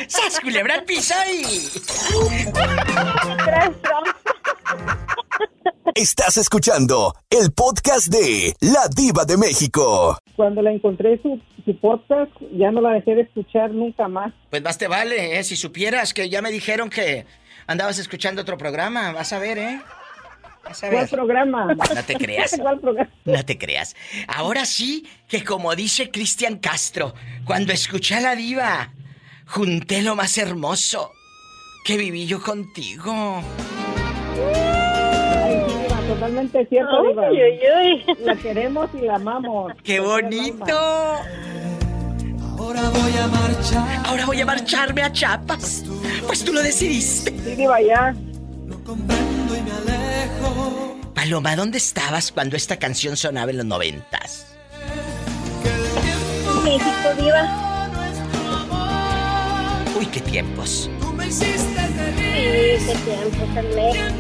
[0.08, 1.68] ¡Sas culebra al piso y...
[5.96, 10.18] Estás escuchando el podcast de La Diva de México.
[10.36, 14.32] Cuando la encontré su, su podcast, ya no la dejé de escuchar nunca más.
[14.52, 15.44] Pues más te vale, ¿eh?
[15.44, 17.26] Si supieras que ya me dijeron que
[17.66, 19.82] andabas escuchando otro programa, vas a ver, ¿eh?
[20.92, 21.74] ¿Cuál programa?
[21.76, 22.56] No te creas.
[22.62, 23.10] ¿Cuál programa?
[23.26, 23.96] No te creas.
[24.28, 27.14] Ahora sí que como dice Cristian Castro,
[27.46, 28.92] cuando escuché a la diva,
[29.46, 31.12] junté lo más hermoso
[31.86, 33.42] que viví yo contigo.
[35.44, 37.28] Ay, sí, Diva, totalmente cierto, Ay, Diva.
[37.28, 38.16] ay, ay.
[38.24, 39.74] La queremos y la amamos.
[39.84, 40.78] ¡Qué bonito!
[42.60, 44.02] Ahora voy a marchar.
[44.06, 45.86] Ahora voy a marcharme a Chiapas.
[46.26, 47.32] Pues tú lo decidiste.
[47.32, 48.14] Sí, Diva, ya.
[48.86, 50.98] Comprendo y me alejo.
[51.14, 54.56] Paloma, ¿dónde estabas cuando esta canción sonaba en los noventas?
[56.64, 57.88] México, Diva.
[59.98, 60.90] Uy, qué tiempos.
[61.00, 64.18] Tú me hiciste Sí, qué tiempo también.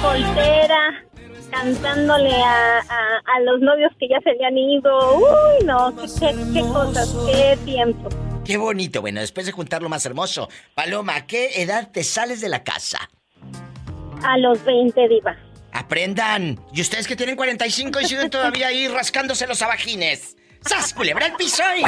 [0.00, 1.04] Soltera,
[1.50, 5.18] cantándole a, a, a los novios que ya se habían ido.
[5.18, 8.08] Uy, no, qué, qué, qué cosas, qué tiempo.
[8.44, 9.00] Qué bonito.
[9.00, 10.48] Bueno, después de juntar lo más hermoso.
[10.74, 12.98] Paloma, ¿a qué edad te sales de la casa?
[14.24, 15.36] A los 20, Diva.
[15.72, 16.58] Aprendan.
[16.72, 20.36] Y ustedes que tienen 45 y siguen todavía ahí rascándose los abajines.
[20.60, 21.82] ¡Sas, culebra el piso y...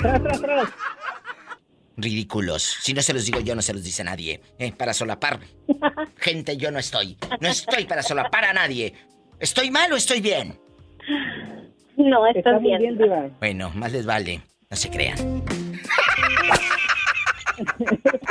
[0.00, 0.68] Tras, tras, tras.
[1.96, 2.62] Ridículos.
[2.80, 4.40] Si no se los digo yo, no se los dice nadie.
[4.58, 4.72] ¿eh?
[4.72, 5.40] Para solapar.
[6.16, 7.18] Gente, yo no estoy.
[7.40, 8.94] No estoy para solapar a nadie.
[9.38, 10.58] ¿Estoy mal o estoy bien?
[11.96, 12.78] No, Está muy bien.
[12.80, 13.28] bien, Diva.
[13.38, 14.40] Bueno, más les vale.
[14.70, 15.42] No se crean.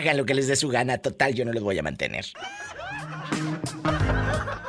[0.00, 0.98] Hagan lo que les dé su gana.
[0.98, 2.24] Total, yo no los voy a mantener.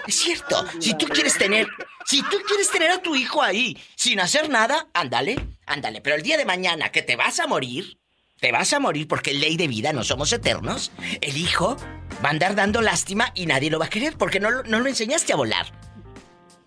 [0.08, 0.66] Es cierto.
[0.80, 1.68] Si tú quieres tener...
[2.06, 6.02] Si tú quieres tener a tu hijo ahí sin hacer nada, ándale, ándale.
[6.02, 7.99] Pero el día de mañana que te vas a morir,
[8.40, 10.91] te vas a morir porque es ley de vida, no somos eternos.
[11.22, 11.78] El hijo
[12.26, 14.80] va a andar dando lástima y nadie lo va a querer porque no, lo- no
[14.80, 15.68] lo enseñaste a volar.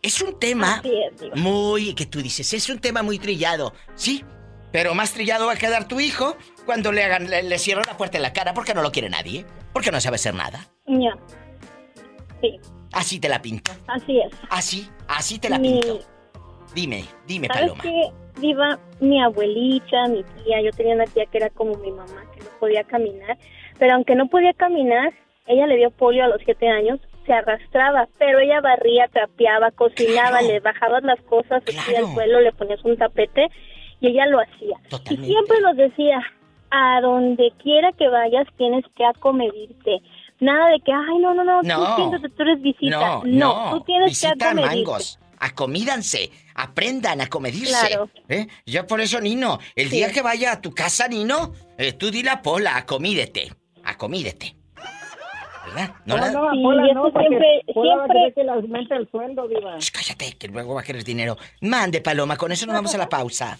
[0.00, 4.24] Es un tema es, muy que tú dices, es un tema muy trillado, sí,
[4.70, 6.36] pero más trillado va a quedar tu hijo
[6.66, 9.08] cuando le hagan, le, le cierran la puerta en la cara porque no lo quiere
[9.10, 10.60] nadie, porque no sabe hacer nada.
[10.86, 11.14] Ya.
[12.40, 12.58] Sí,
[12.92, 14.30] Así te la pinto, así es.
[14.50, 15.98] así, así te la Mi- pinto.
[16.74, 17.82] Dime, dime, ¿Sabes Paloma.
[17.82, 18.10] qué,
[18.40, 18.78] Diva?
[19.00, 22.50] Mi abuelita, mi tía, yo tenía una tía que era como mi mamá, que no
[22.60, 23.36] podía caminar,
[23.78, 25.12] pero aunque no podía caminar,
[25.46, 30.38] ella le dio polio a los siete años, se arrastraba, pero ella barría, trapeaba, cocinaba,
[30.38, 30.46] Claro.
[30.48, 32.06] le bajabas las cosas Claro.
[32.08, 33.48] al suelo, le ponías un tapete
[34.00, 34.76] y ella lo hacía.
[34.88, 35.28] Totalmente.
[35.28, 36.18] Y siempre nos decía,
[36.76, 40.00] a donde quiera que vayas tienes que acomedirte.
[40.40, 41.86] Nada de que, ay, no, no, no, No.
[41.86, 42.98] tú siéntate, tú eres visita.
[42.98, 44.76] No, no, tú tienes que visitan acomedirte.
[44.84, 45.18] mangos.
[45.38, 47.86] Acomídanse, aprendan a comedirse.
[47.88, 48.08] Claro.
[48.28, 48.46] ¿eh?
[48.66, 49.96] Ya por eso, Nino, el Sí.
[49.96, 53.52] día que vaya a tu casa, Nino, eh, tú dile a Pola, acomídete,
[53.84, 54.56] acomídete.
[55.66, 55.94] ¿Verdad?
[56.04, 59.78] No, la- no, Sí, Pola, no, siempre- siempre- que le aumente el sueldo, Diva.
[59.78, 61.36] Shh, cállate, que luego va a querer dinero.
[61.62, 63.58] Mande, Paloma, con eso nos vamos a la pausa.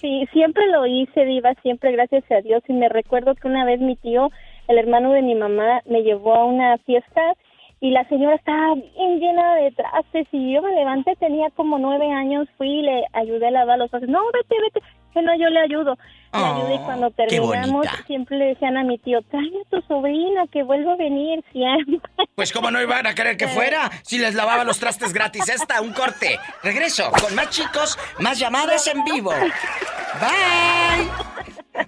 [0.00, 2.62] Sí, siempre lo hice, Diva, siempre gracias a Dios.
[2.68, 4.30] Y me recuerdo que una vez mi tío,
[4.68, 7.34] el hermano de mi mamá, me llevó a una fiesta
[7.80, 12.10] y la señora estaba bien llena de trastes y yo me levanté, tenía como nueve
[12.10, 14.08] años, fui y le ayudé a lavar los trastes.
[14.08, 14.80] No, vete, vete,
[15.14, 15.94] que no, yo le ayudo.
[16.32, 19.80] Le Oh, ayudé y cuando terminamos siempre le decían a mi tío, trae a tu
[19.86, 22.00] sobrina que vuelva a venir siempre.
[22.34, 25.48] Pues cómo no iban a querer que fuera si les lavaba los trastes gratis.
[25.48, 26.40] Esta, un corte.
[26.64, 29.30] Regreso con más chicos, más llamadas en vivo.
[30.20, 31.08] Bye.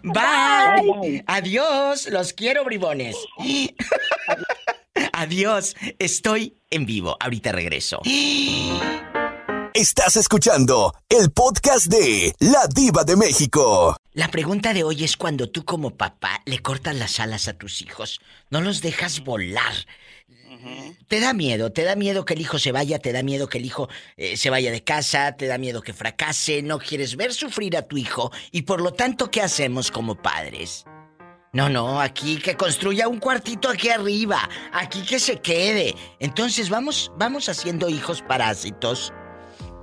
[0.04, 1.24] Bye.
[1.26, 2.08] Adiós.
[2.12, 3.16] Los quiero, bribones.
[5.12, 5.74] Adiós.
[5.98, 7.16] Estoy en vivo.
[7.18, 8.00] Ahorita regreso.
[9.76, 13.94] Estás escuchando el podcast de La Diva de México.
[14.14, 17.82] La pregunta de hoy es cuando tú como papá le cortas las alas a tus
[17.82, 19.74] hijos, no los dejas volar.
[21.08, 23.58] Te da miedo, te da miedo que el hijo se vaya, te da miedo que
[23.58, 27.34] el hijo eh, se vaya de casa, te da miedo que fracase, no quieres ver
[27.34, 30.86] sufrir a tu hijo y por lo tanto, ¿qué hacemos como padres?
[31.52, 35.94] No, no, aquí que construya un cuartito aquí arriba, aquí que se quede.
[36.18, 39.12] Entonces vamos, vamos haciendo hijos parásitos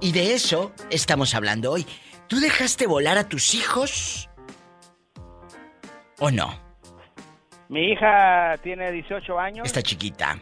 [0.04, 1.86] y de eso estamos hablando hoy.
[2.28, 4.30] ¿Tú dejaste volar a tus hijos?
[6.20, 6.54] ¿O no?
[7.70, 9.66] Mi hija tiene 18 años.
[9.66, 10.38] Está chiquita.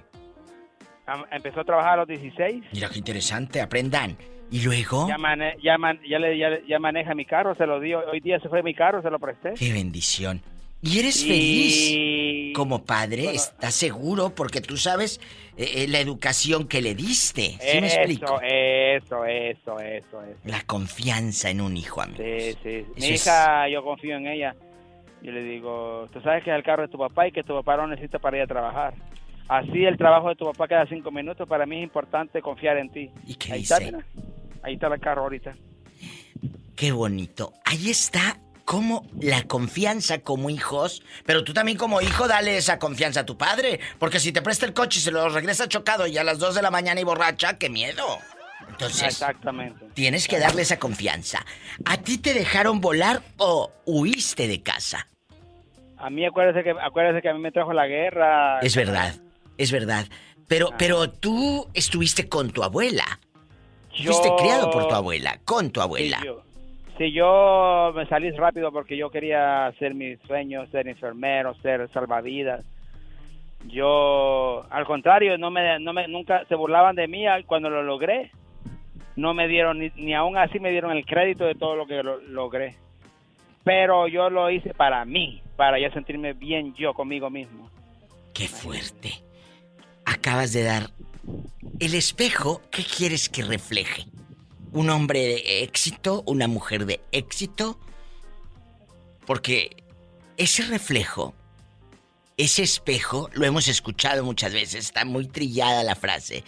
[1.31, 2.63] Empezó a trabajar a los 16.
[2.73, 4.17] Mira qué interesante, aprendan.
[4.49, 5.07] ¿Y luego?
[5.07, 7.99] Ya, mane- ya, man- ya, le- ya maneja mi carro, se lo dio.
[8.11, 9.53] Hoy día se fue mi carro, se lo presté.
[9.53, 10.41] ¡Qué bendición!
[10.81, 13.33] ¿Y eres Y- feliz como padre?
[13.33, 14.33] ¿Estás seguro?
[14.35, 15.19] Porque tú sabes
[15.57, 17.57] eh, eh, la educación que le diste.
[17.59, 18.39] ¿Sí me explico?
[18.41, 20.39] Eso, eso, eso, eso.
[20.45, 22.23] La confianza en un hijo, amigo.
[22.23, 22.85] Sí, sí.
[22.95, 24.55] Mi Eso es- hija, yo confío en ella.
[25.21, 27.53] Yo le digo, tú sabes que es el carro de tu papá y que tu
[27.53, 28.95] papá lo necesita para ir a trabajar.
[29.47, 31.47] Así el trabajo de tu papá queda cinco minutos.
[31.47, 33.11] Para mí es importante confiar en ti.
[33.27, 33.73] ¿Y qué Ahí dice?
[33.75, 34.05] está, mira.
[34.63, 35.53] Ahí está el carro ahorita.
[36.75, 37.53] Qué bonito.
[37.65, 43.21] Ahí está cómo la confianza como hijos, pero tú también como hijo dale esa confianza
[43.21, 46.17] a tu padre, porque si te presta el coche y se lo regresa chocado y
[46.17, 48.05] a las 2 de la mañana y borracha, qué miedo.
[48.69, 49.85] Entonces, Exactamente.
[49.93, 51.45] tienes que darle esa confianza.
[51.85, 55.07] ¿A ti te dejaron volar o huiste de casa?
[55.97, 58.59] A mí acuérdese que acuérdese que a mí me trajo la guerra.
[58.61, 59.15] Es verdad,
[59.57, 60.05] es verdad.
[60.47, 63.19] Pero, pero tú estuviste con tu abuela.
[63.93, 66.19] Yo- Fuiste criado por tu abuela, con tu abuela.
[66.21, 66.43] Sí, yo,
[67.05, 72.63] sí, yo me salí rápido porque yo quería hacer mis sueños, ser enfermero, ser salvavidas.
[73.67, 78.31] Yo, al contrario, no me, no me, nunca se burlaban de mí cuando lo logré.
[79.15, 82.01] No me dieron, ni, ni aún así me dieron el crédito de todo lo que
[82.01, 82.75] lo- logré.
[83.63, 87.69] Pero yo lo hice para mí, para ya sentirme bien yo conmigo mismo.
[88.33, 89.11] Qué fuerte.
[90.05, 90.83] Acabas de dar
[91.79, 94.05] el espejo, ¿qué quieres que refleje?
[94.71, 96.23] ¿Un hombre de éxito?
[96.25, 97.77] ¿Una mujer de éxito?
[99.25, 99.83] Porque
[100.37, 101.33] ese reflejo,
[102.37, 106.43] ese espejo, lo hemos escuchado muchas veces, está muy trillada la frase.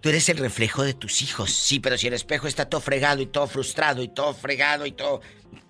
[0.00, 1.50] Tú eres el reflejo de tus hijos.
[1.50, 4.92] Sí, pero si el espejo está todo fregado y todo frustrado y todo fregado y
[4.92, 5.20] todo...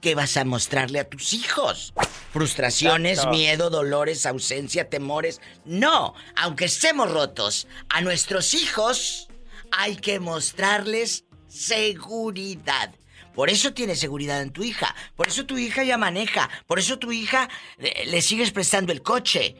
[0.00, 1.94] ¿Qué vas a mostrarle a tus hijos?
[2.32, 3.36] Frustraciones, Exacto.
[3.36, 5.40] miedo, dolores, ausencia, temores.
[5.64, 9.28] No, aunque estemos rotos, a nuestros hijos
[9.72, 11.24] hay que mostrarles
[11.56, 12.94] seguridad.
[13.34, 14.94] Por eso tienes seguridad en tu hija.
[15.14, 16.48] Por eso tu hija ya maneja.
[16.66, 19.56] Por eso tu hija eh, le sigues prestando el coche.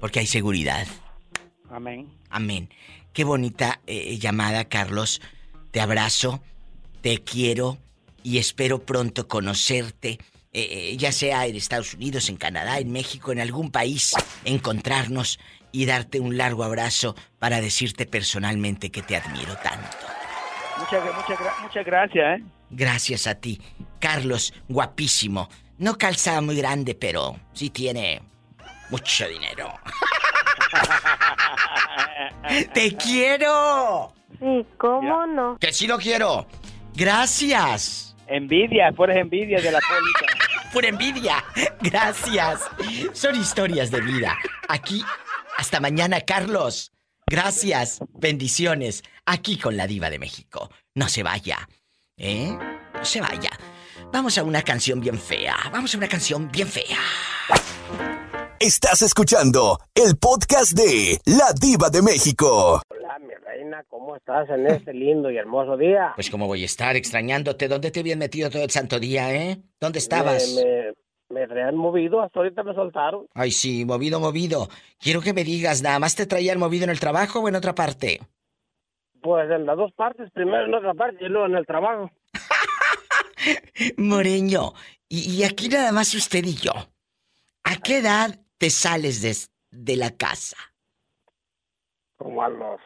[0.00, 0.86] Porque hay seguridad.
[1.70, 2.08] Amén.
[2.30, 2.68] Amén.
[3.12, 5.20] Qué bonita eh, llamada, Carlos.
[5.70, 6.42] Te abrazo,
[7.00, 7.78] te quiero
[8.22, 10.18] y espero pronto conocerte,
[10.52, 14.14] eh, eh, ya sea en Estados Unidos, en Canadá, en México, en algún país,
[14.44, 15.38] encontrarnos
[15.72, 20.19] y darte un largo abrazo para decirte personalmente que te admiro tanto.
[20.80, 22.44] Muchas, muchas, gra- muchas gracias, ¿eh?
[22.70, 23.60] Gracias a ti.
[24.00, 25.48] Carlos, guapísimo.
[25.78, 28.22] No calza muy grande, pero sí tiene
[28.90, 29.72] mucho dinero.
[32.74, 34.12] ¡Te quiero!
[34.38, 35.56] Sí, ¿cómo no?
[35.58, 36.46] Que sí lo quiero.
[36.94, 38.16] Gracias.
[38.26, 40.70] Envidia, por envidia de la póliza.
[40.72, 41.44] Por envidia.
[41.80, 42.60] Gracias.
[43.12, 44.36] Son historias de vida.
[44.68, 45.02] Aquí,
[45.56, 46.92] hasta mañana, Carlos.
[47.26, 48.00] Gracias.
[48.18, 49.02] Bendiciones.
[49.32, 50.68] Aquí con la diva de México.
[50.96, 51.58] No se vaya.
[52.16, 52.50] ¿Eh?
[52.94, 53.50] No se vaya.
[54.12, 55.54] Vamos a una canción bien fea.
[55.72, 56.98] Vamos a una canción bien fea.
[58.58, 62.82] Estás escuchando el podcast de La Diva de México.
[62.88, 66.10] Hola, mi reina, ¿cómo estás en este lindo y hermoso día?
[66.16, 67.68] Pues cómo voy a estar extrañándote.
[67.68, 69.62] ¿Dónde te habían metido todo el santo día, eh?
[69.78, 70.56] ¿Dónde estabas?
[70.56, 70.92] Me,
[71.28, 73.28] me, me han movido, hasta ahorita me soltaron.
[73.34, 74.68] Ay, sí, movido, movido.
[74.98, 77.76] Quiero que me digas, ¿nada más te traían movido en el trabajo o en otra
[77.76, 78.18] parte?
[79.22, 82.10] Pues en las dos partes, primero en otra parte y luego en el trabajo.
[83.96, 84.72] Moreño,
[85.08, 86.72] y, y aquí nada más usted y yo.
[87.64, 89.34] ¿A qué edad te sales de,
[89.70, 90.56] de la casa?
[92.16, 92.80] Como a los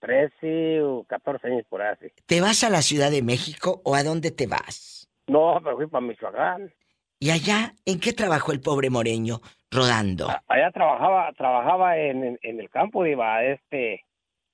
[0.00, 2.06] 13 o 14 años por así.
[2.26, 5.08] ¿Te vas a la Ciudad de México o a dónde te vas?
[5.26, 6.72] No, pero fui para Michoacán.
[7.18, 9.40] ¿Y allá en qué trabajó el pobre Moreño
[9.70, 10.28] rodando?
[10.46, 14.04] Allá trabajaba trabajaba en, en, en el campo, iba este,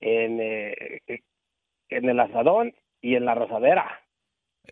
[0.01, 1.21] en, eh,
[1.89, 4.01] en el asadón y en la rosadera.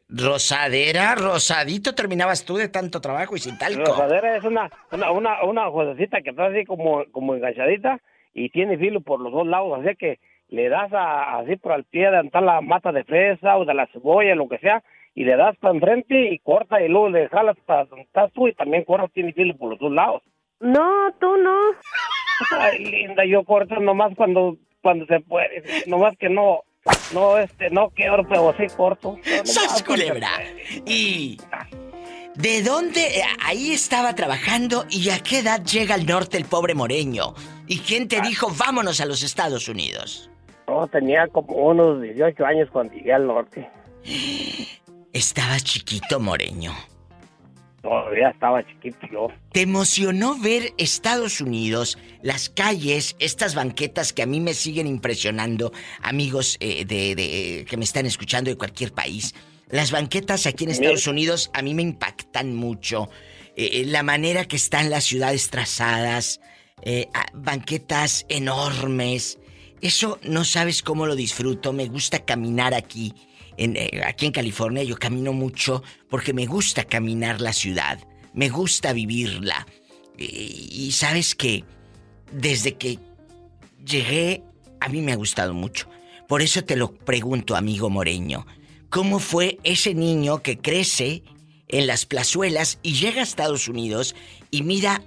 [0.09, 3.85] Rosadera, rosadito terminabas tú de tanto trabajo y sin talco.
[3.85, 7.99] Rosadera es una, una, una, una que está así como, como enganchadita
[8.33, 10.19] y tiene filo por los dos lados, así que
[10.49, 13.87] le das a- así por al pie de la mata de fresa o de la
[13.89, 14.83] cebolla, lo que sea,
[15.15, 18.49] y le das para enfrente y corta y luego le jalas para donde estás tú
[18.49, 20.23] y también cortas, tiene filo por los dos lados.
[20.61, 21.57] No, tú no.
[22.59, 24.57] Ay, linda, yo corto nomás cuando,
[24.89, 26.62] cuando se puede, nomás que no,
[27.12, 29.19] no, este, no quiero, pero sí corto.
[29.44, 30.31] ¡Sas, culebra!
[30.86, 31.39] Y...
[32.35, 33.01] ¿De dónde?
[33.19, 37.35] eh, Ahí estaba trabajando y a qué edad llega al norte el pobre Moreño.
[37.66, 40.31] ¿Y quién te dijo vámonos a los Estados Unidos?
[40.66, 43.69] No, tenía como unos 18 años cuando llegué al norte.
[45.12, 46.73] Estabas chiquito, Moreño.
[47.83, 49.29] Todavía estaba chiquito yo.
[49.53, 55.73] ¿Te emocionó ver Estados Unidos, las calles, estas banquetas que a mí me siguen impresionando,
[56.03, 59.35] amigos eh, de, de- que me están escuchando de cualquier país?
[59.71, 63.11] Las banquetas aquí en Estados Unidos a mí me impactan mucho.
[63.55, 66.41] Eh, la manera que están las ciudades trazadas,
[66.83, 69.39] eh, banquetas enormes.
[69.81, 71.73] Eso no sabes cómo lo disfruto.
[71.73, 73.15] Me gusta caminar aquí.
[73.59, 77.99] En, eh, aquí en California yo camino mucho porque me gusta caminar la ciudad.
[78.33, 79.67] Me gusta vivirla.
[80.17, 81.65] Y, y sabes que
[82.33, 82.99] desde que
[83.85, 84.43] llegué,
[84.81, 85.89] a mí me ha gustado mucho.
[86.27, 88.47] Por eso te lo pregunto, amigo Moreño.
[88.91, 91.23] ¿Cómo fue ese niño que crece
[91.69, 94.15] en las plazuelas y llega a Estados Unidos
[94.51, 95.03] y mira,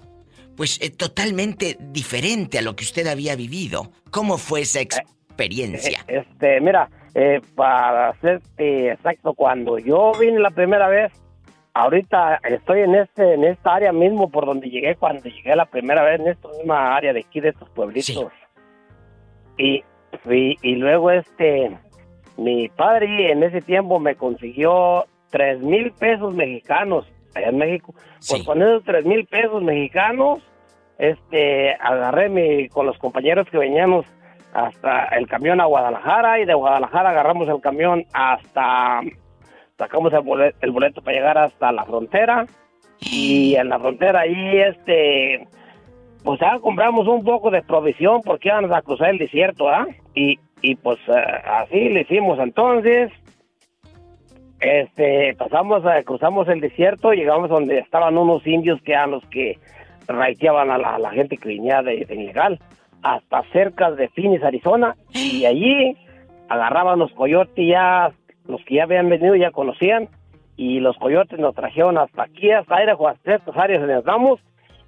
[0.55, 3.91] pues eh, totalmente diferente a lo que usted había vivido.
[4.11, 6.05] ¿Cómo fue esa experiencia?
[6.07, 11.11] Eh, Este, mira, eh, para ser eh, exacto, cuando yo vine la primera vez,
[11.73, 16.03] ahorita estoy en este, en esta área mismo por donde llegué cuando llegué la primera
[16.03, 18.31] vez en esta misma área de aquí de estos pueblitos.
[19.57, 19.83] Y,
[20.29, 21.77] y, y luego este,
[22.37, 27.05] mi padre en ese tiempo me consiguió tres mil pesos mexicanos
[27.35, 27.93] allá en México.
[28.27, 30.39] Pues con esos tres mil pesos mexicanos,
[30.97, 34.05] este, agarré mi, con los compañeros que veníamos
[34.53, 39.01] hasta el camión a Guadalajara y de Guadalajara agarramos el camión hasta,
[39.77, 42.45] sacamos el boleto, el boleto para llegar hasta la frontera
[42.99, 45.47] y en la frontera ahí este,
[46.23, 49.87] pues ya compramos un poco de provisión porque íbamos a cruzar el desierto, ¿ah?
[50.13, 51.13] Y, y pues eh,
[51.45, 53.11] así le hicimos entonces.
[54.59, 59.57] Este, pasamos, eh, cruzamos el desierto, llegamos donde estaban unos indios que eran los que
[60.07, 62.59] raiteaban a la, gente que venía de ilegal,
[63.03, 65.95] hasta cerca de Phoenix, Arizona, y allí
[66.49, 68.11] agarraban los coyotes ya,
[68.47, 70.09] los que ya habían venido ya conocían,
[70.57, 74.39] y los coyotes nos trajeron hasta aquí, hasta Idaho, hasta estas áreas donde estamos,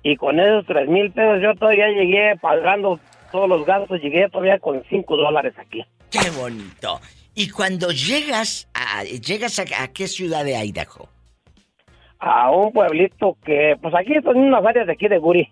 [0.04, 3.00] y con esos tres mil pesos yo todavía llegué pagando
[3.32, 5.84] todos los gastos, llegué todavía con cinco dólares aquí.
[6.12, 7.00] ¡Qué bonito!
[7.36, 11.10] Y cuando llegas a, llegas a, a qué ciudad de Idaho?
[12.20, 15.50] A un pueblito que, pues aquí son unas áreas de aquí de Guri.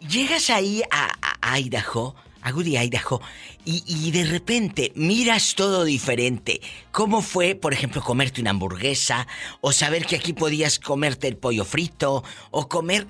[0.00, 1.08] Llegas ahí a,
[1.50, 3.20] a Idaho, a Goody, Idaho,
[3.64, 6.60] y, y de repente miras todo diferente.
[6.92, 9.26] ¿Cómo fue, por ejemplo, comerte una hamburguesa?
[9.60, 13.06] O saber que aquí podías comerte el pollo frito, o comer,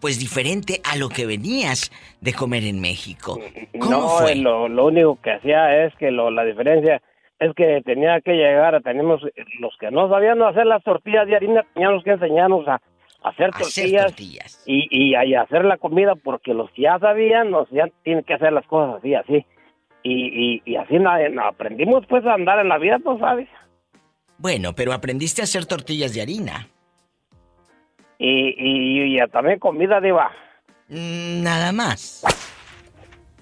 [0.00, 1.90] pues, diferente a lo que venías
[2.20, 3.40] de comer en México.
[3.78, 4.34] ¿Cómo no, fue?
[4.34, 7.00] Lo, lo único que hacía es que lo, la diferencia
[7.38, 9.20] es que tenía que llegar, tenemos
[9.60, 12.80] los que no sabían hacer las tortillas de harina, teníamos que enseñarnos a,
[13.26, 18.24] hacer tortillas, Y, y, hacer la comida porque los que ya sabían, nos ya tienen
[18.24, 19.46] que hacer las cosas así, así.
[20.02, 20.96] Y, y, así
[21.42, 23.48] aprendimos pues a andar en la vida, ¿tú sabes?
[24.38, 26.68] Bueno, pero aprendiste a hacer tortillas de harina.
[28.18, 30.30] Y, y, también comida, diva.
[30.88, 32.22] Mm, Nada más.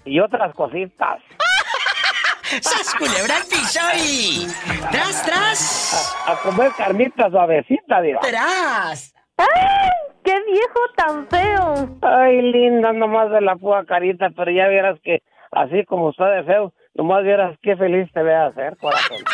[0.07, 1.21] Y otras cositas.
[2.63, 4.47] ¡Sas culebra al piso y...
[4.91, 6.17] ¡Tras, tras!
[6.27, 8.21] A, a comer carnitas suavecita, diva.
[8.21, 9.14] ¡Tras!
[9.39, 9.91] ¡Ay!
[10.25, 11.99] ¡Qué viejo tan feo!
[12.03, 16.45] Ay, linda, nomás de la pura carita, pero ya vieras que así como está de
[16.45, 19.19] feo, nomás vieras qué feliz te ve a hacer, corazón.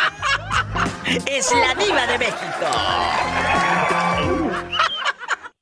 [1.27, 2.65] ¡Es la diva de México!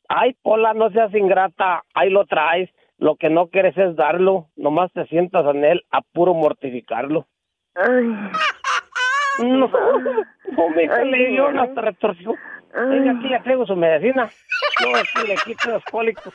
[0.07, 2.69] Ay, Pola, no seas ingrata, ahí lo traes.
[2.97, 7.27] Lo que no quieres es darlo, nomás te sientas en él a puro mortificarlo.
[9.39, 11.39] No, no me Ay, ay.
[11.39, 12.33] una retorció.
[12.73, 14.29] Venga, aquí le traigo su medicina.
[14.81, 16.33] No, aquí le quito los cólicos.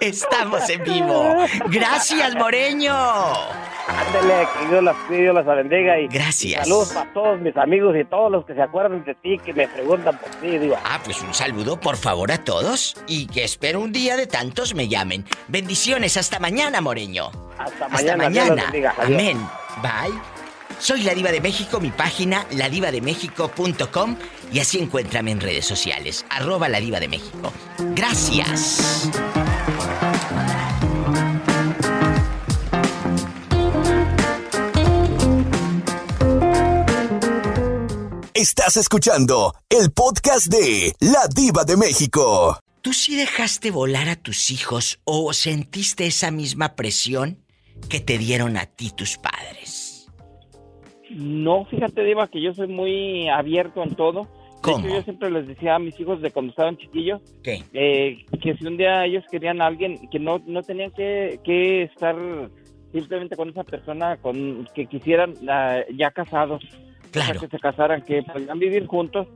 [0.00, 1.36] Estamos en vivo.
[1.66, 2.92] Gracias, Moreño.
[2.92, 6.62] Ándele, que Dios las cuide, Dios las bendiga y Gracias.
[6.64, 9.68] saludos para todos mis amigos y todos los que se acuerdan de ti, que me
[9.68, 10.76] preguntan por ti, digo.
[10.84, 14.74] Ah, pues un saludo por favor a todos y que espero un día de tantos
[14.74, 15.24] me llamen.
[15.48, 17.30] Bendiciones, hasta mañana, Moreño.
[17.58, 18.62] Hasta Hasta mañana, Dios los mañana.
[18.64, 18.94] bendiga.
[18.98, 19.20] Adiós.
[19.20, 19.48] Amén.
[19.80, 20.41] Bye.
[20.78, 24.16] Soy la Diva de México, mi página ladivademéxico.com
[24.52, 27.52] y así encuéntrame en redes sociales, arroba la Diva de México.
[27.94, 29.08] Gracias.
[38.42, 42.58] Estás escuchando el podcast de La Diva de México.
[42.80, 47.38] ¿Tú sí dejaste volar a tus hijos o sentiste esa misma presión
[47.88, 49.81] que te dieron a ti tus padres?
[51.14, 54.28] No, fíjate, Diva, que yo soy muy abierto en todo.
[54.62, 54.78] ¿Cómo?
[54.78, 57.62] De hecho, yo siempre les decía a mis hijos de cuando estaban chiquillos ¿Qué?
[57.72, 61.82] eh, que si un día ellos querían a alguien, que no, no tenían que, que
[61.82, 62.14] estar
[62.92, 66.62] simplemente con esa persona con que quisieran ah, ya casados.
[66.64, 66.68] O
[67.12, 67.40] sea, Claro.
[67.40, 69.26] que se casaran, que podían vivir juntos.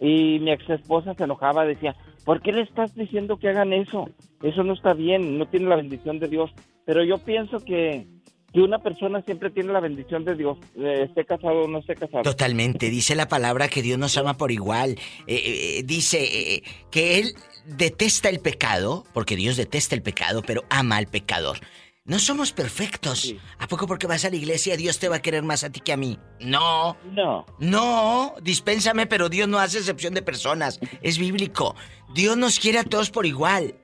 [0.00, 1.94] Y mi ex esposa se enojaba, decía,
[2.24, 4.08] ¿por qué le estás diciendo que hagan eso?
[4.42, 6.50] Eso no está bien, no tiene la bendición de Dios.
[6.84, 8.06] Pero yo pienso que,
[8.52, 11.94] que una persona siempre tiene la bendición de Dios, eh, esté casado o no esté
[11.94, 12.22] casado.
[12.22, 14.98] Totalmente, dice la palabra que Dios nos ama por igual.
[15.26, 17.34] Eh, eh, dice eh, que Él
[17.66, 21.58] detesta el pecado, porque Dios detesta el pecado, pero ama al pecador.
[22.04, 23.32] No somos perfectos.
[23.58, 25.78] ¿A poco porque vas a la iglesia Dios te va a querer más a ti
[25.78, 26.18] que a mí?
[26.40, 26.96] No.
[27.12, 27.46] No.
[27.60, 30.80] No, dispénsame, pero Dios no hace excepción de personas.
[31.00, 31.76] Es bíblico.
[32.12, 33.76] Dios nos quiere a todos por igual.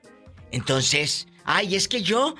[0.51, 2.35] Entonces, ay, es que yo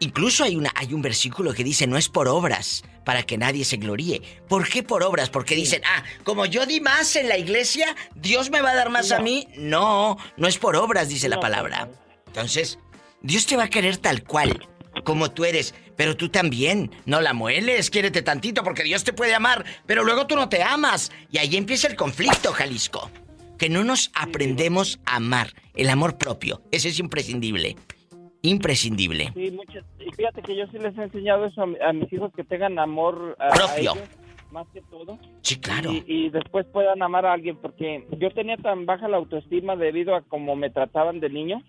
[0.00, 3.64] Incluso hay, una, hay un versículo que dice, no es por obras, para que nadie
[3.64, 4.20] se gloríe.
[4.48, 5.30] ¿Por qué por obras?
[5.30, 8.90] Porque dicen, ah, como yo di más en la iglesia, Dios me va a dar
[8.90, 9.48] más a mí.
[9.56, 11.88] No, no es por obras, dice la palabra.
[12.26, 12.78] Entonces,
[13.22, 14.68] Dios te va a querer tal cual,
[15.04, 15.74] como tú eres.
[15.96, 20.26] Pero tú también, no la mueles, quiérete tantito porque Dios te puede amar, pero luego
[20.26, 21.12] tú no te amas.
[21.30, 23.10] Y ahí empieza el conflicto, Jalisco.
[23.58, 27.76] Que no nos aprendemos a amar, el amor propio, ese es imprescindible.
[28.48, 29.30] Imprescindible.
[29.34, 29.84] Sí, muchas.
[29.98, 32.78] Y fíjate que yo sí les he enseñado eso a, a mis hijos que tengan
[32.78, 33.92] amor a, a Propio.
[33.92, 33.98] ellos,
[34.52, 35.18] más que todo.
[35.40, 35.90] Sí, claro.
[35.92, 40.14] Y, y después puedan amar a alguien, porque yo tenía tan baja la autoestima debido
[40.14, 41.62] a cómo me trataban de niño,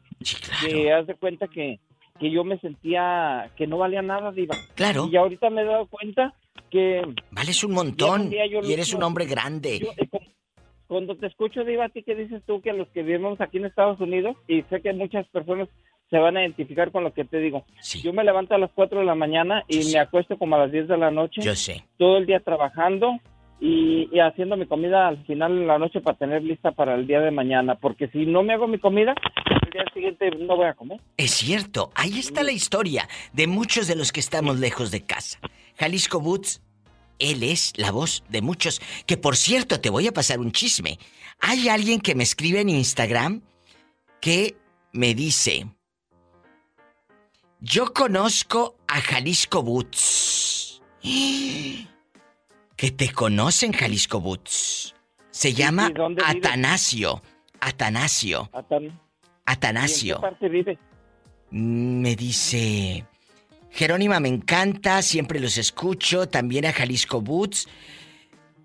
[0.68, 1.80] que haz de cuenta que,
[2.20, 4.56] que yo me sentía que no valía nada, Diva.
[4.76, 5.08] Claro.
[5.10, 6.34] Y ahorita me he dado cuenta
[6.70, 7.02] que...
[7.32, 9.80] Vales un montón y eres un hombre grande.
[9.80, 10.20] yo, eh, cu-
[10.88, 13.66] cuando te escucho, Diva, a ti que dices tú que los que vivimos aquí en
[13.66, 15.68] Estados Unidos, y sé que muchas personas
[16.10, 17.66] se van a identificar con lo que te digo.
[18.04, 20.72] Yo me levanto a las 4 de la mañana y me acuesto como a las
[20.72, 21.42] 10 de la noche.
[21.42, 21.84] Yo sé.
[21.98, 23.20] Todo el día trabajando
[23.60, 27.08] y, y haciendo mi comida al final de la noche para tener lista para el
[27.08, 27.76] día de mañana.
[27.76, 29.16] Porque si no me hago mi comida,
[29.66, 31.00] el día siguiente no voy a comer.
[31.18, 35.40] Es cierto, ahí está la historia de muchos de los que estamos lejos de casa.
[35.78, 36.62] Jalisco Boots,
[37.20, 38.82] él es la voz de muchos.
[39.06, 41.00] Que por cierto, te voy a pasar un chisme.
[41.40, 43.42] Hay alguien que me escribe en Instagram
[44.22, 44.56] que
[44.92, 45.66] me dice:
[47.60, 50.82] Yo conozco a Jalisco Boots.
[51.02, 54.94] Que te conocen, Jalisco Boots.
[55.32, 55.92] Se llama.
[56.26, 57.22] Atanasio.
[57.60, 58.50] Atanasio.
[58.54, 59.00] Atan-
[59.46, 60.08] Atanasio.
[60.08, 60.80] ¿Y en qué parte vive?
[61.52, 63.06] Me dice,
[63.72, 67.68] Jerónima me encanta, siempre los escucho, también a Jalisco Boots.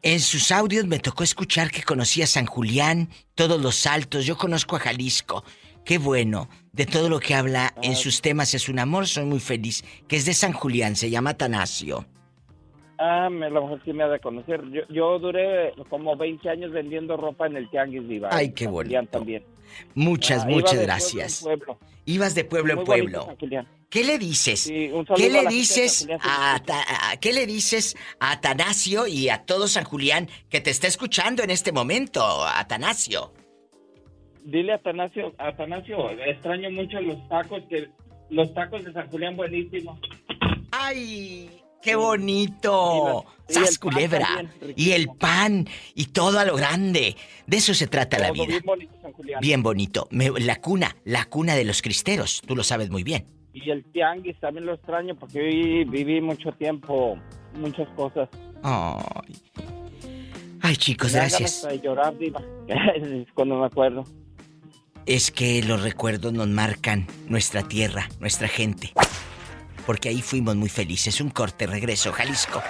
[0.03, 4.37] En sus audios me tocó escuchar que conocía a San Julián, todos los saltos, yo
[4.37, 5.45] conozco a Jalisco.
[5.85, 9.41] Qué bueno, de todo lo que habla en sus temas es un amor, soy muy
[9.41, 9.83] feliz.
[10.07, 12.07] Que es de San Julián, se llama Atanasio.
[12.99, 14.61] Ah, me, a lo mejor sí me ha de conocer.
[14.71, 18.29] Yo, yo duré como 20 años vendiendo ropa en el Tianguis Diva.
[18.31, 18.67] Ay, qué.
[18.67, 19.43] Julián también.
[19.95, 21.41] Muchas, Ah, muchas gracias.
[21.43, 21.79] pueblo.
[22.05, 23.37] Ibas de pueblo en Muy pueblo.
[23.89, 24.61] ¿Qué le dices?
[24.61, 29.45] Sí, un saludo ¿Qué le dices a, a- qué le dices a Atanasio y a
[29.47, 33.33] todo San Julián que te está escuchando en este momento, Atanasio?
[34.45, 37.89] Dile a Atanasio, Atanasio, extraño mucho los tacos que
[38.31, 39.99] los tacos de San Julián buenísimos.
[40.73, 41.51] ¡Ay!
[41.83, 43.25] ¡Qué bonito!
[43.49, 44.27] Y el ¡Sas pan culebra!
[44.27, 47.17] también, Y el pan y todo a lo grande.
[47.47, 48.47] De eso se trata la vida.
[48.47, 49.41] bien bonito San Julián.
[49.41, 50.07] Bien bonito.
[50.11, 52.43] Me- la cuna, la cuna de los cristeros.
[52.47, 53.27] Tú lo sabes muy bien.
[53.53, 57.19] Y el Tianguis también lo extraño porque viví, viví mucho tiempo,
[57.59, 58.29] muchas cosas.
[58.63, 59.35] Ay.
[60.63, 61.67] Ay, chicos, Me gracias.
[61.83, 62.43] llorar, diva.
[63.35, 64.05] Cuando me acuerdo.
[65.07, 68.93] Es que los recuerdos nos marcan nuestra tierra, nuestra gente.
[69.87, 71.21] Porque ahí fuimos muy felices.
[71.21, 72.63] Un corte, regreso, Jalisco.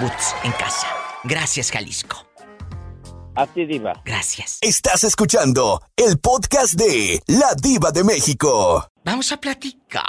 [0.00, 0.88] Boots en casa.
[1.24, 2.26] Gracias, Jalisco.
[3.34, 4.02] A ti, Diva.
[4.04, 4.58] Gracias.
[4.62, 8.90] Estás escuchando el podcast de La Diva de México.
[9.04, 10.02] Vamos a platicar.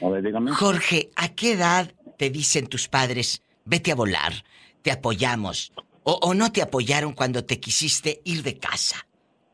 [0.00, 0.52] A ver, dígame.
[0.52, 4.44] Jorge, ¿a qué edad te dicen tus padres, vete a volar,
[4.82, 5.72] te apoyamos?
[6.02, 9.06] O, o no te apoyaron cuando te quisiste ir de casa?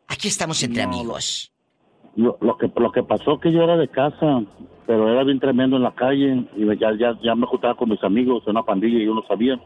[0.09, 1.53] Aquí estamos entre No, amigos.
[2.17, 4.43] Lo, lo que lo que pasó que yo era de casa,
[4.87, 8.03] pero era bien tremendo en la calle y ya ya ya me juntaba con mis
[8.03, 9.61] amigos en una pandilla y yo no sabía.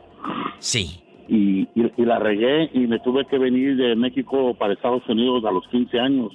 [0.58, 1.00] Sí.
[1.28, 5.44] Y, y, y la regué y me tuve que venir de México para Estados Unidos
[5.44, 6.32] a los 15 años.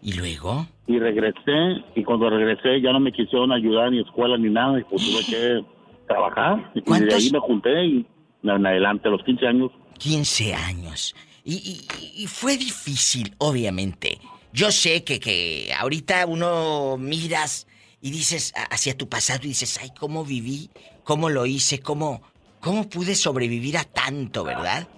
[0.00, 0.66] ¿Y luego?
[0.86, 4.84] Y regresé y cuando regresé ya no me quisieron ayudar ni escuela ni nada y
[4.84, 5.64] pues tuve que
[6.06, 8.06] trabajar y de ahí me junté y
[8.42, 11.14] en adelante a los 15 años 15 años.
[11.44, 14.18] Y, y- y fue difícil, obviamente.
[14.52, 17.66] Yo sé que, que ahorita uno miras
[18.00, 20.70] y dices hacia tu pasado y dices, ay, ¿cómo viví?
[21.04, 21.80] ¿Cómo lo hice?
[21.80, 22.22] ¿Cómo,
[22.60, 24.88] cómo pude sobrevivir a tanto, verdad?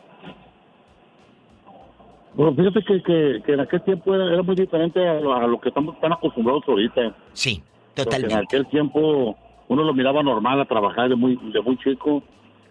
[2.34, 5.46] Bueno, fíjate que, que, que en aquel tiempo era, era muy diferente a lo, a
[5.46, 7.16] lo que estamos tan acostumbrados ahorita.
[7.32, 7.62] Sí,
[7.94, 8.34] Porque totalmente.
[8.34, 9.36] en aquel tiempo
[9.68, 12.22] uno lo miraba normal a trabajar de muy de muy chico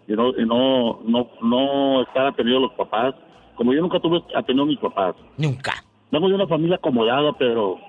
[0.07, 3.15] y no y no no no estar atendido a los papás.
[3.55, 5.15] Como yo nunca tuve atendido a mis papás.
[5.37, 5.83] Nunca.
[6.11, 7.79] Vengo de una familia acomodada, pero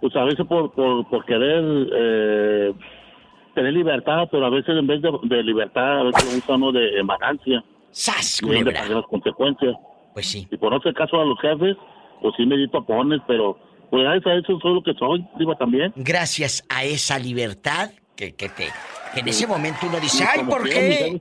[0.00, 2.72] pues a veces por por, por querer eh,
[3.54, 7.02] tener libertad, pero a veces en vez de, de libertad, a veces usa uno de
[7.02, 7.64] vagancia.
[7.90, 9.74] ¡Sas, Y de las consecuencias.
[10.12, 10.46] Pues sí.
[10.50, 11.76] Y por no hacer caso a los jefes,
[12.20, 13.58] pues sí me di tapones, pero
[13.90, 15.92] pues gracias a eso soy lo que soy, digo también.
[15.96, 18.68] Gracias a esa libertad que, que te...
[19.14, 21.18] Que en ese momento uno dice, Y ay, ¿por qué?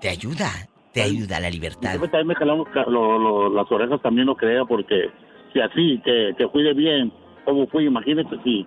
[0.00, 1.90] Te ayuda, te ayuda la libertad.
[1.90, 5.10] Siempre también me jalamos lo- lo- las orejas también no crea porque
[5.52, 7.12] si así que, que fui de bien,
[7.44, 8.66] como fui, imagínate si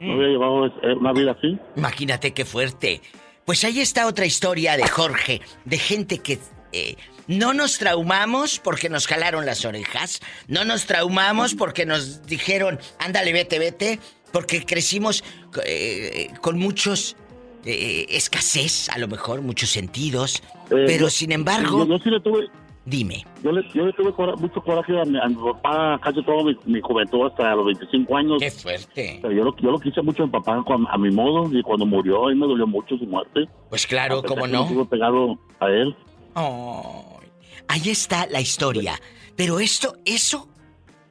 [0.00, 1.58] no hubiera llevado eh, una vida así.
[1.76, 3.00] Imagínate qué fuerte.
[3.44, 6.38] Pues ahí está otra historia de Jorge, de gente que
[6.72, 6.96] eh,
[7.28, 13.32] no nos traumamos porque nos jalaron las orejas, no nos traumamos porque nos dijeron, ándale,
[13.32, 13.98] vete, vete,
[14.32, 15.22] porque crecimos
[15.64, 17.16] eh, con muchos
[17.64, 22.20] eh, escasez, a lo mejor, muchos sentidos, pero yo- sin embargo, Yo, yo sí le
[22.20, 22.48] tuve.
[22.86, 26.22] dime, Yo le, yo le tuve cora- mucho coraje a mi, a mi papá casi
[26.22, 28.36] toda mi, mi juventud hasta los 25 años.
[28.40, 29.18] Qué fuerte.
[29.22, 31.62] Pero yo, lo, yo lo quise mucho a mi papá cuan- a mi modo y
[31.62, 33.48] cuando murió, a mí me dolió mucho su muerte.
[33.70, 34.64] pues claro, A cómo no.
[34.64, 35.94] Estuve pegado a él.
[36.34, 37.20] Oh,
[37.68, 39.00] ahí está la historia.
[39.36, 40.48] Pero esto, eso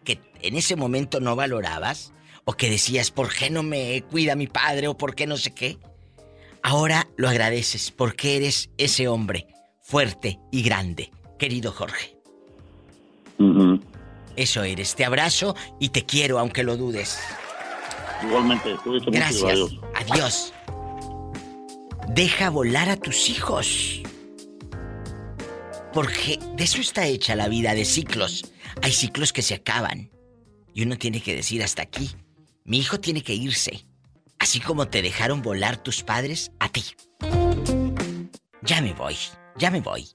[0.03, 2.13] que en ese momento no valorabas,
[2.45, 4.87] o que decías, ¿por qué no me cuida mi padre?
[4.89, 5.77] o ¿por qué no sé qué?
[6.63, 9.47] Ahora lo agradeces porque eres ese hombre
[9.81, 12.17] fuerte y grande, querido Jorge.
[14.35, 14.95] Eso eres.
[14.95, 17.19] Te abrazo y te quiero, aunque lo dudes.
[18.23, 19.43] Igualmente, mucho Gracias.
[19.43, 19.79] adiós.
[20.09, 20.53] Adiós.
[22.09, 24.01] Deja volar a tus hijos.
[25.93, 28.51] Porque de eso está hecha la vida, de ciclos.
[28.81, 30.09] Hay ciclos que se acaban.
[30.73, 32.09] Y uno tiene que decir hasta aquí.
[32.63, 33.85] Mi hijo tiene que irse.
[34.43, 36.83] Así como te dejaron volar tus padres a ti.
[38.61, 39.15] Ya me voy,
[39.57, 40.09] ya me voy.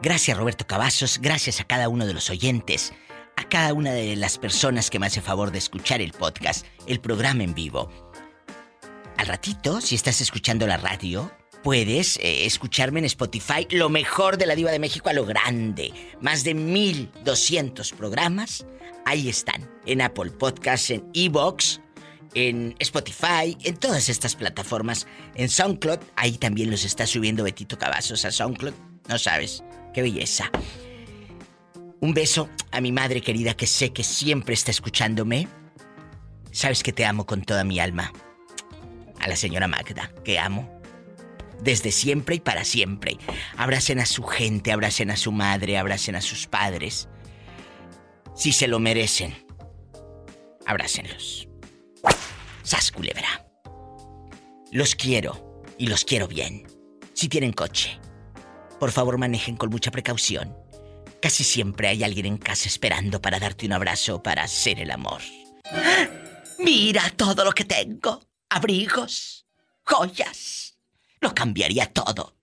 [0.00, 2.94] Gracias Roberto Cavazos, gracias a cada uno de los oyentes,
[3.36, 6.98] a cada una de las personas que me hace favor de escuchar el podcast, el
[6.98, 7.90] programa en vivo.
[9.18, 11.30] Al ratito, si estás escuchando la radio,
[11.62, 15.92] puedes eh, escucharme en Spotify, lo mejor de la Diva de México a lo grande.
[16.22, 18.64] Más de 1200 programas,
[19.04, 19.70] ahí están.
[19.84, 21.82] En Apple Podcasts, en Evox,
[22.34, 25.06] en Spotify, en todas estas plataformas.
[25.34, 28.74] En SoundCloud, ahí también los está subiendo Betito Cavazos a SoundCloud.
[29.08, 29.62] No sabes,
[29.92, 30.50] qué belleza.
[32.00, 35.48] Un beso a mi madre querida que sé que siempre está escuchándome.
[36.50, 38.12] Sabes que te amo con toda mi alma.
[39.20, 40.70] A la señora Magda, que amo.
[41.62, 43.16] Desde siempre y para siempre.
[43.56, 47.08] Abracen a su gente, abracen a su madre, abracen a sus padres.
[48.34, 49.34] Si se lo merecen,
[50.66, 51.48] abrácenlos.
[52.64, 53.28] Sas culebra.
[54.72, 56.66] Los quiero y los quiero bien.
[57.12, 58.00] Si tienen coche,
[58.80, 60.56] por favor manejen con mucha precaución.
[61.20, 65.20] Casi siempre hay alguien en casa esperando para darte un abrazo para hacer el amor.
[66.58, 68.22] Mira todo lo que tengo.
[68.48, 69.46] Abrigos,
[69.84, 70.78] joyas.
[71.20, 72.34] Lo cambiaría todo.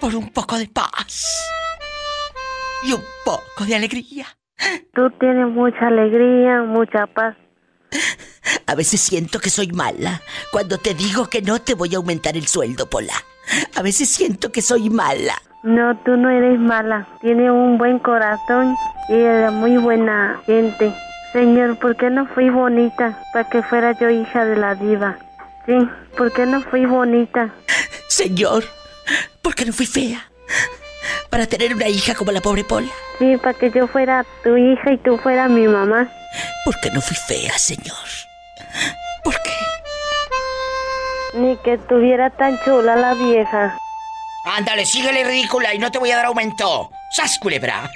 [0.00, 1.24] Por un poco de paz.
[2.82, 4.26] Y un poco de alegría.
[4.92, 7.36] Tú tienes mucha alegría, mucha paz.
[8.70, 10.22] A veces siento que soy mala
[10.52, 13.14] cuando te digo que no te voy a aumentar el sueldo, Pola.
[13.74, 15.34] A veces siento que soy mala.
[15.64, 17.08] No, tú no eres mala.
[17.20, 18.76] Tienes un buen corazón
[19.08, 20.94] y eres muy buena gente.
[21.32, 25.18] Señor, ¿por qué no fui bonita para que fuera yo hija de la diva?
[25.66, 25.76] Sí,
[26.16, 27.52] ¿por qué no fui bonita?
[28.08, 28.62] Señor,
[29.42, 30.30] ¿por qué no fui fea?
[31.28, 32.92] Para tener una hija como la pobre Pola.
[33.18, 36.08] Sí, para que yo fuera tu hija y tú fueras mi mamá.
[36.64, 38.29] ¿Por qué no fui fea, señor?
[41.34, 43.78] Ni que estuviera tan chula la vieja.
[44.44, 46.90] Ándale, síguele ridícula y no te voy a dar aumento.
[47.14, 47.90] ¡Sas, culebra!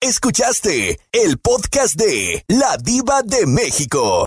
[0.00, 4.26] Escuchaste el podcast de La Diva de México.